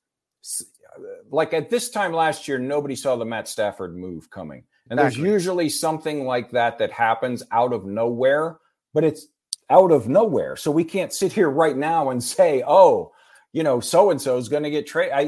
like 1.31 1.53
at 1.53 1.69
this 1.69 1.89
time 1.89 2.11
last 2.11 2.45
year, 2.45 2.59
nobody 2.59 2.97
saw 2.97 3.15
the 3.15 3.25
Matt 3.25 3.47
Stafford 3.47 3.95
move 3.95 4.29
coming. 4.29 4.65
And 4.89 4.99
there's 4.99 5.17
usually 5.17 5.69
something 5.69 6.25
like 6.25 6.51
that 6.51 6.77
that 6.77 6.91
happens 6.91 7.41
out 7.51 7.73
of 7.73 7.85
nowhere, 7.85 8.59
but 8.93 9.03
it's 9.03 9.27
out 9.69 9.91
of 9.91 10.07
nowhere. 10.07 10.55
So 10.55 10.71
we 10.71 10.83
can't 10.83 11.13
sit 11.13 11.33
here 11.33 11.49
right 11.49 11.77
now 11.77 12.09
and 12.09 12.23
say, 12.23 12.63
"Oh, 12.65 13.13
you 13.53 13.63
know, 13.63 13.79
so 13.79 14.11
and 14.11 14.21
so 14.21 14.37
is 14.37 14.49
going 14.49 14.63
to 14.63 14.69
get 14.69 14.87
traded." 14.87 15.13
I, 15.13 15.21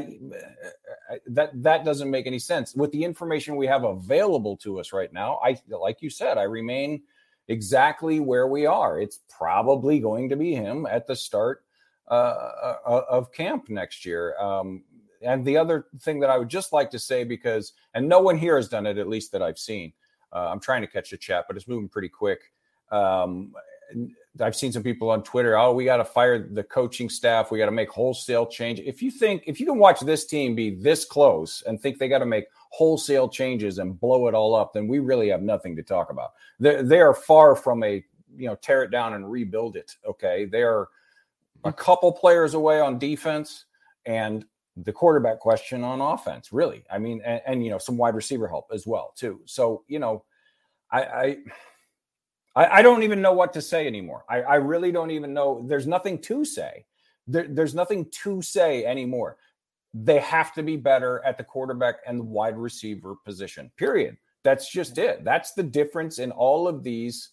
I 1.10 1.18
that 1.28 1.62
that 1.62 1.84
doesn't 1.84 2.10
make 2.10 2.26
any 2.26 2.38
sense 2.38 2.74
with 2.74 2.92
the 2.92 3.04
information 3.04 3.56
we 3.56 3.66
have 3.66 3.84
available 3.84 4.56
to 4.58 4.80
us 4.80 4.92
right 4.92 5.12
now. 5.12 5.38
I 5.42 5.56
like 5.68 6.02
you 6.02 6.10
said, 6.10 6.38
I 6.38 6.44
remain 6.44 7.02
exactly 7.48 8.20
where 8.20 8.46
we 8.46 8.66
are. 8.66 9.00
It's 9.00 9.20
probably 9.28 10.00
going 10.00 10.28
to 10.28 10.36
be 10.36 10.54
him 10.54 10.86
at 10.86 11.06
the 11.06 11.16
start 11.16 11.64
uh, 12.10 12.74
uh, 12.86 13.02
of 13.08 13.32
camp 13.32 13.68
next 13.68 14.04
year. 14.06 14.38
Um, 14.38 14.84
and 15.22 15.44
the 15.44 15.56
other 15.56 15.86
thing 16.00 16.20
that 16.20 16.30
I 16.30 16.38
would 16.38 16.48
just 16.48 16.72
like 16.72 16.90
to 16.90 16.98
say, 16.98 17.24
because 17.24 17.72
and 17.94 18.08
no 18.08 18.20
one 18.20 18.38
here 18.38 18.56
has 18.56 18.68
done 18.68 18.86
it, 18.86 18.98
at 18.98 19.08
least 19.08 19.32
that 19.32 19.42
I've 19.42 19.58
seen. 19.58 19.92
Uh, 20.32 20.48
I'm 20.50 20.60
trying 20.60 20.82
to 20.82 20.86
catch 20.86 21.10
the 21.10 21.16
chat, 21.16 21.46
but 21.48 21.56
it's 21.56 21.66
moving 21.66 21.88
pretty 21.88 22.08
quick. 22.08 22.40
Um, 22.90 23.52
I've 24.40 24.56
seen 24.56 24.72
some 24.72 24.82
people 24.82 25.10
on 25.10 25.22
Twitter. 25.22 25.56
Oh, 25.56 25.72
we 25.72 25.84
got 25.84 25.96
to 25.96 26.04
fire 26.04 26.38
the 26.38 26.62
coaching 26.62 27.08
staff. 27.08 27.50
We 27.50 27.58
got 27.58 27.66
to 27.66 27.72
make 27.72 27.90
wholesale 27.90 28.46
change. 28.46 28.80
If 28.80 29.02
you 29.02 29.10
think 29.10 29.42
if 29.46 29.58
you 29.58 29.66
can 29.66 29.78
watch 29.78 30.00
this 30.00 30.26
team 30.26 30.54
be 30.54 30.70
this 30.70 31.04
close 31.04 31.62
and 31.66 31.80
think 31.80 31.98
they 31.98 32.08
got 32.08 32.18
to 32.18 32.26
make 32.26 32.46
wholesale 32.70 33.28
changes 33.28 33.78
and 33.78 33.98
blow 33.98 34.28
it 34.28 34.34
all 34.34 34.54
up, 34.54 34.72
then 34.72 34.86
we 34.86 34.98
really 34.98 35.28
have 35.28 35.42
nothing 35.42 35.74
to 35.76 35.82
talk 35.82 36.10
about. 36.10 36.32
They, 36.60 36.82
they 36.82 37.00
are 37.00 37.14
far 37.14 37.56
from 37.56 37.82
a 37.82 38.04
you 38.36 38.46
know 38.46 38.54
tear 38.56 38.82
it 38.82 38.90
down 38.90 39.14
and 39.14 39.30
rebuild 39.30 39.76
it. 39.76 39.96
Okay, 40.06 40.44
they 40.44 40.62
are 40.62 40.88
a 41.64 41.72
couple 41.72 42.12
players 42.12 42.54
away 42.54 42.80
on 42.80 42.98
defense 42.98 43.64
and 44.06 44.44
the 44.76 44.92
quarterback 44.92 45.40
question 45.40 45.82
on 45.82 46.00
offense. 46.00 46.52
Really, 46.52 46.84
I 46.90 46.98
mean, 46.98 47.20
and, 47.24 47.40
and 47.46 47.64
you 47.64 47.70
know 47.70 47.78
some 47.78 47.96
wide 47.96 48.14
receiver 48.14 48.46
help 48.46 48.70
as 48.72 48.86
well 48.86 49.12
too. 49.16 49.40
So 49.46 49.82
you 49.88 49.98
know, 49.98 50.24
I. 50.92 51.02
I 51.02 51.36
I, 52.54 52.78
I 52.78 52.82
don't 52.82 53.02
even 53.02 53.22
know 53.22 53.32
what 53.32 53.52
to 53.52 53.62
say 53.62 53.86
anymore. 53.86 54.24
I, 54.28 54.42
I 54.42 54.54
really 54.56 54.92
don't 54.92 55.10
even 55.10 55.32
know. 55.32 55.64
There's 55.66 55.86
nothing 55.86 56.18
to 56.22 56.44
say. 56.44 56.84
There, 57.26 57.46
there's 57.48 57.74
nothing 57.74 58.06
to 58.22 58.42
say 58.42 58.84
anymore. 58.84 59.36
They 59.94 60.18
have 60.20 60.52
to 60.54 60.62
be 60.62 60.76
better 60.76 61.22
at 61.24 61.38
the 61.38 61.44
quarterback 61.44 61.96
and 62.06 62.20
the 62.20 62.24
wide 62.24 62.56
receiver 62.56 63.14
position. 63.24 63.70
Period. 63.76 64.16
That's 64.44 64.70
just 64.70 64.98
it. 64.98 65.24
That's 65.24 65.52
the 65.52 65.62
difference 65.62 66.18
in 66.18 66.30
all 66.30 66.68
of 66.68 66.82
these 66.82 67.30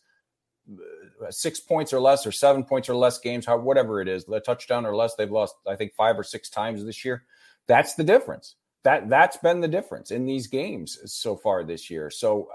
uh, 0.72 1.32
six 1.32 1.60
points 1.60 1.94
or 1.94 2.00
less, 2.00 2.26
or 2.26 2.32
seven 2.32 2.64
points 2.64 2.90
or 2.90 2.96
less 2.96 3.20
games, 3.20 3.46
how 3.46 3.58
whatever 3.58 4.02
it 4.02 4.08
is, 4.08 4.26
the 4.26 4.40
touchdown 4.40 4.86
or 4.86 4.96
less. 4.96 5.16
They've 5.16 5.32
lost, 5.32 5.56
I 5.68 5.76
think, 5.76 5.94
five 5.96 6.18
or 6.18 6.24
six 6.24 6.50
times 6.50 6.84
this 6.84 7.06
year. 7.06 7.24
That's 7.68 7.94
the 7.96 8.04
difference. 8.04 8.56
That 8.84 9.10
that's 9.10 9.38
been 9.38 9.62
the 9.62 9.68
difference 9.68 10.12
in 10.12 10.26
these 10.26 10.48
games 10.48 11.00
so 11.06 11.36
far 11.36 11.64
this 11.64 11.90
year. 11.90 12.10
So. 12.10 12.50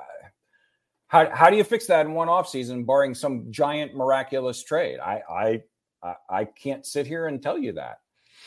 How, 1.10 1.28
how 1.28 1.50
do 1.50 1.56
you 1.56 1.64
fix 1.64 1.86
that 1.86 2.06
in 2.06 2.14
one 2.14 2.28
offseason, 2.28 2.86
barring 2.86 3.14
some 3.14 3.50
giant 3.50 3.96
miraculous 3.96 4.62
trade? 4.62 5.00
I, 5.00 5.22
I 5.28 5.62
I 6.30 6.44
can't 6.44 6.86
sit 6.86 7.06
here 7.06 7.26
and 7.26 7.42
tell 7.42 7.58
you 7.58 7.72
that. 7.72 7.98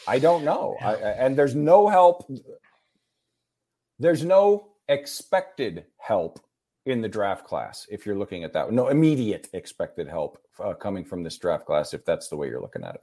I 0.07 0.19
don't 0.19 0.43
know. 0.43 0.75
I, 0.81 0.95
and 0.95 1.37
there's 1.37 1.55
no 1.55 1.87
help. 1.87 2.29
There's 3.99 4.23
no 4.23 4.69
expected 4.87 5.85
help 5.97 6.39
in 6.85 7.01
the 7.01 7.09
draft 7.09 7.45
class 7.45 7.85
if 7.89 8.05
you're 8.05 8.17
looking 8.17 8.43
at 8.43 8.53
that. 8.53 8.71
No 8.71 8.87
immediate 8.87 9.49
expected 9.53 10.07
help 10.07 10.37
uh, 10.63 10.73
coming 10.73 11.05
from 11.05 11.21
this 11.21 11.37
draft 11.37 11.65
class 11.65 11.93
if 11.93 12.03
that's 12.05 12.27
the 12.27 12.35
way 12.35 12.47
you're 12.47 12.61
looking 12.61 12.83
at 12.83 12.95
it. 12.95 13.01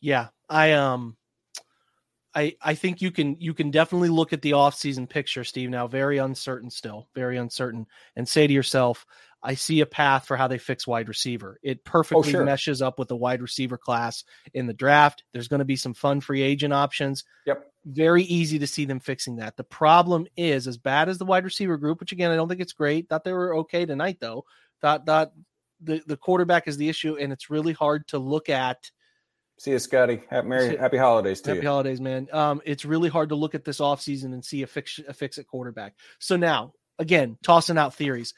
Yeah, 0.00 0.28
I 0.48 0.72
um 0.72 1.16
I 2.34 2.56
I 2.60 2.74
think 2.74 3.00
you 3.00 3.10
can 3.10 3.36
you 3.38 3.54
can 3.54 3.70
definitely 3.70 4.08
look 4.08 4.32
at 4.32 4.42
the 4.42 4.52
offseason 4.52 5.08
picture, 5.08 5.44
Steve, 5.44 5.70
now 5.70 5.86
very 5.86 6.18
uncertain 6.18 6.70
still, 6.70 7.08
very 7.14 7.36
uncertain, 7.36 7.86
and 8.16 8.28
say 8.28 8.46
to 8.46 8.52
yourself, 8.52 9.06
I 9.42 9.54
see 9.54 9.80
a 9.80 9.86
path 9.86 10.26
for 10.26 10.36
how 10.36 10.48
they 10.48 10.58
fix 10.58 10.86
wide 10.86 11.08
receiver. 11.08 11.58
It 11.62 11.80
oh, 11.80 11.90
perfectly 11.90 12.32
sure. 12.32 12.44
meshes 12.44 12.80
up 12.80 12.98
with 12.98 13.08
the 13.08 13.16
wide 13.16 13.42
receiver 13.42 13.76
class 13.76 14.24
in 14.54 14.66
the 14.66 14.72
draft. 14.72 15.22
There's 15.32 15.48
going 15.48 15.58
to 15.58 15.66
be 15.66 15.76
some 15.76 15.94
fun 15.94 16.20
free 16.20 16.42
agent 16.42 16.72
options. 16.72 17.24
Yep. 17.46 17.70
Very 17.84 18.24
easy 18.24 18.58
to 18.58 18.66
see 18.66 18.86
them 18.86 19.00
fixing 19.00 19.36
that. 19.36 19.56
The 19.56 19.64
problem 19.64 20.26
is 20.36 20.66
as 20.66 20.78
bad 20.78 21.10
as 21.10 21.18
the 21.18 21.26
wide 21.26 21.44
receiver 21.44 21.76
group, 21.76 22.00
which 22.00 22.12
again 22.12 22.30
I 22.30 22.36
don't 22.36 22.48
think 22.48 22.62
it's 22.62 22.72
great. 22.72 23.08
Thought 23.08 23.24
they 23.24 23.32
were 23.32 23.56
okay 23.58 23.84
tonight 23.84 24.16
though. 24.20 24.44
Thought 24.80 25.04
thought 25.06 25.32
the, 25.82 26.02
the 26.06 26.16
quarterback 26.16 26.66
is 26.66 26.78
the 26.78 26.88
issue, 26.88 27.16
and 27.16 27.32
it's 27.32 27.50
really 27.50 27.74
hard 27.74 28.08
to 28.08 28.18
look 28.18 28.48
at 28.48 28.90
See 29.58 29.70
you, 29.70 29.78
Scotty. 29.78 30.22
Happy, 30.28 30.48
Merry, 30.48 30.76
happy 30.76 30.96
holidays 30.96 31.40
to 31.42 31.50
Happy 31.50 31.62
you. 31.62 31.68
holidays, 31.68 32.00
man. 32.00 32.28
Um, 32.32 32.60
it's 32.64 32.84
really 32.84 33.08
hard 33.08 33.28
to 33.28 33.34
look 33.36 33.54
at 33.54 33.64
this 33.64 33.78
offseason 33.78 34.32
and 34.32 34.44
see 34.44 34.62
a 34.62 34.66
fix 34.66 35.00
a 35.06 35.14
fix 35.14 35.38
at 35.38 35.46
quarterback. 35.46 35.94
So 36.18 36.36
now, 36.36 36.72
again, 36.98 37.38
tossing 37.42 37.78
out 37.78 37.94
theories. 37.94 38.34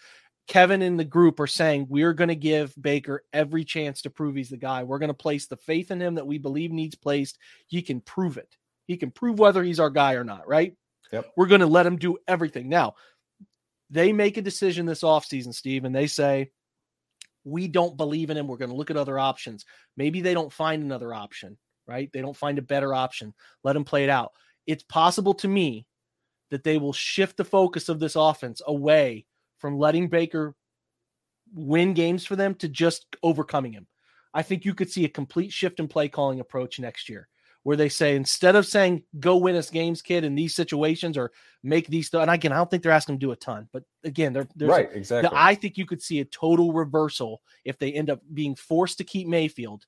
Kevin 0.47 0.83
and 0.83 0.99
the 0.99 1.05
group 1.05 1.41
are 1.41 1.49
saying 1.49 1.87
we're 1.89 2.13
going 2.13 2.29
to 2.29 2.37
give 2.37 2.73
Baker 2.81 3.25
every 3.33 3.65
chance 3.65 4.03
to 4.03 4.11
prove 4.11 4.37
he's 4.37 4.51
the 4.51 4.57
guy. 4.57 4.85
We're 4.85 5.01
going 5.01 5.09
to 5.09 5.15
place 5.15 5.47
the 5.47 5.57
faith 5.57 5.91
in 5.91 6.01
him 6.01 6.15
that 6.17 6.27
we 6.27 6.39
believe 6.39 6.71
needs 6.71 6.95
placed. 6.95 7.39
He 7.67 7.83
can 7.83 8.01
prove 8.01 8.37
it. 8.37 8.57
He 8.87 8.97
can 8.97 9.11
prove 9.11 9.41
whether 9.41 9.65
he's 9.65 9.81
our 9.81 9.91
guy 9.91 10.15
or 10.15 10.23
not, 10.23 10.47
right? 10.47 10.77
Yep. 11.13 11.33
We're 11.37 11.47
going 11.47 11.63
to 11.63 11.67
let 11.67 11.87
him 11.87 11.97
do 11.97 12.19
everything. 12.29 12.69
Now, 12.69 12.95
they 13.91 14.13
make 14.13 14.37
a 14.37 14.43
decision 14.43 14.87
this 14.87 15.03
offseason, 15.03 15.55
Steve, 15.55 15.85
and 15.85 15.95
they 15.95 16.07
say, 16.07 16.51
we 17.47 17.69
don't 17.69 17.97
believe 17.97 18.29
in 18.29 18.37
him. 18.37 18.49
We're 18.49 18.57
going 18.57 18.71
to 18.71 18.77
look 18.77 18.91
at 18.91 18.97
other 18.97 19.19
options. 19.19 19.65
Maybe 19.97 20.21
they 20.21 20.35
don't 20.35 20.53
find 20.53 20.83
another 20.83 21.15
option, 21.15 21.57
right? 21.87 22.11
They 22.13 22.21
don't 22.21 22.37
find 22.37 22.59
a 22.59 22.63
better 22.63 22.93
option. 22.93 23.33
Let 23.63 23.77
him 23.77 23.85
play 23.85 24.03
it 24.03 24.11
out. 24.11 24.33
It's 24.67 24.83
possible 24.83 25.33
to 25.35 25.49
me 25.49 25.87
that 26.51 26.65
they 26.65 26.77
will 26.77 26.93
shift 26.93 27.37
the 27.37 27.45
focus 27.45 27.89
of 27.89 28.01
this 28.01 28.17
offense 28.17 28.61
away 28.67 29.27
from 29.59 29.79
letting 29.79 30.09
Baker 30.09 30.57
win 31.55 31.95
games 31.95 32.27
for 32.27 32.35
them 32.35 32.57
to 32.57 32.69
just 32.69 33.07
overcoming 33.23 33.73
him. 33.73 33.87
I 34.35 34.43
think 34.43 34.65
you 34.65 34.75
could 34.75 34.91
see 34.91 35.05
a 35.05 35.09
complete 35.09 35.53
shift 35.53 35.79
in 35.79 35.87
play 35.87 36.09
calling 36.09 36.41
approach 36.41 36.81
next 36.81 37.09
year 37.09 37.29
where 37.67 37.77
they 37.77 37.89
say 37.89 38.15
instead 38.15 38.55
of 38.55 38.65
saying 38.65 39.03
go 39.19 39.37
win 39.37 39.57
us 39.57 39.71
games 39.71 40.01
kid 40.01 40.23
in 40.23 40.37
these 40.37 40.55
situations 40.55 41.19
or 41.19 41.33
make 41.65 41.89
these 41.89 42.09
th- 42.09 42.23
and 42.23 42.31
again 42.31 42.53
I 42.53 42.57
don't 42.59 42.71
think 42.71 42.85
they're 42.85 42.93
asking 42.93 43.15
them 43.15 43.21
to 43.21 43.27
do 43.27 43.33
a 43.33 43.37
ton 43.37 43.69
but 43.73 43.83
again 44.05 44.33
they're, 44.33 44.47
there's 44.55 44.71
right, 44.71 44.89
exactly. 44.93 45.31
I 45.35 45.57
think 45.57 45.77
you 45.77 45.85
could 45.85 46.01
see 46.01 46.21
a 46.21 46.25
total 46.25 46.73
reversal 46.73 47.43
if 47.65 47.77
they 47.77 47.93
end 47.93 48.09
up 48.09 48.21
being 48.33 48.55
forced 48.55 48.99
to 48.99 49.05
keep 49.05 49.27
Mayfield. 49.27 49.85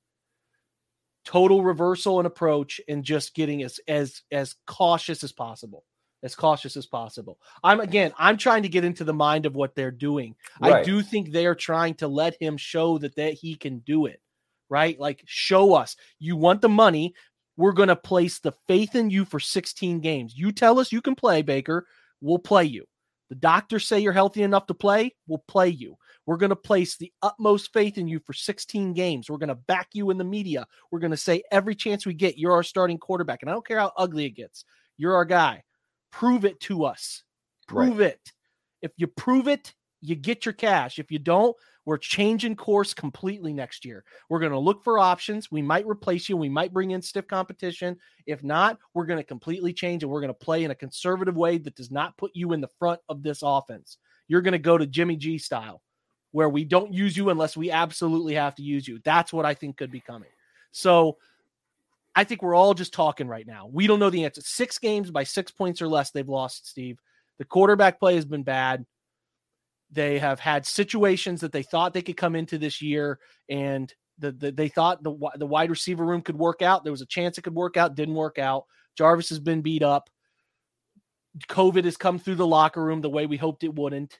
Total 1.24 1.62
reversal 1.62 2.18
in 2.18 2.26
approach 2.26 2.80
and 2.88 3.04
just 3.04 3.32
getting 3.32 3.62
as 3.62 3.78
as 3.86 4.22
as 4.32 4.56
cautious 4.66 5.22
as 5.22 5.30
possible. 5.30 5.84
As 6.24 6.34
cautious 6.34 6.76
as 6.76 6.86
possible. 6.86 7.38
I'm 7.62 7.78
again, 7.78 8.12
I'm 8.18 8.38
trying 8.38 8.64
to 8.64 8.68
get 8.68 8.84
into 8.84 9.04
the 9.04 9.14
mind 9.14 9.46
of 9.46 9.54
what 9.54 9.76
they're 9.76 9.92
doing. 9.92 10.34
I 10.60 10.82
do 10.82 11.00
think 11.00 11.30
they 11.30 11.46
are 11.46 11.54
trying 11.54 11.94
to 11.96 12.08
let 12.08 12.34
him 12.40 12.56
show 12.56 12.98
that 12.98 13.14
that 13.14 13.34
he 13.34 13.54
can 13.54 13.78
do 13.86 14.06
it. 14.06 14.20
Right? 14.68 14.98
Like 14.98 15.22
show 15.26 15.74
us. 15.74 15.94
You 16.18 16.36
want 16.36 16.60
the 16.60 16.68
money, 16.68 17.14
we're 17.58 17.72
going 17.72 17.88
to 17.88 17.96
place 17.96 18.38
the 18.38 18.52
faith 18.68 18.94
in 18.94 19.10
you 19.10 19.24
for 19.24 19.40
16 19.40 19.98
games. 19.98 20.32
You 20.36 20.52
tell 20.52 20.78
us 20.78 20.92
you 20.92 21.02
can 21.02 21.16
play, 21.16 21.42
Baker, 21.42 21.86
we'll 22.20 22.38
play 22.38 22.64
you. 22.64 22.84
The 23.30 23.34
doctors 23.34 23.86
say 23.86 23.98
you're 23.98 24.12
healthy 24.12 24.44
enough 24.44 24.66
to 24.68 24.74
play, 24.74 25.14
we'll 25.26 25.42
play 25.48 25.68
you. 25.68 25.96
We're 26.24 26.36
going 26.36 26.50
to 26.50 26.56
place 26.56 26.96
the 26.96 27.12
utmost 27.20 27.72
faith 27.72 27.98
in 27.98 28.06
you 28.06 28.20
for 28.20 28.32
16 28.32 28.92
games. 28.92 29.28
We're 29.28 29.38
going 29.38 29.48
to 29.48 29.56
back 29.56 29.88
you 29.92 30.10
in 30.10 30.18
the 30.18 30.24
media. 30.24 30.68
We're 30.92 31.00
going 31.00 31.10
to 31.10 31.16
say 31.16 31.42
every 31.50 31.74
chance 31.74 32.06
we 32.06 32.14
get, 32.14 32.38
you're 32.38 32.52
our 32.52 32.62
starting 32.62 32.96
quarterback. 32.96 33.42
And 33.42 33.50
I 33.50 33.54
don't 33.54 33.66
care 33.66 33.80
how 33.80 33.92
ugly 33.96 34.24
it 34.24 34.36
gets, 34.36 34.64
you're 34.96 35.16
our 35.16 35.24
guy. 35.24 35.64
Prove 36.12 36.44
it 36.44 36.60
to 36.60 36.84
us. 36.84 37.24
Prove 37.66 38.00
it. 38.00 38.20
If 38.82 38.92
you 38.96 39.08
prove 39.08 39.48
it, 39.48 39.74
you 40.00 40.14
get 40.14 40.46
your 40.46 40.52
cash. 40.52 41.00
If 41.00 41.10
you 41.10 41.18
don't, 41.18 41.56
we're 41.88 41.96
changing 41.96 42.54
course 42.54 42.92
completely 42.92 43.50
next 43.50 43.82
year. 43.82 44.04
We're 44.28 44.40
going 44.40 44.52
to 44.52 44.58
look 44.58 44.84
for 44.84 44.98
options. 44.98 45.50
We 45.50 45.62
might 45.62 45.86
replace 45.86 46.28
you. 46.28 46.36
We 46.36 46.50
might 46.50 46.70
bring 46.70 46.90
in 46.90 47.00
stiff 47.00 47.26
competition. 47.26 47.96
If 48.26 48.44
not, 48.44 48.76
we're 48.92 49.06
going 49.06 49.18
to 49.18 49.24
completely 49.24 49.72
change 49.72 50.02
and 50.02 50.12
we're 50.12 50.20
going 50.20 50.28
to 50.28 50.34
play 50.34 50.64
in 50.64 50.70
a 50.70 50.74
conservative 50.74 51.34
way 51.34 51.56
that 51.56 51.76
does 51.76 51.90
not 51.90 52.14
put 52.18 52.32
you 52.34 52.52
in 52.52 52.60
the 52.60 52.68
front 52.78 53.00
of 53.08 53.22
this 53.22 53.38
offense. 53.42 53.96
You're 54.26 54.42
going 54.42 54.52
to 54.52 54.58
go 54.58 54.76
to 54.76 54.86
Jimmy 54.86 55.16
G 55.16 55.38
style, 55.38 55.80
where 56.32 56.50
we 56.50 56.62
don't 56.62 56.92
use 56.92 57.16
you 57.16 57.30
unless 57.30 57.56
we 57.56 57.70
absolutely 57.70 58.34
have 58.34 58.54
to 58.56 58.62
use 58.62 58.86
you. 58.86 59.00
That's 59.02 59.32
what 59.32 59.46
I 59.46 59.54
think 59.54 59.78
could 59.78 59.90
be 59.90 60.00
coming. 60.00 60.28
So 60.72 61.16
I 62.14 62.24
think 62.24 62.42
we're 62.42 62.54
all 62.54 62.74
just 62.74 62.92
talking 62.92 63.28
right 63.28 63.46
now. 63.46 63.66
We 63.72 63.86
don't 63.86 63.98
know 63.98 64.10
the 64.10 64.26
answer. 64.26 64.42
Six 64.42 64.78
games 64.78 65.10
by 65.10 65.24
six 65.24 65.50
points 65.50 65.80
or 65.80 65.88
less, 65.88 66.10
they've 66.10 66.28
lost, 66.28 66.68
Steve. 66.68 66.98
The 67.38 67.46
quarterback 67.46 67.98
play 67.98 68.16
has 68.16 68.26
been 68.26 68.42
bad. 68.42 68.84
They 69.90 70.18
have 70.18 70.38
had 70.38 70.66
situations 70.66 71.40
that 71.40 71.52
they 71.52 71.62
thought 71.62 71.94
they 71.94 72.02
could 72.02 72.16
come 72.16 72.36
into 72.36 72.58
this 72.58 72.82
year, 72.82 73.18
and 73.48 73.92
the, 74.18 74.32
the 74.32 74.52
they 74.52 74.68
thought 74.68 75.02
the 75.02 75.16
the 75.36 75.46
wide 75.46 75.70
receiver 75.70 76.04
room 76.04 76.22
could 76.22 76.36
work 76.36 76.60
out. 76.60 76.84
There 76.84 76.92
was 76.92 77.00
a 77.00 77.06
chance 77.06 77.38
it 77.38 77.42
could 77.42 77.54
work 77.54 77.76
out, 77.76 77.94
didn't 77.94 78.14
work 78.14 78.38
out. 78.38 78.66
Jarvis 78.96 79.30
has 79.30 79.38
been 79.38 79.62
beat 79.62 79.82
up. 79.82 80.10
COVID 81.48 81.84
has 81.84 81.96
come 81.96 82.18
through 82.18 82.34
the 82.34 82.46
locker 82.46 82.82
room 82.82 83.00
the 83.00 83.08
way 83.08 83.26
we 83.26 83.36
hoped 83.36 83.64
it 83.64 83.74
wouldn't. 83.74 84.18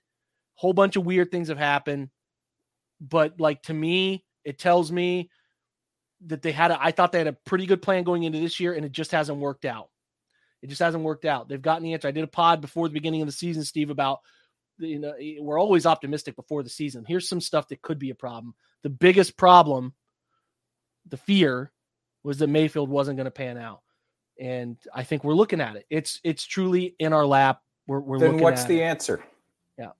Whole 0.55 0.73
bunch 0.73 0.97
of 0.97 1.05
weird 1.05 1.31
things 1.31 1.49
have 1.49 1.59
happened, 1.59 2.11
but 3.01 3.41
like 3.41 3.63
to 3.65 3.75
me, 3.75 4.25
it 4.45 4.59
tells 4.59 4.91
me 4.91 5.31
that 6.27 6.43
they 6.43 6.53
had. 6.53 6.71
A, 6.71 6.83
I 6.83 6.93
thought 6.93 7.13
they 7.13 7.19
had 7.19 7.27
a 7.27 7.33
pretty 7.33 7.67
good 7.67 7.83
plan 7.83 8.05
going 8.05 8.23
into 8.23 8.41
this 8.41 8.59
year, 8.59 8.73
and 8.73 8.85
it 8.85 8.93
just 8.93 9.13
hasn't 9.13 9.39
worked 9.39 9.65
out. 9.65 9.91
It 10.63 10.69
just 10.69 10.81
hasn't 10.81 11.05
worked 11.05 11.25
out. 11.25 11.49
They've 11.49 11.63
gotten 11.63 11.85
the 11.85 11.93
answer. 11.93 12.09
I 12.09 12.13
did 12.13 12.25
a 12.25 12.29
pod 12.29 12.61
before 12.61 12.89
the 12.89 12.95
beginning 12.95 13.23
of 13.23 13.29
the 13.29 13.33
season, 13.33 13.63
Steve, 13.65 13.91
about 13.91 14.21
you 14.79 14.99
know 14.99 15.15
we're 15.41 15.59
always 15.59 15.87
optimistic 15.87 16.37
before 16.37 16.63
the 16.63 16.69
season. 16.69 17.05
Here's 17.07 17.29
some 17.29 17.41
stuff 17.41 17.69
that 17.69 17.83
could 17.83 17.99
be 17.99 18.11
a 18.11 18.15
problem. 18.15 18.55
The 18.83 18.91
biggest 18.91 19.37
problem, 19.37 19.93
the 21.09 21.17
fear, 21.17 21.73
was 22.23 22.39
that 22.39 22.49
Mayfield 22.49 22.89
wasn't 22.89 23.17
going 23.17 23.25
to 23.27 23.31
pan 23.31 23.59
out, 23.59 23.81
and 24.39 24.77
I 24.95 25.05
think 25.05 25.25
we're 25.25 25.35
looking 25.35 25.61
at 25.61 25.77
it. 25.77 25.87
It's 25.91 26.21
it's 26.25 26.45
truly 26.45 26.95
in 26.99 27.13
our 27.13 27.27
lap. 27.27 27.63
We're, 27.87 28.01
we're 28.01 28.19
then 28.19 28.39
what's 28.39 28.63
at 28.63 28.69
the 28.69 28.81
it. 28.81 28.85
answer? 28.85 29.25
Yeah. 29.79 29.93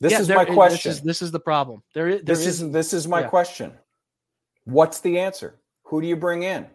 This 0.00 0.12
Yeah, 0.12 0.20
is 0.20 0.26
there- 0.28 0.36
my 0.36 0.44
This 0.44 0.54
question. 0.54 0.90
is, 0.92 1.00
this 1.00 1.20
is 1.22 1.32
the 1.32 1.40
problem. 1.40 1.82
There, 1.94 2.10
there 2.10 2.22
this 2.22 2.46
is, 2.46 2.62
is 2.62 2.70
this 2.70 2.92
is 2.92 3.08
my 3.08 3.22
yeah. 3.22 3.28
question. 3.28 3.72
What's 4.64 5.00
the 5.00 5.18
answer? 5.18 5.58
Who 5.84 6.00
do 6.00 6.06
you 6.06 6.14
bring 6.16 6.44
in? 6.44 6.66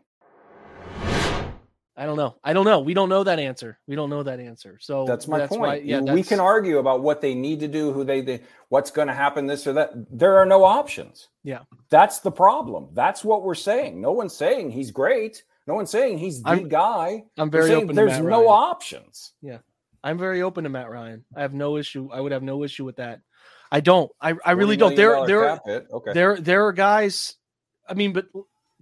I 2.00 2.06
don't 2.06 2.16
know. 2.16 2.36
I 2.44 2.54
don't 2.54 2.66
know. 2.66 2.80
We 2.82 2.94
don't 2.94 3.10
know 3.10 3.24
that 3.24 3.40
answer. 3.40 3.80
We 3.88 3.96
don't 3.96 4.12
know 4.12 4.22
that 4.22 4.40
answer. 4.40 4.78
So 4.80 5.06
That's 5.06 5.28
my 5.28 5.48
point. 5.48 5.62
why- 5.62 5.76
yeah, 5.78 6.00
we 6.02 6.22
can 6.22 6.40
argue 6.40 6.78
about 6.78 7.02
what 7.02 7.22
they 7.22 7.34
need 7.34 7.60
to 7.62 7.68
do, 7.68 7.92
who 7.92 8.04
they, 8.04 8.22
they 8.22 8.42
what's 8.70 8.92
going 8.92 9.08
to 9.08 9.16
happen, 9.16 9.48
this 9.48 9.66
or 9.66 9.74
that. 9.74 9.90
There 10.12 10.38
are 10.38 10.46
no 10.46 10.64
options. 10.64 11.28
Yeah. 11.44 11.62
That's 11.90 12.20
the 12.20 12.32
problem. 12.32 12.90
That's 12.94 13.24
what 13.26 13.42
we're 13.44 13.56
saying. 13.56 14.00
No 14.00 14.12
one's 14.12 14.36
saying 14.36 14.70
he's 14.72 14.92
great. 14.92 15.44
No 15.66 15.74
one's 15.74 15.90
saying 15.90 16.20
he's 16.20 16.42
the 16.44 16.50
I'm- 16.50 16.70
guy. 16.70 17.24
I'm 17.38 17.50
very 17.50 17.74
open. 17.74 17.96
there's 17.96 18.16
to 18.18 18.22
Matt 18.24 18.32
no 18.32 18.46
Ryan. 18.46 18.48
options. 18.48 19.34
Yeah, 19.42 19.58
I'm 20.04 20.18
very 20.20 20.42
open 20.44 20.64
to 20.66 20.70
Matt 20.70 20.90
Ryan. 20.90 21.26
I 21.36 21.42
have 21.42 21.54
no 21.54 21.78
issue. 21.78 22.10
I 22.14 22.22
would 22.22 22.32
have 22.32 22.44
no 22.44 22.64
issue 22.64 22.86
with 22.86 22.98
that. 22.98 23.20
I 23.70 23.82
don't. 23.82 24.10
I, 24.22 24.34
I 24.46 24.52
really 24.52 24.78
don't. 24.78 24.96
There, 24.96 25.26
there. 25.28 25.60
Okay. 25.66 26.14
there, 26.14 26.38
there 26.40 26.68
are 26.68 26.72
guys. 26.74 27.36
I 27.90 27.96
mean, 27.96 28.14
but 28.14 28.28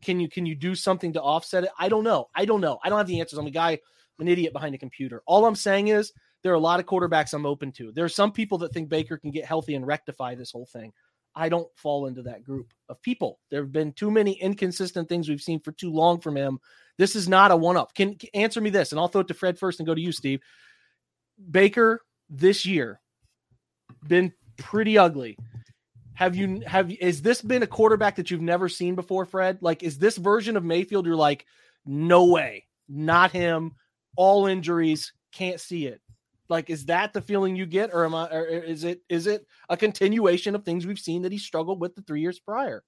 can 0.06 0.20
you 0.20 0.30
can 0.30 0.45
you 0.45 0.56
do 0.56 0.76
something 0.76 1.14
to 1.14 1.22
offset 1.22 1.64
it? 1.64 1.72
I 1.80 1.89
don't 1.89 2.03
know. 2.03 2.30
I 2.36 2.45
don't 2.45 2.62
know. 2.62 2.80
I 2.84 2.89
don't 2.89 2.99
have 2.99 3.08
the 3.08 3.20
answers. 3.20 3.39
I'm 3.39 3.47
a 3.47 3.51
guy. 3.51 3.72
I'm 3.72 3.80
an 4.20 4.28
idiot 4.28 4.53
behind 4.53 4.76
a 4.76 4.78
computer. 4.78 5.24
All 5.26 5.45
I'm 5.45 5.56
saying 5.56 5.89
is 5.89 6.14
there 6.43 6.51
are 6.53 6.56
a 6.56 6.60
lot 6.60 6.80
of 6.80 6.86
quarterbacks 6.86 7.34
I'm 7.34 7.45
open 7.45 7.72
to. 7.74 7.91
There 7.91 8.06
are 8.06 8.10
some 8.10 8.32
people 8.32 8.60
that 8.60 8.72
think 8.72 8.88
Baker 8.88 9.18
can 9.18 9.32
get 9.32 9.45
healthy 9.45 9.74
and 9.76 9.86
rectify 9.86 10.36
this 10.36 10.51
whole 10.51 10.68
thing. 10.68 10.93
I 11.36 11.49
don't 11.49 11.68
fall 11.76 12.06
into 12.06 12.22
that 12.22 12.43
group 12.43 12.72
of 12.88 13.01
people. 13.01 13.39
There 13.49 13.62
have 13.62 13.74
been 13.74 13.91
too 13.91 14.10
many 14.10 14.34
inconsistent 14.34 15.10
things 15.10 15.28
we've 15.28 15.41
seen 15.41 15.60
for 15.60 15.74
too 15.74 15.91
long 15.91 16.22
from 16.22 16.38
him. 16.38 16.60
This 16.97 17.16
is 17.16 17.28
not 17.28 17.51
a 17.51 17.58
one 17.58 17.76
up. 17.76 17.93
Can, 17.93 18.16
can- 18.16 18.30
answer 18.34 18.62
me 18.62 18.70
this, 18.70 18.91
and 18.91 18.99
I'll 18.99 19.10
throw 19.10 19.22
it 19.22 19.28
to 19.28 19.34
Fred 19.34 19.60
first 19.60 19.80
and 19.80 19.88
go 19.88 19.95
to 19.95 19.99
you, 19.99 20.14
Steve. 20.14 20.39
Baker 21.51 22.01
this 22.30 22.66
year 22.66 23.01
been 24.08 24.32
pretty 24.58 24.97
ugly. 24.97 25.38
Have 26.16 26.36
you 26.36 26.61
have 26.66 26.91
is 26.91 27.22
this 27.22 27.41
been 27.41 27.63
a 27.63 27.68
quarterback 27.68 28.16
that 28.16 28.32
you've 28.32 28.41
never 28.41 28.70
seen 28.70 28.95
before, 28.95 29.26
Fred? 29.26 29.59
Like, 29.61 29.84
is 29.84 29.97
this 29.97 30.18
version 30.18 30.57
of 30.57 30.63
Mayfield? 30.63 31.05
You're 31.05 31.16
like, 31.16 31.45
no 31.86 32.26
way, 32.26 32.66
not 32.88 33.32
him. 33.32 33.74
All 34.16 34.47
injuries, 34.47 35.11
can't 35.34 35.59
see 35.59 35.88
it. 35.88 36.01
Like, 36.47 36.70
is 36.70 36.86
that 36.86 37.11
the 37.11 37.22
feeling 37.22 37.55
you 37.55 37.66
get, 37.66 37.89
or 37.93 38.05
am 38.05 38.16
I? 38.16 38.30
Or 38.30 38.45
is 38.45 38.84
it 38.86 39.01
is 39.09 39.28
it 39.28 39.45
a 39.70 39.76
continuation 39.76 40.55
of 40.55 40.63
things 40.63 40.86
we've 40.86 40.99
seen 40.99 41.24
that 41.24 41.32
he 41.32 41.38
struggled 41.38 41.82
with 41.82 41.95
the 41.95 42.01
three 42.01 42.22
years 42.22 42.39
prior? 42.39 42.84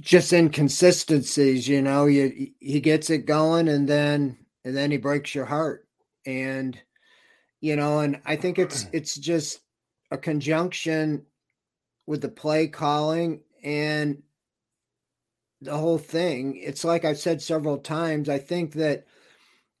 just 0.00 0.32
inconsistencies 0.32 1.68
you 1.68 1.80
know 1.80 2.06
you 2.06 2.48
he 2.58 2.80
gets 2.80 3.08
it 3.08 3.24
going 3.24 3.68
and 3.68 3.88
then 3.88 4.36
and 4.64 4.76
then 4.76 4.90
he 4.90 4.96
breaks 4.96 5.32
your 5.32 5.44
heart 5.44 5.86
and 6.26 6.76
you 7.60 7.76
know 7.76 8.00
and 8.00 8.20
i 8.26 8.34
think 8.34 8.58
it's 8.58 8.86
it's 8.92 9.16
just 9.16 9.60
a 10.12 10.18
conjunction 10.18 11.24
with 12.06 12.20
the 12.20 12.28
play 12.28 12.68
calling 12.68 13.40
and 13.64 14.22
the 15.62 15.76
whole 15.76 15.98
thing 15.98 16.56
it's 16.56 16.84
like 16.84 17.04
i've 17.04 17.18
said 17.18 17.40
several 17.40 17.78
times 17.78 18.28
i 18.28 18.38
think 18.38 18.72
that 18.72 19.06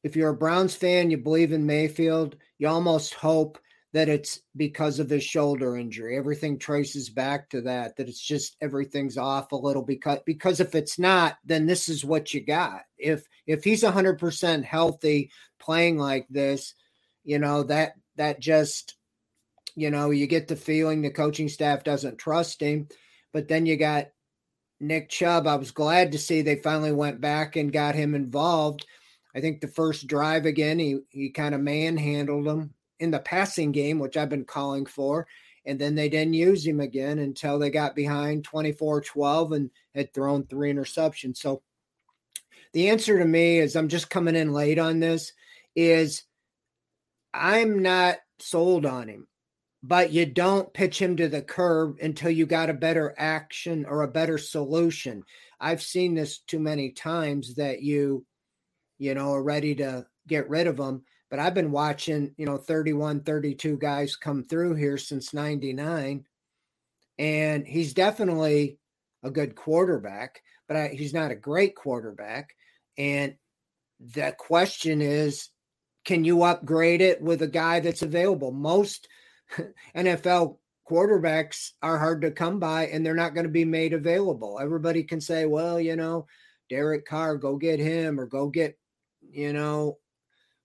if 0.02 0.16
you're 0.16 0.30
a 0.30 0.34
browns 0.34 0.74
fan 0.74 1.10
you 1.10 1.18
believe 1.18 1.52
in 1.52 1.66
mayfield 1.66 2.36
you 2.58 2.66
almost 2.66 3.14
hope 3.14 3.58
that 3.92 4.08
it's 4.08 4.40
because 4.56 4.98
of 4.98 5.10
his 5.10 5.22
shoulder 5.22 5.76
injury. 5.76 6.16
Everything 6.16 6.58
traces 6.58 7.10
back 7.10 7.50
to 7.50 7.60
that, 7.62 7.96
that 7.96 8.08
it's 8.08 8.20
just 8.20 8.56
everything's 8.60 9.18
off 9.18 9.52
a 9.52 9.56
little 9.56 9.82
because 9.82 10.18
because 10.24 10.60
if 10.60 10.74
it's 10.74 10.98
not, 10.98 11.36
then 11.44 11.66
this 11.66 11.88
is 11.88 12.04
what 12.04 12.32
you 12.32 12.40
got. 12.40 12.82
If 12.96 13.26
if 13.46 13.62
he's 13.64 13.84
hundred 13.84 14.18
percent 14.18 14.64
healthy 14.64 15.30
playing 15.60 15.98
like 15.98 16.26
this, 16.30 16.74
you 17.22 17.38
know, 17.38 17.64
that 17.64 17.92
that 18.16 18.40
just 18.40 18.96
you 19.74 19.90
know, 19.90 20.10
you 20.10 20.26
get 20.26 20.48
the 20.48 20.56
feeling 20.56 21.02
the 21.02 21.10
coaching 21.10 21.48
staff 21.48 21.84
doesn't 21.84 22.18
trust 22.18 22.60
him. 22.60 22.88
But 23.32 23.48
then 23.48 23.66
you 23.66 23.76
got 23.76 24.08
Nick 24.80 25.08
Chubb. 25.08 25.46
I 25.46 25.56
was 25.56 25.70
glad 25.70 26.12
to 26.12 26.18
see 26.18 26.42
they 26.42 26.56
finally 26.56 26.92
went 26.92 27.20
back 27.20 27.56
and 27.56 27.72
got 27.72 27.94
him 27.94 28.14
involved. 28.14 28.86
I 29.34 29.40
think 29.40 29.60
the 29.60 29.68
first 29.68 30.06
drive 30.06 30.44
again, 30.44 30.78
he 30.78 30.98
he 31.08 31.30
kind 31.30 31.54
of 31.54 31.60
manhandled 31.60 32.46
him 32.46 32.74
in 33.00 33.10
the 33.10 33.18
passing 33.18 33.72
game, 33.72 33.98
which 33.98 34.16
I've 34.16 34.28
been 34.28 34.44
calling 34.44 34.86
for. 34.86 35.26
And 35.64 35.78
then 35.78 35.94
they 35.94 36.08
didn't 36.08 36.34
use 36.34 36.66
him 36.66 36.80
again 36.80 37.20
until 37.20 37.58
they 37.58 37.70
got 37.70 37.94
behind 37.94 38.44
24 38.44 39.00
12 39.00 39.52
and 39.52 39.70
had 39.94 40.12
thrown 40.12 40.44
three 40.44 40.72
interceptions. 40.72 41.38
So 41.38 41.62
the 42.72 42.88
answer 42.88 43.18
to 43.18 43.24
me 43.24 43.58
is 43.58 43.76
I'm 43.76 43.88
just 43.88 44.10
coming 44.10 44.34
in 44.34 44.52
late 44.52 44.78
on 44.78 45.00
this 45.00 45.32
is 45.74 46.24
I'm 47.32 47.80
not 47.80 48.18
sold 48.38 48.84
on 48.86 49.08
him, 49.08 49.26
but 49.82 50.12
you 50.12 50.26
don't 50.26 50.72
pitch 50.72 51.00
him 51.00 51.16
to 51.16 51.28
the 51.28 51.42
curb 51.42 51.98
until 52.00 52.30
you 52.30 52.46
got 52.46 52.70
a 52.70 52.74
better 52.74 53.14
action 53.18 53.84
or 53.84 54.02
a 54.02 54.08
better 54.08 54.38
solution. 54.38 55.24
I've 55.60 55.82
seen 55.82 56.14
this 56.14 56.38
too 56.38 56.58
many 56.58 56.90
times 56.90 57.54
that 57.56 57.82
you, 57.82 58.24
you 58.98 59.14
know, 59.14 59.32
are 59.32 59.42
ready 59.42 59.74
to 59.76 60.06
get 60.26 60.48
rid 60.48 60.66
of 60.66 60.78
him 60.78 61.02
but 61.32 61.38
I've 61.38 61.54
been 61.54 61.72
watching, 61.72 62.34
you 62.36 62.44
know, 62.44 62.58
31, 62.58 63.22
32 63.22 63.78
guys 63.78 64.16
come 64.16 64.44
through 64.44 64.74
here 64.74 64.98
since 64.98 65.32
99. 65.32 66.26
And 67.18 67.66
he's 67.66 67.94
definitely 67.94 68.78
a 69.22 69.30
good 69.30 69.56
quarterback, 69.56 70.42
but 70.68 70.76
I, 70.76 70.88
he's 70.88 71.14
not 71.14 71.30
a 71.30 71.34
great 71.34 71.74
quarterback. 71.74 72.54
And 72.98 73.36
the 73.98 74.34
question 74.36 75.00
is, 75.00 75.48
can 76.04 76.26
you 76.26 76.42
upgrade 76.42 77.00
it 77.00 77.22
with 77.22 77.40
a 77.40 77.46
guy 77.46 77.80
that's 77.80 78.02
available? 78.02 78.52
Most 78.52 79.08
NFL 79.96 80.56
quarterbacks 80.88 81.70
are 81.82 81.98
hard 81.98 82.22
to 82.22 82.30
come 82.30 82.58
by 82.58 82.86
and 82.86 83.04
they're 83.04 83.14
not 83.14 83.34
going 83.34 83.46
to 83.46 83.52
be 83.52 83.64
made 83.64 83.92
available. 83.92 84.58
Everybody 84.60 85.02
can 85.02 85.20
say, 85.20 85.46
well, 85.46 85.80
you 85.80 85.96
know, 85.96 86.26
Derek 86.68 87.06
Carr, 87.06 87.36
go 87.36 87.56
get 87.56 87.78
him 87.78 88.18
or 88.18 88.26
go 88.26 88.48
get, 88.48 88.78
you 89.20 89.52
know, 89.52 89.98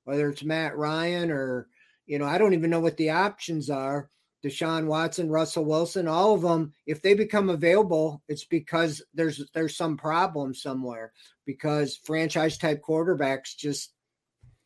whether 0.04 0.30
it's 0.30 0.44
Matt 0.44 0.78
Ryan 0.78 1.32
or, 1.32 1.68
you 2.06 2.20
know, 2.20 2.26
I 2.26 2.38
don't 2.38 2.54
even 2.54 2.70
know 2.70 2.80
what 2.80 2.98
the 2.98 3.12
options 3.12 3.70
are. 3.70 4.10
Deshaun 4.46 4.86
Watson, 4.86 5.30
Russell 5.30 5.66
Wilson, 5.66 6.08
all 6.08 6.34
of 6.34 6.42
them, 6.42 6.74
if 6.86 7.02
they 7.02 7.14
become 7.14 7.50
available, 7.50 8.22
it's 8.28 8.46
because 8.46 9.02
there's 9.14 9.44
there's 9.54 9.76
some 9.76 9.98
problem 9.98 10.54
somewhere 10.54 11.12
because 11.46 12.00
franchise 12.06 12.58
type 12.58 12.82
quarterbacks 12.88 13.58
just 13.58 13.94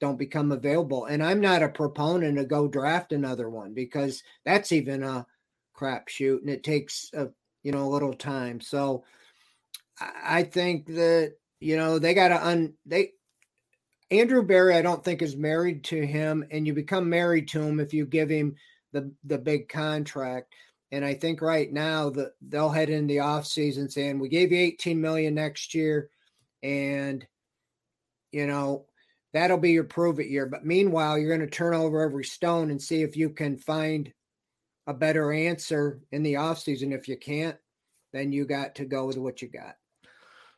don't 0.02 0.18
become 0.18 0.52
available. 0.52 1.06
And 1.06 1.24
I'm 1.24 1.40
not 1.40 1.64
a 1.64 1.70
proponent 1.70 2.38
to 2.38 2.44
go 2.44 2.68
draft 2.68 3.14
another 3.14 3.50
one 3.50 3.74
because 3.74 4.24
that's 4.44 4.72
even 4.72 5.04
a 5.04 5.26
crapshoot 5.78 6.42
and 6.42 6.50
it 6.50 6.64
takes 6.64 7.10
a 7.14 7.30
you 7.64 7.72
know 7.72 7.84
a 7.84 7.94
little 7.94 8.14
time. 8.14 8.60
So 8.60 9.06
I 10.00 10.44
think 10.44 10.88
that 10.88 11.36
you 11.60 11.78
know 11.78 12.00
they 12.00 12.14
got 12.14 12.30
to 12.30 12.46
un 12.46 12.74
they 12.86 13.12
Andrew 14.10 14.44
Berry, 14.44 14.76
I 14.76 14.82
don't 14.82 15.04
think 15.06 15.22
is 15.22 15.38
married 15.38 15.86
to 15.86 16.06
him, 16.06 16.44
and 16.52 16.68
you 16.68 16.74
become 16.74 17.10
married 17.10 17.48
to 17.50 17.62
him 17.62 17.80
if 17.80 17.94
you 17.94 18.06
give 18.06 18.30
him 18.30 18.56
the 18.92 19.14
the 19.24 19.38
big 19.38 19.70
contract. 19.70 20.54
And 20.92 21.06
I 21.06 21.14
think 21.14 21.42
right 21.42 21.72
now 21.72 22.10
that 22.10 22.34
they'll 22.42 22.70
head 22.70 22.90
in 22.90 23.08
the 23.08 23.18
offseason 23.18 23.90
saying 23.90 24.20
we 24.20 24.28
gave 24.28 24.52
you 24.52 24.60
18 24.60 25.00
million 25.00 25.36
next 25.36 25.76
year, 25.76 26.10
and 26.64 27.26
you 28.32 28.48
know 28.48 28.88
that'll 29.34 29.58
be 29.58 29.72
your 29.72 29.84
prove 29.84 30.20
it 30.20 30.28
year. 30.28 30.46
But 30.46 30.66
meanwhile, 30.66 31.18
you're 31.18 31.36
going 31.36 31.48
to 31.48 31.56
turn 31.56 31.74
over 31.74 32.02
every 32.02 32.26
stone 32.26 32.72
and 32.72 32.82
see 32.82 33.02
if 33.02 33.16
you 33.16 33.30
can 33.30 33.58
find 33.58 34.12
a 34.88 34.94
better 34.94 35.32
answer 35.32 36.02
in 36.12 36.24
the 36.24 36.34
offseason. 36.34 36.94
If 36.94 37.08
you 37.08 37.18
can't, 37.18 37.58
then 38.14 38.32
you 38.32 38.46
got 38.46 38.76
to 38.76 38.86
go 38.86 39.06
with 39.06 39.18
what 39.18 39.42
you 39.42 39.48
got. 39.48 39.76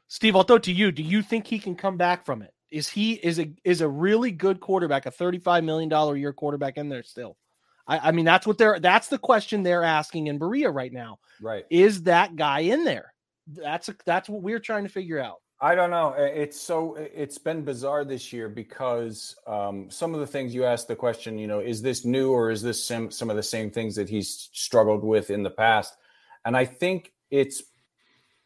Steve, 0.07 0.35
I'll 0.35 0.43
throw 0.43 0.57
it 0.57 0.63
to 0.63 0.71
you. 0.71 0.91
Do 0.91 1.03
you 1.03 1.21
think 1.21 1.47
he 1.47 1.59
can 1.59 1.75
come 1.75 1.97
back 1.97 2.25
from 2.25 2.41
it? 2.41 2.53
Is 2.71 2.89
he 2.89 3.13
is 3.13 3.39
a 3.39 3.51
is 3.63 3.81
a 3.81 3.87
really 3.87 4.31
good 4.31 4.59
quarterback, 4.59 5.05
a 5.05 5.11
thirty-five 5.11 5.63
million 5.63 5.89
dollar 5.89 6.15
a 6.15 6.19
year 6.19 6.33
quarterback 6.33 6.77
in 6.77 6.89
there 6.89 7.03
still? 7.03 7.37
I, 7.85 8.09
I 8.09 8.11
mean, 8.11 8.25
that's 8.25 8.47
what 8.47 8.57
they're 8.57 8.79
that's 8.79 9.09
the 9.09 9.19
question 9.19 9.61
they're 9.61 9.83
asking 9.83 10.25
in 10.25 10.39
Berea 10.39 10.71
right 10.71 10.91
now. 10.91 11.19
Right. 11.39 11.65
Is 11.69 12.03
that 12.03 12.35
guy 12.35 12.61
in 12.61 12.83
there? 12.83 13.13
That's 13.45 13.89
a, 13.89 13.95
that's 14.05 14.27
what 14.27 14.41
we're 14.41 14.59
trying 14.59 14.83
to 14.85 14.89
figure 14.89 15.19
out. 15.19 15.42
I 15.61 15.75
don't 15.75 15.91
know. 15.91 16.13
It's 16.17 16.59
so 16.59 16.95
it's 16.95 17.37
been 17.37 17.63
bizarre 17.63 18.03
this 18.03 18.33
year 18.33 18.49
because 18.49 19.35
um, 19.47 19.89
some 19.89 20.13
of 20.13 20.19
the 20.19 20.27
things 20.27 20.53
you 20.53 20.65
asked 20.65 20.89
the 20.89 20.95
question, 20.95 21.37
you 21.37 21.47
know, 21.47 21.59
is 21.59 21.81
this 21.81 22.03
new 22.03 22.31
or 22.31 22.51
is 22.51 22.61
this 22.61 22.83
some 22.83 23.09
some 23.11 23.29
of 23.29 23.37
the 23.37 23.43
same 23.43 23.71
things 23.71 23.95
that 23.95 24.09
he's 24.09 24.49
struggled 24.51 25.03
with 25.03 25.29
in 25.29 25.41
the 25.41 25.49
past? 25.49 25.95
And 26.43 26.57
I 26.57 26.65
think 26.65 27.13
it's 27.31 27.63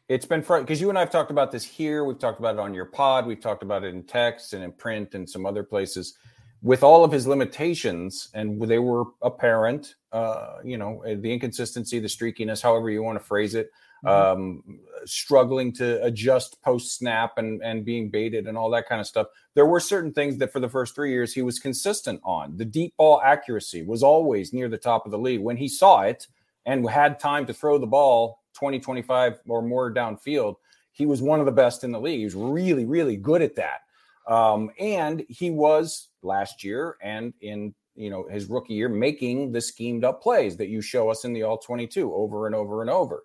it's 0.10 0.26
been 0.26 0.42
because 0.42 0.80
you 0.80 0.90
and 0.90 0.98
I've 0.98 1.10
talked 1.10 1.32
about 1.32 1.52
this 1.52 1.64
here. 1.64 2.04
We've 2.04 2.20
talked 2.20 2.40
about 2.40 2.56
it 2.56 2.60
on 2.60 2.74
your 2.74 2.86
pod. 2.86 3.26
We've 3.26 3.42
talked 3.42 3.64
about 3.64 3.84
it 3.84 3.96
in 3.96 4.04
text 4.04 4.54
and 4.54 4.64
in 4.64 4.72
print 4.72 5.16
and 5.16 5.28
some 5.28 5.46
other 5.46 5.64
places. 5.64 6.18
with 6.62 6.84
all 6.84 7.04
of 7.04 7.12
his 7.12 7.28
limitations, 7.28 8.30
and 8.34 8.62
they 8.62 8.80
were 8.80 9.06
apparent, 9.22 9.96
uh, 10.12 10.56
you 10.64 10.78
know, 10.78 11.04
the 11.06 11.32
inconsistency, 11.32 12.00
the 12.00 12.08
streakiness, 12.08 12.62
however 12.62 12.90
you 12.90 13.04
want 13.04 13.18
to 13.20 13.24
phrase 13.24 13.56
it. 13.56 13.70
Um, 14.06 14.64
struggling 15.06 15.74
to 15.74 16.04
adjust 16.04 16.62
post 16.62 16.98
snap 16.98 17.38
and, 17.38 17.62
and 17.64 17.86
being 17.86 18.10
baited 18.10 18.48
and 18.48 18.58
all 18.58 18.70
that 18.70 18.88
kind 18.88 19.02
of 19.02 19.08
stuff. 19.08 19.28
There 19.56 19.66
were 19.66 19.80
certain 19.80 20.14
things 20.14 20.38
that 20.38 20.52
for 20.52 20.60
the 20.60 20.70
first 20.70 20.96
three 20.96 21.12
years 21.12 21.34
he 21.34 21.42
was 21.42 21.60
consistent 21.60 22.22
on. 22.24 22.58
The 22.58 22.66
deep 22.66 22.96
ball 22.98 23.22
accuracy 23.24 23.84
was 23.84 24.04
always 24.04 24.54
near 24.54 24.70
the 24.70 24.78
top 24.78 25.06
of 25.06 25.12
the 25.12 25.18
league. 25.18 25.42
When 25.42 25.58
he 25.58 25.68
saw 25.68 26.02
it 26.02 26.28
and 26.66 26.88
had 26.90 27.20
time 27.20 27.46
to 27.48 27.54
throw 27.54 27.78
the 27.78 27.88
ball 27.88 28.40
20, 28.54 28.80
25 28.80 29.40
or 29.48 29.62
more 29.62 29.94
downfield, 29.94 30.56
he 30.92 31.06
was 31.06 31.22
one 31.22 31.40
of 31.40 31.46
the 31.46 31.52
best 31.52 31.84
in 31.84 31.92
the 31.92 32.02
league. 32.02 32.20
He 32.20 32.26
was 32.26 32.36
really, 32.36 32.86
really 32.86 33.18
good 33.18 33.42
at 33.42 33.56
that. 33.56 33.82
Um, 34.28 34.72
and 34.80 35.24
he 35.30 35.50
was 35.52 36.10
last 36.22 36.64
year 36.64 36.98
and 37.02 37.34
in 37.42 37.74
you 37.96 38.10
know 38.10 38.28
his 38.30 38.46
rookie 38.46 38.74
year 38.74 38.90
making 38.90 39.52
the 39.52 39.62
schemed 39.62 40.04
up 40.04 40.22
plays 40.22 40.58
that 40.58 40.68
you 40.68 40.82
show 40.82 41.10
us 41.10 41.24
in 41.24 41.34
the 41.34 41.44
all 41.44 41.58
22 41.58 42.14
over 42.14 42.46
and 42.46 42.56
over 42.56 42.82
and 42.82 42.90
over. 42.90 43.24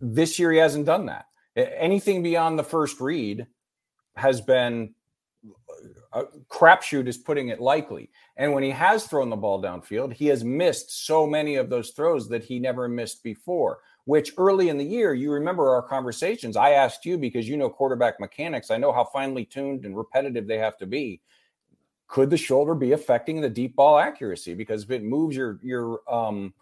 This 0.00 0.38
year 0.38 0.52
he 0.52 0.58
hasn't 0.58 0.86
done 0.86 1.06
that. 1.06 1.26
Anything 1.56 2.22
beyond 2.22 2.58
the 2.58 2.64
first 2.64 3.00
read 3.00 3.46
has 4.16 4.40
been 4.40 4.94
a 6.12 6.24
crapshoot 6.50 7.06
is 7.06 7.16
putting 7.16 7.48
it 7.48 7.60
likely. 7.60 8.10
And 8.36 8.52
when 8.52 8.62
he 8.62 8.70
has 8.70 9.06
thrown 9.06 9.30
the 9.30 9.36
ball 9.36 9.62
downfield, 9.62 10.12
he 10.12 10.26
has 10.26 10.44
missed 10.44 11.06
so 11.06 11.26
many 11.26 11.56
of 11.56 11.70
those 11.70 11.90
throws 11.90 12.28
that 12.28 12.44
he 12.44 12.58
never 12.58 12.88
missed 12.88 13.22
before 13.22 13.80
which 14.10 14.32
early 14.38 14.68
in 14.68 14.78
the 14.78 14.84
year, 14.84 15.14
you 15.14 15.30
remember 15.30 15.70
our 15.70 15.82
conversations. 15.82 16.56
I 16.56 16.70
asked 16.70 17.04
you 17.04 17.18
because 17.18 17.48
you 17.48 17.56
know 17.56 17.70
quarterback 17.70 18.18
mechanics. 18.18 18.72
I 18.72 18.76
know 18.76 18.92
how 18.92 19.04
finely 19.04 19.44
tuned 19.44 19.84
and 19.84 19.96
repetitive 19.96 20.48
they 20.48 20.58
have 20.58 20.76
to 20.78 20.86
be. 20.86 21.20
Could 22.08 22.28
the 22.28 22.36
shoulder 22.36 22.74
be 22.74 22.90
affecting 22.90 23.40
the 23.40 23.48
deep 23.48 23.76
ball 23.76 23.98
accuracy? 23.98 24.54
Because 24.54 24.82
if 24.82 24.90
it 24.90 25.04
moves 25.04 25.36
your 25.36 25.60
your 25.62 26.00
um, 26.12 26.52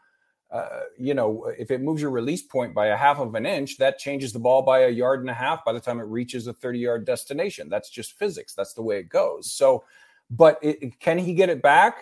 uh, 0.50 0.80
you 0.98 1.12
know, 1.12 1.52
if 1.58 1.70
it 1.70 1.82
moves 1.82 2.00
your 2.00 2.10
release 2.10 2.42
point 2.42 2.74
by 2.74 2.86
a 2.86 2.96
half 2.96 3.18
of 3.18 3.34
an 3.34 3.44
inch, 3.44 3.76
that 3.78 3.98
changes 3.98 4.32
the 4.32 4.38
ball 4.38 4.62
by 4.62 4.80
a 4.80 4.88
yard 4.88 5.20
and 5.20 5.28
a 5.28 5.34
half 5.34 5.64
by 5.64 5.72
the 5.72 5.80
time 5.80 6.00
it 6.00 6.04
reaches 6.04 6.46
a 6.46 6.52
30 6.52 6.78
yard 6.78 7.04
destination. 7.04 7.68
That's 7.68 7.90
just 7.90 8.18
physics. 8.18 8.54
That's 8.54 8.72
the 8.72 8.82
way 8.82 8.98
it 8.98 9.10
goes. 9.10 9.52
So, 9.52 9.84
but 10.30 10.58
it, 10.62 10.98
can 11.00 11.18
he 11.18 11.34
get 11.34 11.50
it 11.50 11.60
back? 11.60 11.96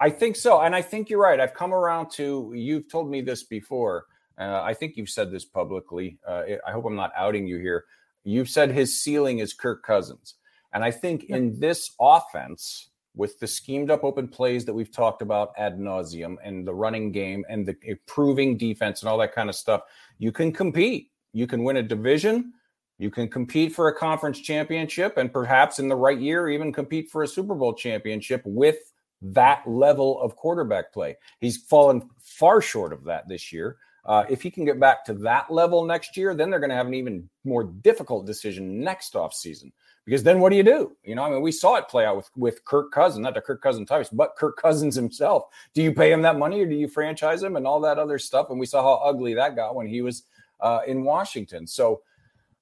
I 0.00 0.10
think 0.10 0.36
so. 0.36 0.60
And 0.60 0.74
I 0.74 0.82
think 0.82 1.10
you're 1.10 1.20
right. 1.20 1.38
I've 1.38 1.54
come 1.54 1.74
around 1.74 2.10
to, 2.12 2.52
you've 2.54 2.90
told 2.90 3.10
me 3.10 3.20
this 3.20 3.42
before. 3.42 4.06
Uh, 4.38 4.62
I 4.62 4.74
think 4.74 4.96
you've 4.96 5.10
said 5.10 5.30
this 5.30 5.44
publicly. 5.44 6.18
Uh, 6.26 6.42
I 6.66 6.72
hope 6.72 6.86
I'm 6.86 6.96
not 6.96 7.12
outing 7.16 7.46
you 7.46 7.58
here. 7.58 7.84
You've 8.24 8.48
said 8.48 8.70
his 8.70 9.00
ceiling 9.00 9.38
is 9.38 9.52
Kirk 9.52 9.82
Cousins. 9.82 10.34
And 10.72 10.82
I 10.82 10.90
think 10.90 11.24
in 11.24 11.60
this 11.60 11.92
offense, 12.00 12.88
with 13.16 13.38
the 13.38 13.46
schemed 13.46 13.90
up 13.90 14.02
open 14.04 14.28
plays 14.28 14.64
that 14.64 14.74
we've 14.74 14.90
talked 14.90 15.22
about 15.22 15.52
ad 15.56 15.78
nauseum 15.78 16.36
and 16.42 16.66
the 16.66 16.74
running 16.74 17.12
game 17.12 17.44
and 17.48 17.66
the 17.66 17.76
improving 17.82 18.56
defense 18.56 19.02
and 19.02 19.08
all 19.08 19.18
that 19.18 19.34
kind 19.34 19.48
of 19.48 19.54
stuff, 19.54 19.82
you 20.18 20.32
can 20.32 20.52
compete. 20.52 21.10
You 21.32 21.46
can 21.46 21.64
win 21.64 21.76
a 21.76 21.82
division. 21.82 22.52
You 22.98 23.10
can 23.10 23.28
compete 23.28 23.74
for 23.74 23.88
a 23.88 23.94
conference 23.94 24.40
championship 24.40 25.16
and 25.16 25.32
perhaps 25.32 25.78
in 25.78 25.88
the 25.88 25.96
right 25.96 26.18
year, 26.18 26.48
even 26.48 26.72
compete 26.72 27.10
for 27.10 27.22
a 27.22 27.28
Super 27.28 27.54
Bowl 27.54 27.74
championship 27.74 28.42
with 28.44 28.92
that 29.22 29.62
level 29.66 30.20
of 30.20 30.36
quarterback 30.36 30.92
play. 30.92 31.16
He's 31.40 31.56
fallen 31.56 32.08
far 32.20 32.60
short 32.60 32.92
of 32.92 33.04
that 33.04 33.28
this 33.28 33.52
year. 33.52 33.78
Uh, 34.04 34.24
if 34.28 34.42
he 34.42 34.50
can 34.50 34.64
get 34.64 34.78
back 34.78 35.04
to 35.06 35.14
that 35.14 35.50
level 35.50 35.84
next 35.84 36.16
year, 36.16 36.34
then 36.34 36.50
they're 36.50 36.60
going 36.60 36.70
to 36.70 36.76
have 36.76 36.86
an 36.86 36.94
even 36.94 37.28
more 37.44 37.64
difficult 37.64 38.26
decision 38.26 38.80
next 38.80 39.14
offseason. 39.14 39.72
Because 40.04 40.22
then 40.22 40.40
what 40.40 40.50
do 40.50 40.56
you 40.56 40.62
do? 40.62 40.96
You 41.02 41.14
know, 41.14 41.22
I 41.22 41.30
mean, 41.30 41.40
we 41.40 41.52
saw 41.52 41.76
it 41.76 41.88
play 41.88 42.04
out 42.04 42.16
with 42.16 42.30
with 42.36 42.64
Kirk 42.64 42.92
Cousins, 42.92 43.22
not 43.22 43.34
the 43.34 43.40
Kirk 43.40 43.62
Cousins 43.62 43.88
types, 43.88 44.10
but 44.10 44.36
Kirk 44.36 44.56
Cousins 44.56 44.94
himself. 44.94 45.44
Do 45.72 45.82
you 45.82 45.92
pay 45.92 46.12
him 46.12 46.22
that 46.22 46.38
money 46.38 46.60
or 46.60 46.66
do 46.66 46.74
you 46.74 46.88
franchise 46.88 47.42
him 47.42 47.56
and 47.56 47.66
all 47.66 47.80
that 47.80 47.98
other 47.98 48.18
stuff? 48.18 48.50
And 48.50 48.60
we 48.60 48.66
saw 48.66 48.82
how 48.82 49.02
ugly 49.02 49.34
that 49.34 49.56
got 49.56 49.74
when 49.74 49.86
he 49.86 50.02
was 50.02 50.24
uh, 50.60 50.80
in 50.86 51.04
Washington. 51.04 51.66
So 51.66 52.02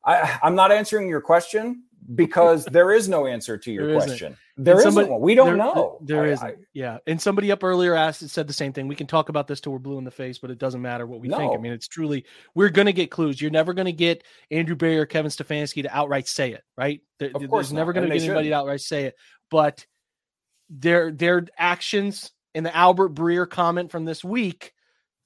I, 0.04 0.38
I'm 0.42 0.54
not 0.54 0.70
answering 0.70 1.08
your 1.08 1.20
question 1.20 1.84
because 2.14 2.64
there 2.64 2.92
is 2.92 3.08
no 3.08 3.26
answer 3.26 3.56
to 3.56 3.72
your 3.72 3.94
question. 3.94 4.36
There 4.56 4.80
somebody, 4.80 5.04
isn't 5.04 5.12
one. 5.12 5.20
We 5.20 5.34
don't 5.34 5.46
there, 5.46 5.56
know. 5.56 5.98
There 6.02 6.24
I, 6.24 6.28
isn't. 6.28 6.58
Yeah. 6.72 6.98
And 7.06 7.20
somebody 7.20 7.50
up 7.52 7.64
earlier 7.64 7.94
asked 7.94 8.28
said 8.28 8.46
the 8.46 8.52
same 8.52 8.72
thing. 8.72 8.88
We 8.88 8.96
can 8.96 9.06
talk 9.06 9.28
about 9.28 9.46
this 9.46 9.60
till 9.60 9.72
we're 9.72 9.78
blue 9.78 9.98
in 9.98 10.04
the 10.04 10.10
face, 10.10 10.38
but 10.38 10.50
it 10.50 10.58
doesn't 10.58 10.82
matter 10.82 11.06
what 11.06 11.20
we 11.20 11.28
no. 11.28 11.38
think. 11.38 11.54
I 11.54 11.56
mean, 11.56 11.72
it's 11.72 11.88
truly 11.88 12.26
we're 12.54 12.68
gonna 12.68 12.92
get 12.92 13.10
clues. 13.10 13.40
You're 13.40 13.50
never 13.50 13.72
gonna 13.72 13.92
get 13.92 14.24
Andrew 14.50 14.76
Berry 14.76 14.98
or 14.98 15.06
Kevin 15.06 15.30
Stefanski 15.30 15.82
to 15.82 15.96
outright 15.96 16.28
say 16.28 16.52
it, 16.52 16.62
right? 16.76 17.00
There, 17.18 17.28
of 17.28 17.48
course 17.48 17.66
there's 17.66 17.72
not. 17.72 17.80
never 17.80 17.92
gonna 17.92 18.08
get 18.08 18.22
anybody 18.22 18.48
to 18.48 18.54
outright 18.54 18.80
say 18.80 19.04
it. 19.04 19.16
But 19.50 19.86
their 20.68 21.12
their 21.12 21.46
actions 21.56 22.30
in 22.54 22.64
the 22.64 22.74
Albert 22.76 23.14
Breer 23.14 23.48
comment 23.48 23.90
from 23.90 24.04
this 24.04 24.22
week 24.22 24.72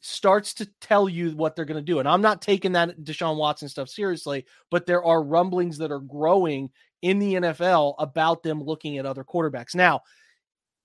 starts 0.07 0.55
to 0.55 0.67
tell 0.81 1.09
you 1.09 1.33
what 1.37 1.57
they're 1.57 1.65
going 1.65 1.77
to 1.77 1.93
do. 1.93 1.99
And 1.99 2.09
I'm 2.09 2.23
not 2.23 2.43
taking 2.43 2.73
that 2.73 2.99
Deshaun 3.01 3.37
Watson 3.37 3.69
stuff 3.69 3.89
seriously, 3.89 4.47
but 4.71 4.87
there 4.87 5.05
are 5.05 5.23
rumblings 5.23 5.79
that 5.79 5.93
are 5.93 6.01
growing 6.01 6.71
in 7.03 7.19
the 7.19 7.35
NFL 7.35 7.95
about 7.99 8.43
them 8.43 8.63
looking 8.63 8.99
at 8.99 9.07
other 9.07 9.25
quarterbacks. 9.25 9.75
Now, 9.75 10.03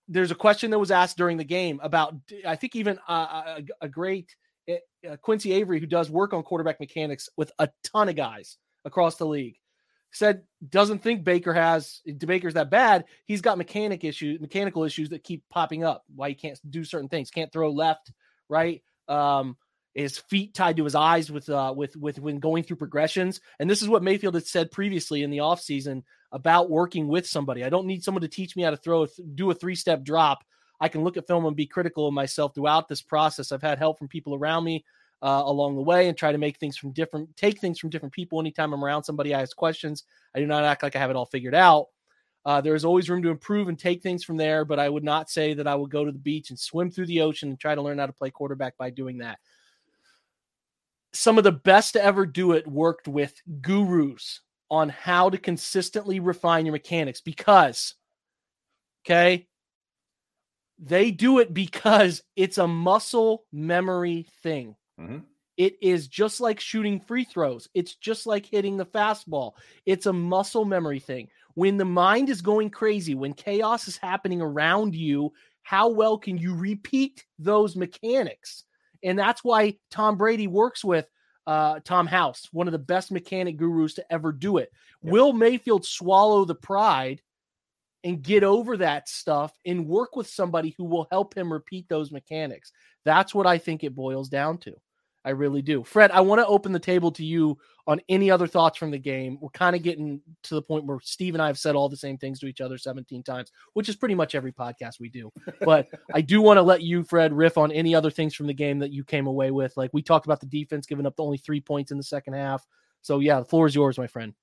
there's 0.07 0.31
a 0.31 0.35
question 0.35 0.71
that 0.71 0.79
was 0.79 0.91
asked 0.91 1.17
during 1.17 1.37
the 1.37 1.43
game 1.43 1.79
about, 1.83 2.15
I 2.45 2.55
think, 2.55 2.75
even 2.75 2.99
uh, 3.07 3.11
uh, 3.11 3.43
a, 3.45 3.59
a, 3.59 3.85
a 3.85 3.89
great 3.89 4.35
eh, 4.67 4.77
uh, 5.09 5.15
Quincy 5.17 5.53
Avery, 5.53 5.79
who 5.79 5.85
does 5.85 6.09
work 6.09 6.33
on 6.33 6.43
quarterback 6.43 6.79
mechanics 6.79 7.29
with 7.37 7.51
a 7.59 7.69
ton 7.83 8.09
of 8.09 8.15
guys 8.15 8.57
across 8.83 9.15
the 9.15 9.25
league, 9.25 9.55
said 10.11 10.41
doesn't 10.67 10.99
think 10.99 11.23
Baker 11.23 11.53
has 11.53 12.01
Baker's 12.17 12.55
that 12.55 12.69
bad. 12.69 13.05
He's 13.25 13.41
got 13.41 13.57
mechanic 13.57 14.03
issues, 14.03 14.41
mechanical 14.41 14.83
issues 14.83 15.09
that 15.09 15.23
keep 15.23 15.43
popping 15.49 15.83
up. 15.83 16.03
Why 16.13 16.29
he 16.29 16.35
can't 16.35 16.59
do 16.69 16.83
certain 16.83 17.07
things, 17.07 17.31
can't 17.31 17.51
throw 17.53 17.71
left, 17.71 18.11
right? 18.49 18.81
Um, 19.07 19.57
his 19.93 20.17
feet 20.17 20.53
tied 20.53 20.77
to 20.77 20.85
his 20.85 20.95
eyes 20.95 21.29
with 21.29 21.49
uh 21.49 21.73
with 21.75 21.95
with 21.97 22.17
when 22.19 22.39
going 22.39 22.63
through 22.63 22.77
progressions. 22.77 23.41
And 23.59 23.69
this 23.69 23.81
is 23.81 23.89
what 23.89 24.03
Mayfield 24.03 24.35
had 24.35 24.47
said 24.47 24.71
previously 24.71 25.23
in 25.23 25.31
the 25.31 25.39
offseason 25.39 26.03
about 26.31 26.69
working 26.69 27.07
with 27.07 27.27
somebody. 27.27 27.63
I 27.63 27.69
don't 27.69 27.87
need 27.87 28.03
someone 28.03 28.21
to 28.21 28.27
teach 28.27 28.55
me 28.55 28.63
how 28.63 28.69
to 28.69 28.77
throw 28.77 29.05
do 29.35 29.51
a 29.51 29.53
three-step 29.53 30.03
drop. 30.03 30.43
I 30.79 30.87
can 30.87 31.03
look 31.03 31.17
at 31.17 31.27
film 31.27 31.45
and 31.45 31.55
be 31.55 31.67
critical 31.67 32.07
of 32.07 32.13
myself 32.13 32.55
throughout 32.55 32.87
this 32.87 33.01
process. 33.01 33.51
I've 33.51 33.61
had 33.61 33.77
help 33.77 33.99
from 33.99 34.07
people 34.07 34.33
around 34.33 34.63
me 34.63 34.85
uh, 35.21 35.43
along 35.45 35.75
the 35.75 35.81
way 35.81 36.07
and 36.07 36.17
try 36.17 36.31
to 36.31 36.37
make 36.37 36.57
things 36.57 36.77
from 36.77 36.91
different 36.91 37.35
take 37.35 37.59
things 37.59 37.77
from 37.77 37.89
different 37.89 38.13
people 38.13 38.39
anytime 38.39 38.73
I'm 38.73 38.83
around 38.83 39.03
somebody 39.03 39.33
I 39.33 39.41
ask 39.41 39.55
questions. 39.55 40.03
I 40.33 40.39
do 40.39 40.47
not 40.47 40.63
act 40.63 40.83
like 40.83 40.95
I 40.95 40.99
have 40.99 41.09
it 41.09 41.15
all 41.15 41.25
figured 41.25 41.55
out. 41.55 41.87
Uh, 42.43 42.59
there 42.59 42.75
is 42.75 42.85
always 42.85 43.09
room 43.09 43.21
to 43.21 43.29
improve 43.29 43.67
and 43.67 43.77
take 43.77 44.01
things 44.01 44.23
from 44.23 44.37
there, 44.37 44.65
but 44.65 44.79
I 44.79 44.89
would 44.89 45.03
not 45.03 45.29
say 45.29 45.53
that 45.53 45.67
I 45.67 45.75
would 45.75 45.91
go 45.91 46.03
to 46.03 46.11
the 46.11 46.17
beach 46.17 46.49
and 46.49 46.57
swim 46.57 46.89
through 46.89 47.05
the 47.05 47.21
ocean 47.21 47.49
and 47.49 47.59
try 47.59 47.75
to 47.75 47.81
learn 47.81 47.99
how 47.99 48.07
to 48.07 48.13
play 48.13 48.31
quarterback 48.31 48.77
by 48.77 48.89
doing 48.89 49.19
that. 49.19 49.37
Some 51.13 51.37
of 51.37 51.43
the 51.43 51.51
best 51.51 51.93
to 51.93 52.03
ever 52.03 52.25
do 52.25 52.53
it 52.53 52.65
worked 52.65 53.07
with 53.07 53.39
gurus 53.61 54.41
on 54.71 54.89
how 54.89 55.29
to 55.29 55.37
consistently 55.37 56.19
refine 56.19 56.65
your 56.65 56.73
mechanics 56.73 57.21
because, 57.21 57.93
okay, 59.05 59.47
they 60.79 61.11
do 61.11 61.39
it 61.39 61.53
because 61.53 62.23
it's 62.35 62.57
a 62.57 62.67
muscle 62.67 63.43
memory 63.51 64.25
thing. 64.41 64.75
Mm-hmm. 64.99 65.19
It 65.57 65.75
is 65.81 66.07
just 66.07 66.41
like 66.41 66.59
shooting 66.59 66.99
free 67.01 67.25
throws. 67.25 67.67
It's 67.75 67.95
just 67.95 68.25
like 68.25 68.47
hitting 68.47 68.77
the 68.77 68.85
fastball. 68.85 69.51
It's 69.85 70.07
a 70.07 70.13
muscle 70.13 70.65
memory 70.65 70.99
thing 70.99 71.27
when 71.55 71.77
the 71.77 71.85
mind 71.85 72.29
is 72.29 72.41
going 72.41 72.69
crazy, 72.69 73.15
when 73.15 73.33
chaos 73.33 73.87
is 73.87 73.97
happening 73.97 74.41
around 74.41 74.95
you, 74.95 75.33
how 75.63 75.89
well 75.89 76.17
can 76.17 76.37
you 76.37 76.55
repeat 76.55 77.25
those 77.39 77.75
mechanics? 77.75 78.63
And 79.03 79.17
that's 79.17 79.43
why 79.43 79.77
Tom 79.89 80.17
Brady 80.17 80.47
works 80.47 80.83
with 80.83 81.07
uh, 81.47 81.79
Tom 81.83 82.07
House, 82.07 82.47
one 82.51 82.67
of 82.67 82.71
the 82.71 82.79
best 82.79 83.11
mechanic 83.11 83.57
gurus 83.57 83.95
to 83.95 84.13
ever 84.13 84.31
do 84.31 84.57
it. 84.57 84.71
Yeah. 85.01 85.11
Will 85.11 85.33
Mayfield 85.33 85.85
swallow 85.85 86.45
the 86.45 86.55
pride 86.55 87.21
and 88.03 88.21
get 88.21 88.43
over 88.43 88.77
that 88.77 89.09
stuff 89.09 89.51
and 89.65 89.87
work 89.87 90.15
with 90.15 90.27
somebody 90.27 90.75
who 90.77 90.85
will 90.85 91.07
help 91.11 91.35
him 91.35 91.51
repeat 91.51 91.87
those 91.89 92.11
mechanics? 92.11 92.71
That's 93.05 93.33
what 93.33 93.47
I 93.47 93.57
think 93.57 93.83
it 93.83 93.95
boils 93.95 94.29
down 94.29 94.59
to. 94.59 94.75
I 95.23 95.31
really 95.31 95.61
do. 95.61 95.83
Fred, 95.83 96.11
I 96.11 96.21
want 96.21 96.39
to 96.39 96.47
open 96.47 96.71
the 96.71 96.79
table 96.79 97.11
to 97.11 97.23
you 97.23 97.57
on 97.85 98.01
any 98.09 98.31
other 98.31 98.47
thoughts 98.47 98.77
from 98.77 98.89
the 98.89 98.97
game. 98.97 99.37
We're 99.39 99.49
kind 99.49 99.75
of 99.75 99.83
getting 99.83 100.21
to 100.43 100.55
the 100.55 100.61
point 100.61 100.85
where 100.85 100.99
Steve 101.01 101.35
and 101.35 101.41
I 101.41 101.47
have 101.47 101.59
said 101.59 101.75
all 101.75 101.89
the 101.89 101.97
same 101.97 102.17
things 102.17 102.39
to 102.39 102.47
each 102.47 102.61
other 102.61 102.77
17 102.77 103.21
times, 103.21 103.51
which 103.73 103.87
is 103.87 103.95
pretty 103.95 104.15
much 104.15 104.33
every 104.33 104.51
podcast 104.51 104.99
we 104.99 105.09
do. 105.09 105.31
But 105.61 105.87
I 106.13 106.21
do 106.21 106.41
want 106.41 106.57
to 106.57 106.63
let 106.63 106.81
you, 106.81 107.03
Fred, 107.03 107.33
riff 107.33 107.57
on 107.57 107.71
any 107.71 107.93
other 107.93 108.09
things 108.09 108.33
from 108.33 108.47
the 108.47 108.53
game 108.53 108.79
that 108.79 108.91
you 108.91 109.03
came 109.03 109.27
away 109.27 109.51
with. 109.51 109.77
Like 109.77 109.91
we 109.93 110.01
talked 110.01 110.25
about 110.25 110.39
the 110.39 110.47
defense 110.47 110.87
giving 110.87 111.05
up 111.05 111.15
the 111.15 111.23
only 111.23 111.37
three 111.37 111.61
points 111.61 111.91
in 111.91 111.97
the 111.97 112.03
second 112.03 112.33
half. 112.33 112.65
So, 113.03 113.19
yeah, 113.19 113.39
the 113.39 113.45
floor 113.45 113.67
is 113.67 113.75
yours, 113.75 113.97
my 113.97 114.07
friend. 114.07 114.33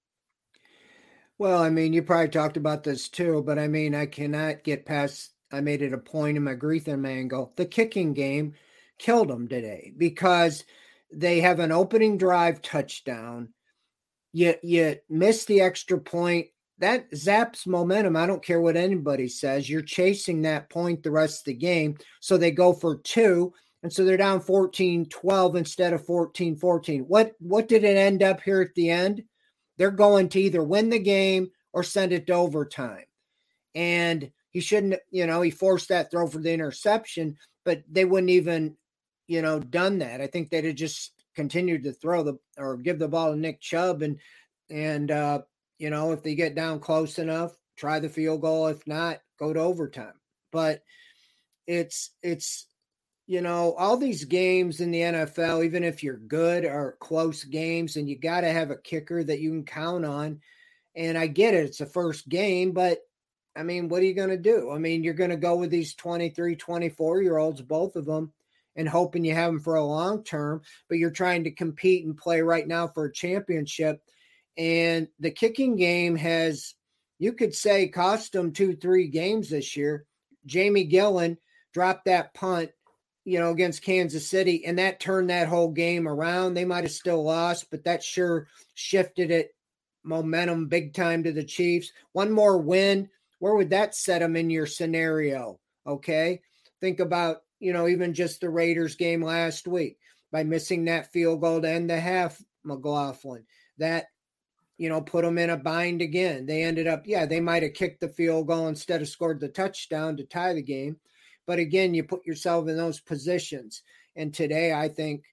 Well, 1.38 1.62
I 1.62 1.70
mean, 1.70 1.92
you 1.92 2.02
probably 2.02 2.28
talked 2.28 2.56
about 2.56 2.82
this 2.82 3.08
too, 3.08 3.42
but 3.46 3.58
I 3.58 3.68
mean, 3.68 3.94
I 3.94 4.06
cannot 4.06 4.64
get 4.64 4.86
past. 4.86 5.30
I 5.52 5.60
made 5.60 5.82
it 5.82 5.92
a 5.92 5.98
point 5.98 6.36
in 6.36 6.44
my 6.44 6.54
Greetham 6.54 7.06
angle. 7.06 7.52
The 7.56 7.64
kicking 7.64 8.12
game 8.12 8.54
killed 8.98 9.28
them 9.28 9.48
today 9.48 9.92
because 9.96 10.64
they 11.12 11.40
have 11.40 11.60
an 11.60 11.72
opening 11.72 12.18
drive 12.18 12.62
touchdown. 12.62 13.48
You 14.32 14.54
you 14.62 14.96
miss 15.08 15.44
the 15.44 15.60
extra 15.60 15.98
point 15.98 16.48
that 16.78 17.10
zaps 17.10 17.66
momentum. 17.66 18.16
I 18.16 18.26
don't 18.26 18.44
care 18.44 18.60
what 18.60 18.76
anybody 18.76 19.28
says. 19.28 19.68
You're 19.68 19.82
chasing 19.82 20.42
that 20.42 20.70
point 20.70 21.02
the 21.02 21.10
rest 21.10 21.40
of 21.40 21.44
the 21.46 21.54
game. 21.54 21.96
So 22.20 22.36
they 22.36 22.50
go 22.50 22.72
for 22.72 22.98
two. 22.98 23.52
And 23.82 23.92
so 23.92 24.04
they're 24.04 24.16
down 24.16 24.40
14 24.40 25.06
12 25.08 25.56
instead 25.56 25.92
of 25.92 26.04
14 26.04 26.56
14. 26.56 27.02
What 27.02 27.32
what 27.38 27.68
did 27.68 27.84
it 27.84 27.96
end 27.96 28.22
up 28.22 28.40
here 28.40 28.60
at 28.60 28.74
the 28.74 28.90
end? 28.90 29.22
They're 29.76 29.90
going 29.90 30.28
to 30.30 30.40
either 30.40 30.62
win 30.62 30.90
the 30.90 30.98
game 30.98 31.50
or 31.72 31.82
send 31.82 32.12
it 32.12 32.26
to 32.26 32.32
overtime. 32.32 33.04
And 33.74 34.30
he 34.50 34.60
shouldn't, 34.60 34.96
you 35.10 35.26
know, 35.26 35.40
he 35.42 35.50
forced 35.50 35.90
that 35.90 36.10
throw 36.10 36.26
for 36.26 36.38
the 36.38 36.52
interception, 36.52 37.36
but 37.64 37.82
they 37.88 38.04
wouldn't 38.04 38.30
even, 38.30 38.76
you 39.28 39.42
know, 39.42 39.60
done 39.60 39.98
that. 39.98 40.20
I 40.20 40.26
think 40.26 40.50
they'd 40.50 40.64
have 40.64 40.74
just 40.74 41.12
continued 41.36 41.84
to 41.84 41.92
throw 41.92 42.24
the 42.24 42.38
or 42.56 42.76
give 42.76 42.98
the 42.98 43.06
ball 43.06 43.32
to 43.32 43.38
Nick 43.38 43.60
Chubb 43.60 44.02
and 44.02 44.18
and 44.68 45.10
uh, 45.10 45.42
you 45.78 45.90
know, 45.90 46.10
if 46.12 46.22
they 46.22 46.34
get 46.34 46.56
down 46.56 46.80
close 46.80 47.18
enough, 47.18 47.56
try 47.76 48.00
the 48.00 48.08
field 48.08 48.40
goal. 48.40 48.66
If 48.66 48.84
not, 48.86 49.20
go 49.38 49.52
to 49.52 49.60
overtime. 49.60 50.14
But 50.50 50.82
it's 51.66 52.10
it's 52.22 52.66
you 53.28 53.42
know, 53.42 53.74
all 53.74 53.98
these 53.98 54.24
games 54.24 54.80
in 54.80 54.90
the 54.90 55.02
NFL, 55.02 55.62
even 55.62 55.84
if 55.84 56.02
you're 56.02 56.16
good, 56.16 56.64
are 56.64 56.96
close 56.98 57.44
games, 57.44 57.96
and 57.96 58.08
you 58.08 58.18
got 58.18 58.40
to 58.40 58.50
have 58.50 58.70
a 58.70 58.76
kicker 58.76 59.22
that 59.22 59.38
you 59.38 59.50
can 59.50 59.64
count 59.64 60.06
on. 60.06 60.40
And 60.96 61.16
I 61.18 61.26
get 61.26 61.52
it, 61.52 61.66
it's 61.66 61.78
the 61.78 61.86
first 61.86 62.26
game, 62.30 62.72
but 62.72 63.00
I 63.54 63.64
mean, 63.64 63.88
what 63.88 64.00
are 64.00 64.06
you 64.06 64.14
going 64.14 64.30
to 64.30 64.38
do? 64.38 64.70
I 64.70 64.78
mean, 64.78 65.04
you're 65.04 65.12
going 65.12 65.30
to 65.30 65.36
go 65.36 65.56
with 65.56 65.68
these 65.68 65.94
23, 65.94 66.56
24 66.56 67.22
year 67.22 67.36
olds, 67.36 67.60
both 67.60 67.96
of 67.96 68.06
them, 68.06 68.32
and 68.78 68.88
hoping 68.88 69.24
you 69.24 69.34
have 69.34 69.52
them 69.52 69.60
for 69.60 69.74
a 69.74 69.84
long 69.84 70.24
term, 70.24 70.62
but 70.88 70.96
you're 70.96 71.10
trying 71.10 71.44
to 71.44 71.50
compete 71.50 72.06
and 72.06 72.16
play 72.16 72.40
right 72.40 72.66
now 72.66 72.86
for 72.86 73.04
a 73.04 73.12
championship. 73.12 74.00
And 74.56 75.08
the 75.20 75.30
kicking 75.30 75.76
game 75.76 76.16
has, 76.16 76.74
you 77.18 77.34
could 77.34 77.54
say, 77.54 77.88
cost 77.88 78.32
them 78.32 78.52
two, 78.52 78.74
three 78.76 79.08
games 79.08 79.50
this 79.50 79.76
year. 79.76 80.06
Jamie 80.46 80.88
Gillan 80.88 81.36
dropped 81.74 82.06
that 82.06 82.32
punt, 82.32 82.70
you 83.24 83.38
know, 83.38 83.50
against 83.50 83.82
Kansas 83.82 84.26
City, 84.26 84.64
and 84.64 84.78
that 84.78 85.00
turned 85.00 85.28
that 85.28 85.48
whole 85.48 85.72
game 85.72 86.08
around. 86.08 86.54
They 86.54 86.64
might 86.64 86.84
have 86.84 86.92
still 86.92 87.22
lost, 87.22 87.66
but 87.70 87.84
that 87.84 88.02
sure 88.02 88.46
shifted 88.74 89.30
it 89.30 89.54
momentum 90.04 90.68
big 90.68 90.94
time 90.94 91.24
to 91.24 91.32
the 91.32 91.44
Chiefs. 91.44 91.92
One 92.12 92.30
more 92.30 92.56
win 92.56 93.10
where 93.40 93.54
would 93.54 93.70
that 93.70 93.94
set 93.94 94.20
them 94.20 94.36
in 94.36 94.50
your 94.50 94.66
scenario? 94.66 95.60
Okay. 95.86 96.40
Think 96.80 97.00
about, 97.00 97.38
you 97.60 97.72
know, 97.72 97.88
even 97.88 98.14
just 98.14 98.40
the 98.40 98.50
Raiders 98.50 98.96
game 98.96 99.22
last 99.22 99.66
week 99.66 99.98
by 100.30 100.44
missing 100.44 100.84
that 100.84 101.12
field 101.12 101.40
goal 101.40 101.60
to 101.60 101.68
end 101.68 101.90
the 101.90 101.98
half, 101.98 102.40
McLaughlin. 102.64 103.44
That, 103.78 104.06
you 104.76 104.88
know, 104.88 105.00
put 105.00 105.24
them 105.24 105.38
in 105.38 105.50
a 105.50 105.56
bind 105.56 106.02
again. 106.02 106.46
They 106.46 106.62
ended 106.62 106.86
up, 106.86 107.02
yeah, 107.06 107.26
they 107.26 107.40
might 107.40 107.62
have 107.62 107.74
kicked 107.74 108.00
the 108.00 108.08
field 108.08 108.46
goal 108.46 108.68
instead 108.68 109.02
of 109.02 109.08
scored 109.08 109.40
the 109.40 109.48
touchdown 109.48 110.16
to 110.16 110.24
tie 110.24 110.54
the 110.54 110.62
game. 110.62 110.98
But 111.46 111.58
again, 111.58 111.94
you 111.94 112.04
put 112.04 112.26
yourself 112.26 112.68
in 112.68 112.76
those 112.76 113.00
positions. 113.00 113.82
And 114.16 114.34
today, 114.34 114.72
I 114.72 114.88
think, 114.88 115.24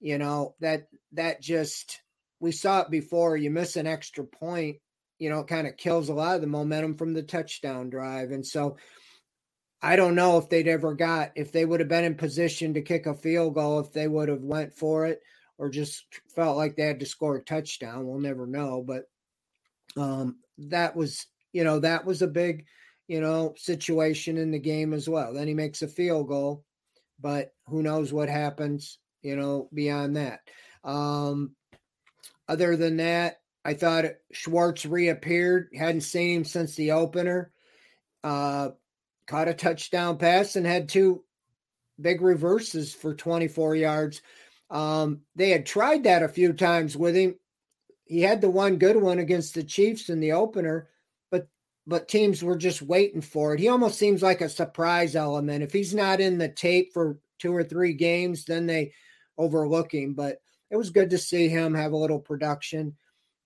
you 0.00 0.18
know, 0.18 0.54
that 0.60 0.88
that 1.12 1.40
just 1.40 2.00
we 2.40 2.52
saw 2.52 2.80
it 2.80 2.90
before. 2.90 3.36
You 3.36 3.50
miss 3.50 3.76
an 3.76 3.86
extra 3.86 4.24
point 4.24 4.78
you 5.20 5.28
know, 5.28 5.40
it 5.40 5.46
kind 5.46 5.68
of 5.68 5.76
kills 5.76 6.08
a 6.08 6.14
lot 6.14 6.34
of 6.34 6.40
the 6.40 6.46
momentum 6.48 6.96
from 6.96 7.12
the 7.12 7.22
touchdown 7.22 7.90
drive. 7.90 8.32
And 8.32 8.44
so 8.44 8.78
I 9.82 9.96
don't 9.96 10.14
know 10.14 10.36
if 10.36 10.48
they'd 10.48 10.68
ever 10.68 10.94
got 10.94 11.32
if 11.36 11.52
they 11.52 11.64
would 11.64 11.80
have 11.80 11.88
been 11.88 12.04
in 12.04 12.14
position 12.14 12.74
to 12.74 12.82
kick 12.82 13.06
a 13.06 13.14
field 13.14 13.54
goal 13.54 13.80
if 13.80 13.92
they 13.92 14.08
would 14.08 14.28
have 14.28 14.42
went 14.42 14.74
for 14.74 15.06
it 15.06 15.20
or 15.58 15.70
just 15.70 16.04
felt 16.34 16.56
like 16.56 16.76
they 16.76 16.82
had 16.86 17.00
to 17.00 17.06
score 17.06 17.36
a 17.36 17.42
touchdown. 17.44 18.06
We'll 18.06 18.20
never 18.20 18.46
know, 18.46 18.82
but 18.86 19.04
um 19.96 20.36
that 20.58 20.94
was, 20.94 21.26
you 21.52 21.64
know, 21.64 21.80
that 21.80 22.04
was 22.04 22.20
a 22.22 22.26
big, 22.26 22.66
you 23.08 23.20
know, 23.20 23.54
situation 23.56 24.36
in 24.36 24.50
the 24.50 24.58
game 24.58 24.92
as 24.92 25.08
well. 25.08 25.32
Then 25.32 25.48
he 25.48 25.54
makes 25.54 25.82
a 25.82 25.88
field 25.88 26.28
goal, 26.28 26.64
but 27.18 27.54
who 27.66 27.82
knows 27.82 28.12
what 28.12 28.28
happens, 28.28 28.98
you 29.22 29.36
know, 29.36 29.68
beyond 29.72 30.16
that. 30.16 30.40
Um 30.84 31.56
other 32.48 32.76
than 32.76 32.98
that, 32.98 33.40
I 33.64 33.74
thought 33.74 34.06
Schwartz 34.32 34.84
reappeared. 34.84 35.68
Hadn't 35.74 36.00
seen 36.00 36.38
him 36.38 36.44
since 36.44 36.74
the 36.74 36.92
opener. 36.92 37.52
Uh, 38.24 38.70
caught 39.26 39.48
a 39.48 39.54
touchdown 39.54 40.18
pass 40.18 40.56
and 40.56 40.66
had 40.66 40.88
two 40.88 41.24
big 42.00 42.20
reverses 42.20 42.94
for 42.94 43.14
24 43.14 43.76
yards. 43.76 44.22
Um, 44.70 45.22
they 45.34 45.50
had 45.50 45.66
tried 45.66 46.04
that 46.04 46.22
a 46.22 46.28
few 46.28 46.52
times 46.52 46.96
with 46.96 47.14
him. 47.14 47.36
He 48.04 48.22
had 48.22 48.40
the 48.40 48.50
one 48.50 48.76
good 48.76 48.96
one 48.96 49.18
against 49.18 49.54
the 49.54 49.62
Chiefs 49.62 50.08
in 50.08 50.20
the 50.20 50.32
opener, 50.32 50.88
but 51.30 51.48
but 51.86 52.08
teams 52.08 52.42
were 52.42 52.56
just 52.56 52.82
waiting 52.82 53.20
for 53.20 53.54
it. 53.54 53.60
He 53.60 53.68
almost 53.68 53.98
seems 53.98 54.22
like 54.22 54.40
a 54.40 54.48
surprise 54.48 55.14
element. 55.14 55.62
If 55.62 55.72
he's 55.72 55.94
not 55.94 56.20
in 56.20 56.38
the 56.38 56.48
tape 56.48 56.92
for 56.92 57.18
two 57.38 57.54
or 57.54 57.62
three 57.62 57.92
games, 57.92 58.44
then 58.44 58.66
they 58.66 58.92
overlook 59.38 59.92
him. 59.92 60.14
But 60.14 60.38
it 60.70 60.76
was 60.76 60.90
good 60.90 61.10
to 61.10 61.18
see 61.18 61.48
him 61.48 61.74
have 61.74 61.92
a 61.92 61.96
little 61.96 62.18
production 62.18 62.96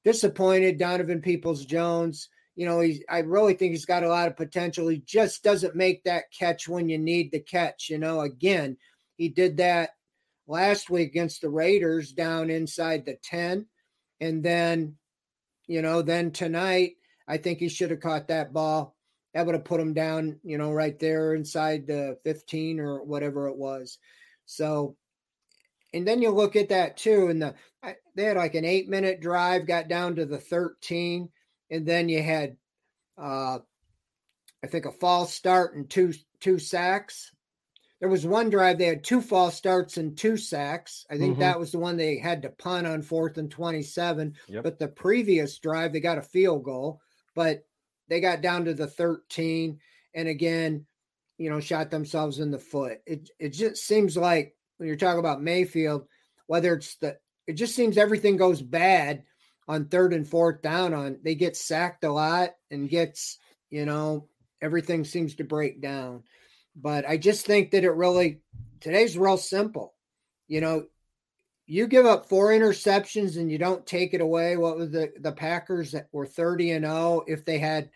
disappointed. 0.05 0.79
Donovan 0.79 1.21
Peoples 1.21 1.65
Jones, 1.65 2.29
you 2.57 2.67
know, 2.67 2.81
he's 2.81 3.03
I 3.09 3.21
really 3.21 3.55
think 3.55 3.73
he's 3.73 3.87
got 3.87 4.05
a 4.05 4.09
lot 4.09 4.29
of 4.29 4.37
potential. 4.37 4.89
He 4.89 4.99
just 4.99 5.43
doesn't 5.43 5.75
make 5.75 6.05
that 6.05 6.25
catch 6.37 6.69
when 6.69 6.89
you 6.89 6.99
need 6.99 7.33
the 7.33 7.41
catch. 7.41 7.91
You 7.91 7.99
know, 7.99 8.21
again, 8.21 8.77
he 9.17 9.29
did 9.29 9.57
that 9.59 9.91
last 10.47 10.91
week 10.91 11.11
against 11.11 11.41
the 11.41 11.49
Raiders 11.49 12.13
down 12.13 12.51
inside 12.51 13.05
the 13.05 13.17
10. 13.23 13.67
And 14.21 14.43
then, 14.43 14.97
you 15.67 15.83
know, 15.83 16.03
then 16.03 16.31
tonight, 16.31 16.93
I 17.27 17.39
think 17.39 17.59
he 17.59 17.69
should 17.69 17.91
have 17.91 18.01
caught 18.01 18.29
that 18.29 18.53
ball. 18.53 18.95
That 19.33 19.47
would 19.47 19.55
have 19.57 19.65
put 19.65 19.81
him 19.81 19.95
down, 19.95 20.39
you 20.45 20.59
know, 20.59 20.71
right 20.73 20.99
there 20.99 21.35
inside 21.35 21.87
the 21.87 22.19
15 22.23 22.79
or 22.79 23.03
whatever 23.03 23.49
it 23.49 23.57
was. 23.57 23.99
So 24.47 24.97
and 25.95 26.07
then 26.07 26.21
you 26.21 26.31
look 26.31 26.57
at 26.57 26.71
that 26.71 26.97
too, 26.97 27.29
and 27.29 27.41
the 27.41 27.55
they 28.17 28.25
had 28.25 28.37
like 28.37 28.55
an 28.57 28.65
eight 28.65 28.89
minute 28.89 29.21
drive, 29.21 29.67
got 29.67 29.89
down 29.89 30.17
to 30.17 30.27
the 30.27 30.39
13, 30.39 31.29
and 31.75 31.87
then 31.87 32.09
you 32.09 32.23
had 32.23 32.57
uh 33.19 33.59
I 34.63 34.67
think 34.67 34.87
a 34.87 34.93
false 34.93 35.35
start 35.35 35.75
and 35.75 35.89
two 35.89 36.15
two 36.41 36.59
sacks. 36.59 37.33
There 38.01 38.09
was 38.09 38.27
one 38.27 38.51
drive 38.51 38.79
they 38.79 38.87
had 38.87 39.05
two 39.05 39.21
false 39.21 39.57
starts 39.57 39.97
and 39.97 40.17
two 40.17 40.37
sacks. 40.37 41.07
I 41.11 41.17
think 41.17 41.33
mm-hmm. 41.33 41.41
that 41.41 41.59
was 41.59 41.73
the 41.73 41.79
one 41.79 41.97
they 41.97 42.19
had 42.19 42.43
to 42.43 42.51
punt 42.51 42.87
on 42.87 43.03
fourth 43.03 43.39
and 43.39 43.51
27. 43.51 44.35
Yep. 44.49 44.63
But 44.63 44.79
the 44.79 44.89
previous 44.89 45.59
drive 45.59 45.93
they 45.93 46.01
got 46.01 46.19
a 46.19 46.23
field 46.23 46.65
goal, 46.65 47.01
but 47.35 47.65
they 48.09 48.21
got 48.21 48.41
down 48.41 48.65
to 48.67 48.75
the 48.75 48.87
13 48.87 49.79
and 50.15 50.29
again, 50.29 50.87
you 51.39 51.51
know, 51.51 51.61
shot 51.61 51.91
themselves 51.91 52.39
in 52.39 52.51
the 52.51 52.59
foot. 52.59 52.99
It 53.07 53.31
it 53.39 53.51
just 53.51 53.85
seems 53.85 54.17
like 54.17 54.55
when 54.77 54.87
you're 54.87 54.97
talking 54.97 55.21
about 55.21 55.43
Mayfield, 55.43 56.07
whether 56.47 56.75
it's 56.75 56.97
the 56.97 57.19
it 57.47 57.55
just 57.55 57.75
seems 57.75 57.99
everything 57.99 58.37
goes 58.37 58.63
bad 58.63 59.25
on 59.67 59.87
third 59.87 60.13
and 60.13 60.29
fourth 60.29 60.63
down 60.63 60.93
on 60.93 61.19
they 61.23 61.35
get 61.35 61.57
sacked 61.57 62.05
a 62.05 62.13
lot 62.13 62.51
and 62.71 62.89
gets, 62.89 63.39
you 63.71 63.87
know, 63.87 64.29
everything 64.61 65.05
seems 65.05 65.35
to 65.37 65.45
break 65.45 65.81
down. 65.81 66.23
But 66.77 67.09
I 67.09 67.17
just 67.17 67.47
think 67.47 67.71
that 67.71 67.85
it 67.85 67.91
really 67.91 68.41
today's 68.81 69.17
real 69.17 69.37
simple. 69.37 69.95
You 70.49 70.61
know, 70.61 70.85
you 71.67 71.87
give 71.87 72.05
up 72.05 72.29
four 72.29 72.49
interceptions 72.49 73.39
and 73.39 73.51
you 73.51 73.59
don't 73.59 73.87
take 73.87 74.13
it 74.13 74.21
away. 74.21 74.57
What 74.57 74.77
was 74.77 74.91
the 74.91 75.13
the 75.19 75.33
Packers 75.33 75.93
that 75.93 76.09
were 76.13 76.27
30 76.27 76.73
and 76.73 76.85
0 76.85 77.25
if 77.27 77.45
they 77.45 77.59
had, 77.59 77.91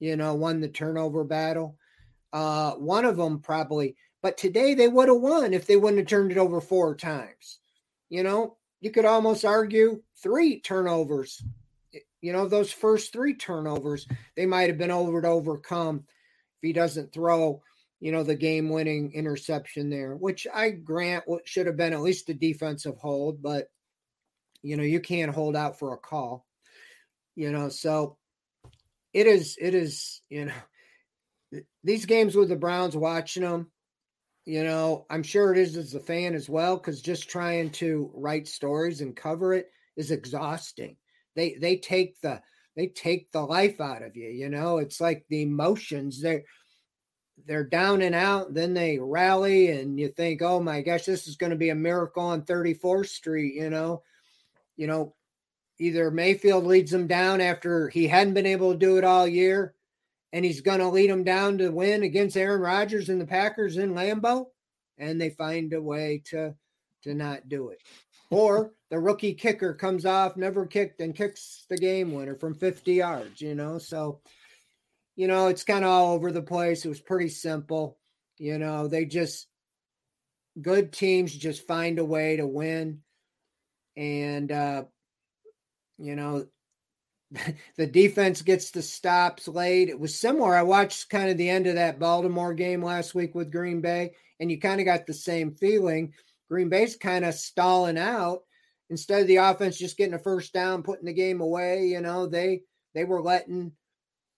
you 0.00 0.16
know, 0.16 0.34
won 0.34 0.60
the 0.60 0.68
turnover 0.68 1.24
battle? 1.24 1.76
Uh, 2.32 2.72
one 2.72 3.04
of 3.04 3.16
them 3.16 3.40
probably 3.40 3.96
but 4.24 4.38
today 4.38 4.72
they 4.72 4.88
would 4.88 5.08
have 5.08 5.20
won 5.20 5.52
if 5.52 5.66
they 5.66 5.76
wouldn't 5.76 5.98
have 5.98 6.06
turned 6.06 6.32
it 6.32 6.38
over 6.38 6.58
four 6.58 6.96
times. 6.96 7.58
You 8.08 8.22
know, 8.22 8.56
you 8.84 8.90
could 8.90 9.06
almost 9.06 9.46
argue 9.46 10.02
three 10.22 10.60
turnovers. 10.60 11.42
You 12.20 12.34
know, 12.34 12.46
those 12.46 12.70
first 12.70 13.14
three 13.14 13.34
turnovers, 13.34 14.06
they 14.36 14.44
might 14.44 14.68
have 14.68 14.76
been 14.76 14.90
over 14.90 15.22
to 15.22 15.28
overcome 15.28 16.04
if 16.06 16.60
he 16.60 16.74
doesn't 16.74 17.10
throw, 17.10 17.62
you 17.98 18.12
know, 18.12 18.22
the 18.22 18.34
game 18.34 18.68
winning 18.68 19.12
interception 19.14 19.88
there, 19.88 20.14
which 20.16 20.46
I 20.52 20.68
grant 20.68 21.24
what 21.26 21.48
should 21.48 21.66
have 21.66 21.78
been 21.78 21.94
at 21.94 22.02
least 22.02 22.28
a 22.28 22.34
defensive 22.34 22.98
hold, 22.98 23.42
but 23.42 23.70
you 24.60 24.76
know, 24.76 24.82
you 24.82 25.00
can't 25.00 25.34
hold 25.34 25.56
out 25.56 25.78
for 25.78 25.94
a 25.94 25.98
call. 25.98 26.44
You 27.36 27.52
know, 27.52 27.70
so 27.70 28.18
it 29.14 29.26
is, 29.26 29.56
it 29.58 29.74
is, 29.74 30.20
you 30.28 30.44
know, 30.44 31.62
these 31.82 32.04
games 32.04 32.36
with 32.36 32.50
the 32.50 32.56
Browns 32.56 32.94
watching 32.94 33.44
them, 33.44 33.70
you 34.44 34.62
know, 34.62 35.06
I'm 35.08 35.22
sure 35.22 35.52
it 35.52 35.58
is 35.58 35.76
as 35.76 35.94
a 35.94 36.00
fan 36.00 36.34
as 36.34 36.48
well, 36.48 36.76
because 36.76 37.00
just 37.00 37.28
trying 37.28 37.70
to 37.72 38.10
write 38.14 38.46
stories 38.46 39.00
and 39.00 39.16
cover 39.16 39.54
it 39.54 39.70
is 39.96 40.10
exhausting. 40.10 40.96
They 41.34 41.54
they 41.54 41.76
take 41.76 42.20
the 42.20 42.42
they 42.76 42.88
take 42.88 43.30
the 43.32 43.42
life 43.42 43.80
out 43.80 44.02
of 44.02 44.16
you. 44.16 44.28
You 44.28 44.48
know, 44.48 44.78
it's 44.78 45.00
like 45.00 45.24
the 45.28 45.42
emotions 45.42 46.20
they're 46.20 46.44
they're 47.46 47.64
down 47.64 48.02
and 48.02 48.14
out, 48.14 48.54
then 48.54 48.74
they 48.74 48.98
rally, 48.98 49.70
and 49.70 49.98
you 49.98 50.08
think, 50.08 50.40
oh 50.40 50.60
my 50.60 50.82
gosh, 50.82 51.04
this 51.04 51.26
is 51.26 51.36
going 51.36 51.50
to 51.50 51.56
be 51.56 51.70
a 51.70 51.74
miracle 51.74 52.22
on 52.22 52.42
34th 52.42 53.08
Street. 53.08 53.54
You 53.54 53.70
know, 53.70 54.02
you 54.76 54.86
know, 54.86 55.14
either 55.78 56.10
Mayfield 56.10 56.64
leads 56.64 56.90
them 56.90 57.06
down 57.06 57.40
after 57.40 57.88
he 57.88 58.06
hadn't 58.06 58.34
been 58.34 58.46
able 58.46 58.72
to 58.72 58.78
do 58.78 58.98
it 58.98 59.04
all 59.04 59.26
year, 59.26 59.74
and 60.34 60.44
he's 60.44 60.60
going 60.60 60.80
to 60.80 60.88
lead 60.88 61.08
them 61.08 61.22
down 61.22 61.58
to 61.58 61.68
win 61.70 62.02
against 62.02 62.36
Aaron 62.36 62.60
Rodgers 62.60 63.08
and 63.08 63.20
the 63.20 63.26
Packers 63.26 63.76
in 63.76 63.94
Lambeau, 63.94 64.46
and 64.98 65.20
they 65.20 65.30
find 65.30 65.72
a 65.72 65.80
way 65.80 66.22
to 66.26 66.54
to 67.04 67.14
not 67.14 67.48
do 67.48 67.68
it. 67.68 67.78
Or 68.30 68.72
the 68.90 68.98
rookie 68.98 69.34
kicker 69.34 69.74
comes 69.74 70.04
off, 70.04 70.36
never 70.36 70.66
kicked, 70.66 71.00
and 71.00 71.14
kicks 71.14 71.66
the 71.70 71.76
game 71.76 72.12
winner 72.12 72.34
from 72.34 72.54
50 72.54 72.94
yards, 72.94 73.40
you 73.40 73.54
know. 73.54 73.78
So, 73.78 74.22
you 75.14 75.28
know, 75.28 75.46
it's 75.48 75.62
kind 75.62 75.84
of 75.84 75.90
all 75.90 76.14
over 76.14 76.32
the 76.32 76.42
place. 76.42 76.84
It 76.84 76.88
was 76.88 77.00
pretty 77.00 77.28
simple. 77.28 77.96
You 78.36 78.58
know, 78.58 78.88
they 78.88 79.04
just 79.04 79.46
good 80.60 80.92
teams 80.92 81.32
just 81.32 81.64
find 81.64 82.00
a 82.00 82.04
way 82.04 82.38
to 82.38 82.46
win. 82.46 83.02
And 83.96 84.50
uh, 84.50 84.84
you 85.96 86.16
know, 86.16 86.46
the 87.76 87.86
defense 87.86 88.42
gets 88.42 88.70
the 88.70 88.82
stops 88.82 89.48
late. 89.48 89.88
It 89.88 89.98
was 89.98 90.18
similar. 90.18 90.54
I 90.54 90.62
watched 90.62 91.10
kind 91.10 91.30
of 91.30 91.36
the 91.36 91.48
end 91.48 91.66
of 91.66 91.74
that 91.74 91.98
Baltimore 91.98 92.54
game 92.54 92.82
last 92.82 93.14
week 93.14 93.34
with 93.34 93.52
Green 93.52 93.80
Bay, 93.80 94.12
and 94.40 94.50
you 94.50 94.60
kind 94.60 94.80
of 94.80 94.84
got 94.84 95.06
the 95.06 95.14
same 95.14 95.54
feeling. 95.54 96.12
Green 96.48 96.68
Bay's 96.68 96.96
kind 96.96 97.24
of 97.24 97.34
stalling 97.34 97.98
out 97.98 98.42
instead 98.90 99.22
of 99.22 99.26
the 99.26 99.36
offense 99.36 99.78
just 99.78 99.96
getting 99.96 100.14
a 100.14 100.18
first 100.18 100.52
down, 100.52 100.82
putting 100.82 101.06
the 101.06 101.12
game 101.12 101.40
away. 101.40 101.86
You 101.86 102.00
know, 102.00 102.26
they 102.26 102.62
they 102.94 103.04
were 103.04 103.22
letting 103.22 103.72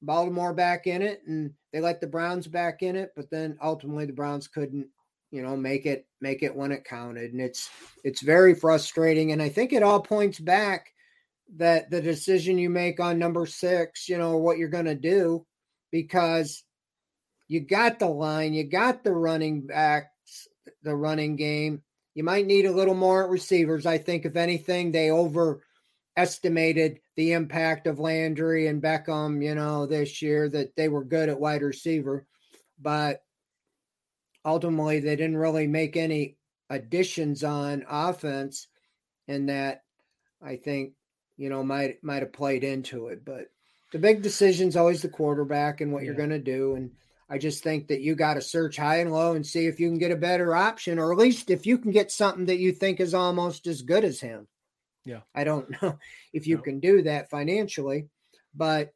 Baltimore 0.03 0.55
back 0.55 0.87
in 0.87 1.03
it, 1.03 1.23
and 1.27 1.53
they 1.73 1.81
let 1.81 2.01
the 2.01 2.07
Browns 2.07 2.47
back 2.47 2.83
in 2.83 2.97
it, 2.97 3.11
but 3.17 3.31
then 3.31 3.59
ultimately 3.63 4.07
the 4.07 4.13
Browns 4.13 4.49
couldn't, 4.49 4.89
you 5.31 5.43
know, 5.43 5.57
make 5.57 5.87
it 5.87 6.07
make 6.21 6.43
it 6.43 6.55
when 6.55 6.73
it 6.73 6.85
counted, 6.85 7.33
and 7.33 7.41
it's 7.41 7.69
it's 8.05 8.23
very 8.23 8.55
frustrating. 8.55 9.33
And 9.33 9.43
I 9.43 9.49
think 9.49 9.73
it 9.73 9.83
all 9.83 10.01
points 10.01 10.39
back 10.39 10.93
that 11.55 11.91
the 11.91 12.03
decision 12.03 12.59
you 12.59 12.69
make 12.69 12.99
on 12.99 13.19
number 13.19 13.47
six, 13.47 14.09
you 14.09 14.19
know, 14.19 14.37
what 14.37 14.59
you're 14.59 14.69
going 14.69 14.87
to 14.87 14.97
do, 14.97 15.47
because 15.93 16.65
you 17.49 17.61
got 17.61 18.01
the 18.01 18.09
line, 18.09 18.53
you 18.53 18.65
got 18.65 19.05
the 19.05 19.13
running 19.13 19.67
backs, 19.67 20.49
the 20.83 20.97
running 20.97 21.37
game. 21.37 21.83
You 22.15 22.25
might 22.25 22.47
need 22.47 22.67
a 22.67 22.73
little 22.73 22.95
more 22.95 23.31
receivers. 23.31 23.87
I 23.87 23.99
think, 23.99 24.25
if 24.25 24.37
anything, 24.37 24.91
they 24.91 25.11
overestimated 25.11 26.99
the 27.15 27.33
impact 27.33 27.87
of 27.87 28.01
Landry 28.01 28.67
and 28.67 28.83
Beckham, 28.83 29.45
you 29.45 29.55
know, 29.55 29.87
this 29.87 30.21
year 30.23 30.49
that 30.49 30.75
they 30.77 30.89
were 30.89 31.05
good 31.05 31.29
at 31.29 31.39
wide 31.39 31.63
receiver. 31.63 32.27
But 32.81 33.23
ultimately, 34.45 34.99
they 34.99 35.15
didn't 35.15 35.37
really 35.37 35.69
make 35.69 35.97
any 35.97 36.37
additions 36.69 37.45
on 37.45 37.85
offense. 37.89 38.67
And 39.29 39.49
that 39.49 39.83
I 40.43 40.57
think, 40.57 40.95
you 41.37 41.49
know, 41.49 41.63
might 41.63 42.03
might 42.03 42.23
have 42.23 42.33
played 42.33 42.65
into 42.65 43.09
it. 43.09 43.25
But 43.25 43.51
the 43.93 43.99
big 43.99 44.23
decision 44.23 44.69
is 44.69 44.77
always 44.77 45.03
the 45.03 45.09
quarterback 45.09 45.81
and 45.81 45.93
what 45.93 46.03
yeah. 46.03 46.07
you're 46.07 46.15
going 46.15 46.31
to 46.31 46.39
do. 46.39 46.75
And 46.75 46.91
I 47.29 47.39
just 47.39 47.63
think 47.63 47.89
that 47.89 48.01
you 48.01 48.15
got 48.15 48.35
to 48.35 48.41
search 48.41 48.77
high 48.77 48.99
and 48.99 49.13
low 49.13 49.35
and 49.35 49.47
see 49.47 49.67
if 49.67 49.81
you 49.81 49.89
can 49.89 49.99
get 49.99 50.13
a 50.13 50.17
better 50.17 50.55
option, 50.55 50.99
or 50.99 51.13
at 51.13 51.19
least 51.19 51.51
if 51.51 51.67
you 51.67 51.79
can 51.79 51.91
get 51.91 52.11
something 52.11 52.47
that 52.47 52.59
you 52.59 52.73
think 52.73 53.01
is 53.01 53.15
almost 53.15 53.67
as 53.67 53.83
good 53.83 54.05
as 54.05 54.21
him. 54.21 54.47
Yeah. 55.05 55.21
I 55.35 55.45
don't 55.45 55.71
know 55.83 55.99
if 56.33 56.47
you 56.47 56.57
no. 56.57 56.63
can 56.63 56.81
do 56.81 57.03
that 57.03 57.31
financially, 57.31 58.09
but 58.55 58.93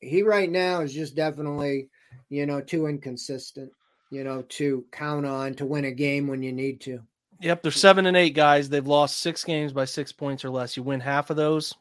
he 0.00 0.22
right 0.22 0.50
now 0.50 0.80
is 0.80 0.92
just 0.92 1.14
definitely, 1.14 1.88
you 2.28 2.44
know, 2.46 2.60
too 2.60 2.86
inconsistent, 2.86 3.70
you 4.10 4.24
know, 4.24 4.42
to 4.42 4.84
count 4.92 5.26
on 5.26 5.54
to 5.54 5.66
win 5.66 5.84
a 5.84 5.92
game 5.92 6.26
when 6.26 6.42
you 6.42 6.52
need 6.52 6.80
to. 6.82 7.00
Yep. 7.42 7.62
They're 7.62 7.72
seven 7.72 8.06
and 8.06 8.16
eight 8.16 8.34
guys. 8.34 8.68
They've 8.68 8.86
lost 8.86 9.18
six 9.20 9.44
games 9.44 9.72
by 9.72 9.84
six 9.84 10.12
points 10.12 10.44
or 10.44 10.50
less. 10.50 10.76
You 10.76 10.82
win 10.82 11.00
half 11.00 11.30
of 11.30 11.36
those, 11.36 11.74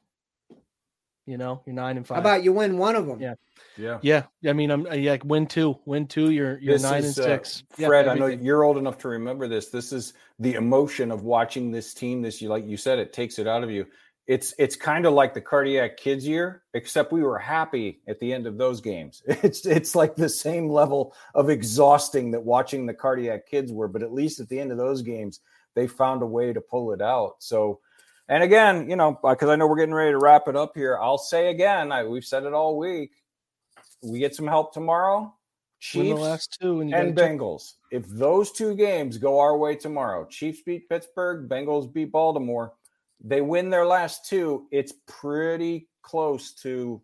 you 1.26 1.38
know, 1.38 1.62
you're 1.66 1.76
nine 1.76 1.98
and 1.98 2.06
five. 2.06 2.16
How 2.16 2.22
about 2.22 2.44
you 2.44 2.54
win 2.54 2.78
one 2.78 2.96
of 2.96 3.06
them? 3.06 3.22
Yeah. 3.22 3.36
Yeah. 3.78 4.00
Yeah. 4.02 4.24
I 4.50 4.54
mean, 4.54 4.72
I'm 4.72 4.86
yeah, 4.94 5.18
win 5.24 5.48
two, 5.48 5.78
win 5.86 6.08
two. 6.08 6.32
You're 6.32 6.60
you're 6.60 6.76
this 6.76 6.84
nine 6.84 7.04
is, 7.04 7.18
and 7.18 7.26
six. 7.26 7.64
Uh, 7.74 7.88
Fred, 7.88 8.08
I 8.08 8.16
know 8.16 8.28
you're 8.28 8.64
old 8.64 8.78
enough 8.78 8.98
to 9.00 9.08
remember 9.08 9.48
this. 9.48 9.70
This 9.70 9.94
is 9.94 10.14
the 10.40 10.56
emotion 10.56 11.12
of 11.12 11.24
watching 11.24 11.72
this 11.72 11.94
team. 11.94 12.22
This, 12.22 12.42
you 12.42 12.50
like 12.50 12.66
you 12.66 12.78
said, 12.78 13.00
it 13.00 13.14
takes 13.14 13.40
it 13.40 13.48
out 13.48 13.64
of 13.64 13.70
you. 13.70 13.86
It's 14.28 14.54
it's 14.58 14.76
kind 14.76 15.06
of 15.06 15.14
like 15.14 15.34
the 15.34 15.42
cardiac 15.42 15.98
kids 15.98 16.28
year, 16.28 16.64
except 16.74 17.12
we 17.12 17.24
were 17.24 17.40
happy 17.40 18.02
at 18.08 18.20
the 18.20 18.32
end 18.34 18.48
of 18.48 18.58
those 18.58 18.80
games. 18.82 19.24
It's 19.28 19.66
it's 19.66 19.96
like 19.96 20.16
the 20.16 20.30
same 20.30 20.70
level 20.70 21.14
of 21.34 21.50
exhausting 21.50 22.32
that 22.32 22.44
watching 22.44 22.86
the 22.86 22.94
cardiac 22.94 23.48
kids 23.48 23.72
were, 23.72 23.88
but 23.88 24.04
at 24.04 24.14
least 24.14 24.40
at 24.40 24.48
the 24.50 24.60
end 24.60 24.72
of 24.72 24.78
those 24.78 25.02
games, 25.02 25.40
they 25.76 25.88
found 25.88 26.22
a 26.22 26.28
way 26.28 26.54
to 26.54 26.62
pull 26.62 26.94
it 26.94 27.02
out. 27.02 27.36
So. 27.40 27.80
And 28.30 28.44
again, 28.44 28.90
you 28.90 28.96
know, 28.96 29.20
uh, 29.26 29.32
because 29.32 29.50
I 29.50 29.58
know 29.58 29.68
we're 29.68 29.76
getting 29.76 29.94
ready 29.94 30.12
to 30.12 30.18
wrap 30.18 30.48
it 30.48 30.56
up 30.56 30.72
here, 30.74 30.98
I'll 30.98 31.18
say 31.18 31.50
again, 31.50 31.92
I, 31.92 32.06
we've 32.06 32.24
said 32.24 32.46
it 32.46 32.54
all 32.54 32.78
week 32.78 33.12
we 34.04 34.20
get 34.20 34.36
some 34.36 34.48
help 34.48 34.74
tomorrow. 34.74 35.34
Chiefs 35.80 36.20
last 36.20 36.58
two 36.62 36.82
and, 36.82 36.94
and 36.94 37.16
Bengals. 37.16 37.74
If 37.92 38.08
those 38.08 38.52
two 38.52 38.76
games 38.76 39.18
go 39.18 39.40
our 39.40 39.58
way 39.58 39.76
tomorrow, 39.76 40.26
Chiefs 40.26 40.62
beat 40.62 40.88
Pittsburgh, 40.88 41.50
Bengals 41.50 41.92
beat 41.92 42.12
Baltimore, 42.12 42.74
they 43.24 43.42
win 43.42 43.70
their 43.70 43.86
last 43.86 44.28
two, 44.28 44.68
it's 44.72 44.94
pretty 45.08 45.88
close 46.02 46.54
to 46.54 47.02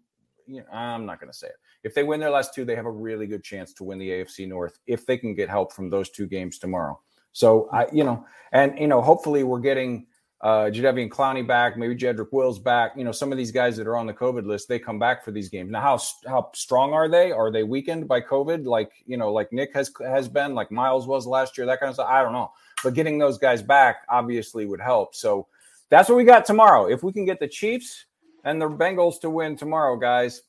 you 0.47 0.61
know, 0.61 0.68
I'm 0.72 1.05
not 1.05 1.20
going 1.20 1.32
to 1.32 1.38
say 1.38 1.47
it. 1.47 1.55
If 1.84 1.93
they 1.93 2.03
win 2.03 2.20
their 2.20 2.32
last 2.32 2.53
two, 2.53 2.65
they 2.65 2.76
have 2.76 2.86
a 2.86 2.91
really 2.91 3.28
good 3.28 3.43
chance 3.43 3.74
to 3.74 3.84
win 3.84 3.99
the 3.99 4.09
AFC 4.09 4.47
North 4.47 4.80
if 4.88 5.05
they 5.05 5.18
can 5.18 5.36
get 5.36 5.49
help 5.49 5.74
from 5.74 5.89
those 5.89 6.09
two 6.09 6.26
games 6.26 6.57
tomorrow. 6.57 6.99
So 7.34 7.70
I, 7.72 7.86
you 7.91 8.03
know, 8.03 8.26
and 8.51 8.78
you 8.80 8.88
know, 8.88 9.01
hopefully 9.01 9.43
we're 9.43 9.59
getting 9.59 10.07
uh, 10.41 10.65
Jadeveon 10.65 11.09
Clowney 11.09 11.45
back, 11.45 11.78
maybe 11.78 11.95
Jedrick 11.95 12.32
Wills 12.32 12.59
back. 12.59 12.93
You 12.95 13.03
know, 13.03 13.11
some 13.11 13.32
of 13.32 13.38
these 13.38 13.51
guys 13.51 13.78
that 13.78 13.88
are 13.88 13.95
on 13.95 14.07
the 14.07 14.13
COVID 14.13 14.45
list, 14.45 14.68
they 14.68 14.80
come 14.80 14.99
back 14.99 15.24
for 15.24 15.32
these 15.32 15.49
games. 15.49 15.72
Now, 15.72 15.82
how 15.82 15.99
how 16.30 16.49
strong 16.53 16.93
are 16.93 17.07
they? 17.07 17.32
Are 17.32 17.51
they 17.51 17.63
weakened 17.63 18.07
by 18.07 18.22
COVID? 18.22 18.65
Like 18.65 18.91
you 19.05 19.18
know, 19.18 19.32
like 19.32 19.51
Nick 19.51 19.74
has 19.74 19.91
has 20.03 20.28
been, 20.28 20.55
like 20.55 20.72
Myles 20.72 21.07
was 21.07 21.28
last 21.28 21.57
year, 21.57 21.68
that 21.68 21.80
kind 21.80 21.89
of 21.89 21.95
stuff. 21.95 22.09
I 22.09 22.24
don't 22.24 22.34
know, 22.34 22.51
but 22.84 22.93
getting 22.93 23.18
those 23.18 23.38
guys 23.38 23.61
back 23.61 23.97
obviously 24.09 24.65
would 24.65 24.82
help. 24.82 25.15
So 25.15 25.47
that's 25.89 26.09
what 26.09 26.15
we 26.15 26.23
got 26.23 26.45
tomorrow. 26.45 26.88
If 26.88 27.03
we 27.03 27.13
can 27.13 27.25
get 27.25 27.39
the 27.39 27.47
Chiefs 27.47 28.05
and 28.43 28.61
the 28.61 28.69
Bengals 28.69 29.19
to 29.21 29.29
win 29.29 29.55
tomorrow, 29.55 29.97
guys, 29.97 30.41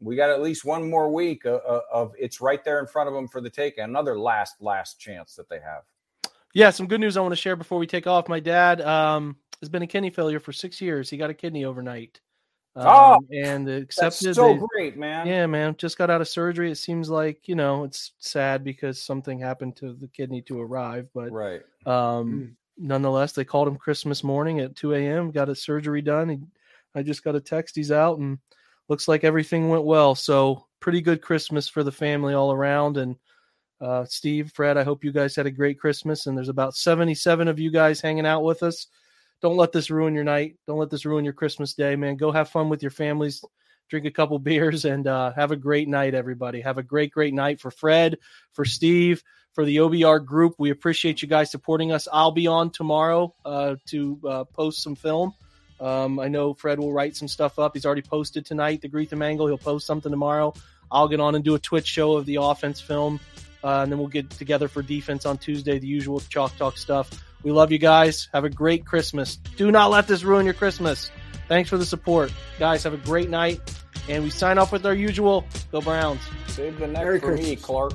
we 0.00 0.16
got 0.16 0.30
at 0.30 0.42
least 0.42 0.64
one 0.64 0.88
more 0.88 1.10
week 1.10 1.44
of, 1.46 1.60
of 1.92 2.12
it's 2.18 2.40
right 2.40 2.62
there 2.64 2.80
in 2.80 2.86
front 2.86 3.08
of 3.08 3.14
them 3.14 3.28
for 3.28 3.40
the 3.40 3.50
take. 3.50 3.78
Another 3.78 4.18
last 4.18 4.56
last 4.60 5.00
chance 5.00 5.34
that 5.36 5.48
they 5.48 5.60
have. 5.60 5.82
Yeah, 6.52 6.70
some 6.70 6.86
good 6.86 7.00
news 7.00 7.16
I 7.16 7.20
want 7.20 7.32
to 7.32 7.36
share 7.36 7.56
before 7.56 7.78
we 7.78 7.86
take 7.86 8.06
off. 8.06 8.28
My 8.28 8.40
dad 8.40 8.80
um, 8.80 9.36
has 9.60 9.68
been 9.68 9.82
a 9.82 9.86
kidney 9.86 10.10
failure 10.10 10.38
for 10.38 10.52
six 10.52 10.80
years. 10.80 11.10
He 11.10 11.16
got 11.16 11.30
a 11.30 11.34
kidney 11.34 11.64
overnight. 11.64 12.20
Um, 12.76 12.86
oh, 12.88 13.18
and 13.32 13.68
accepted. 13.68 14.34
so 14.34 14.52
they, 14.52 14.60
great, 14.74 14.96
man. 14.96 15.26
Yeah, 15.26 15.46
man. 15.46 15.76
Just 15.78 15.96
got 15.96 16.10
out 16.10 16.20
of 16.20 16.28
surgery. 16.28 16.72
It 16.72 16.76
seems 16.76 17.08
like 17.08 17.46
you 17.48 17.54
know 17.54 17.84
it's 17.84 18.12
sad 18.18 18.64
because 18.64 19.00
something 19.00 19.38
happened 19.38 19.76
to 19.76 19.94
the 19.94 20.08
kidney 20.08 20.42
to 20.42 20.60
arrive, 20.60 21.08
but 21.14 21.30
right. 21.30 21.62
Um, 21.86 21.94
mm. 21.94 22.50
Nonetheless, 22.76 23.32
they 23.32 23.44
called 23.44 23.68
him 23.68 23.76
Christmas 23.76 24.24
morning 24.24 24.60
at 24.60 24.76
2 24.76 24.94
a.m. 24.94 25.30
Got 25.30 25.48
his 25.48 25.62
surgery 25.62 26.02
done. 26.02 26.28
He, 26.28 26.38
I 26.94 27.02
just 27.02 27.24
got 27.24 27.36
a 27.36 27.40
text. 27.40 27.76
He's 27.76 27.92
out, 27.92 28.18
and 28.18 28.38
looks 28.88 29.08
like 29.08 29.24
everything 29.24 29.68
went 29.68 29.84
well. 29.84 30.14
So 30.14 30.66
pretty 30.80 31.00
good 31.00 31.22
Christmas 31.22 31.68
for 31.68 31.82
the 31.82 31.92
family 31.92 32.34
all 32.34 32.52
around, 32.52 32.96
and 32.96 33.16
uh, 33.80 34.04
Steve, 34.06 34.50
Fred, 34.54 34.76
I 34.76 34.84
hope 34.84 35.04
you 35.04 35.12
guys 35.12 35.36
had 35.36 35.46
a 35.46 35.50
great 35.50 35.78
Christmas. 35.78 36.26
And 36.26 36.36
there's 36.36 36.48
about 36.48 36.74
77 36.74 37.48
of 37.48 37.58
you 37.58 37.70
guys 37.70 38.00
hanging 38.00 38.26
out 38.26 38.42
with 38.42 38.62
us. 38.62 38.86
Don't 39.42 39.56
let 39.56 39.72
this 39.72 39.90
ruin 39.90 40.14
your 40.14 40.24
night. 40.24 40.56
Don't 40.66 40.78
let 40.78 40.90
this 40.90 41.04
ruin 41.04 41.24
your 41.24 41.34
Christmas 41.34 41.74
day, 41.74 41.96
man. 41.96 42.16
Go 42.16 42.32
have 42.32 42.48
fun 42.48 42.70
with 42.70 42.82
your 42.82 42.90
families, 42.90 43.44
drink 43.90 44.06
a 44.06 44.10
couple 44.10 44.38
beers, 44.40 44.84
and 44.84 45.06
uh, 45.06 45.32
have 45.34 45.50
a 45.50 45.56
great 45.56 45.88
night, 45.88 46.14
everybody. 46.14 46.60
Have 46.62 46.78
a 46.78 46.82
great, 46.82 47.12
great 47.12 47.34
night 47.34 47.60
for 47.60 47.70
Fred, 47.70 48.16
for 48.52 48.64
Steve, 48.64 49.22
for 49.54 49.64
the 49.64 49.76
OBR 49.76 50.24
group. 50.24 50.56
We 50.58 50.70
appreciate 50.70 51.22
you 51.22 51.28
guys 51.28 51.50
supporting 51.50 51.92
us. 51.92 52.06
I'll 52.12 52.32
be 52.32 52.46
on 52.46 52.70
tomorrow 52.70 53.34
uh, 53.44 53.76
to 53.86 54.20
uh, 54.28 54.44
post 54.44 54.82
some 54.82 54.96
film. 54.96 55.34
Um, 55.80 56.18
I 56.20 56.28
know 56.28 56.54
Fred 56.54 56.78
will 56.78 56.92
write 56.92 57.16
some 57.16 57.28
stuff 57.28 57.58
up. 57.58 57.72
He's 57.74 57.86
already 57.86 58.02
posted 58.02 58.44
tonight, 58.44 58.80
the 58.80 58.88
Greetham 58.88 59.22
Angle. 59.24 59.46
He'll 59.46 59.58
post 59.58 59.86
something 59.86 60.10
tomorrow. 60.10 60.54
I'll 60.90 61.08
get 61.08 61.20
on 61.20 61.34
and 61.34 61.44
do 61.44 61.54
a 61.54 61.58
Twitch 61.58 61.86
show 61.86 62.16
of 62.16 62.26
the 62.26 62.36
offense 62.36 62.80
film. 62.80 63.20
Uh, 63.62 63.82
and 63.82 63.90
then 63.90 63.98
we'll 63.98 64.08
get 64.08 64.28
together 64.30 64.68
for 64.68 64.82
defense 64.82 65.24
on 65.24 65.38
Tuesday, 65.38 65.78
the 65.78 65.86
usual 65.86 66.20
chalk 66.20 66.56
talk 66.56 66.76
stuff. 66.76 67.10
We 67.42 67.50
love 67.50 67.72
you 67.72 67.78
guys. 67.78 68.28
Have 68.32 68.44
a 68.44 68.50
great 68.50 68.84
Christmas. 68.84 69.36
Do 69.56 69.70
not 69.70 69.90
let 69.90 70.06
this 70.06 70.22
ruin 70.22 70.44
your 70.44 70.54
Christmas. 70.54 71.10
Thanks 71.48 71.68
for 71.70 71.78
the 71.78 71.86
support. 71.86 72.32
Guys, 72.58 72.82
have 72.84 72.94
a 72.94 72.98
great 72.98 73.30
night. 73.30 73.60
And 74.08 74.22
we 74.22 74.30
sign 74.30 74.58
off 74.58 74.72
with 74.72 74.84
our 74.84 74.94
usual 74.94 75.46
Go 75.72 75.80
Browns. 75.80 76.20
Save 76.46 76.78
the 76.78 76.86
neck 76.86 77.02
Merry 77.04 77.20
for 77.20 77.28
Christmas. 77.28 77.48
me, 77.48 77.56
Clark. 77.56 77.94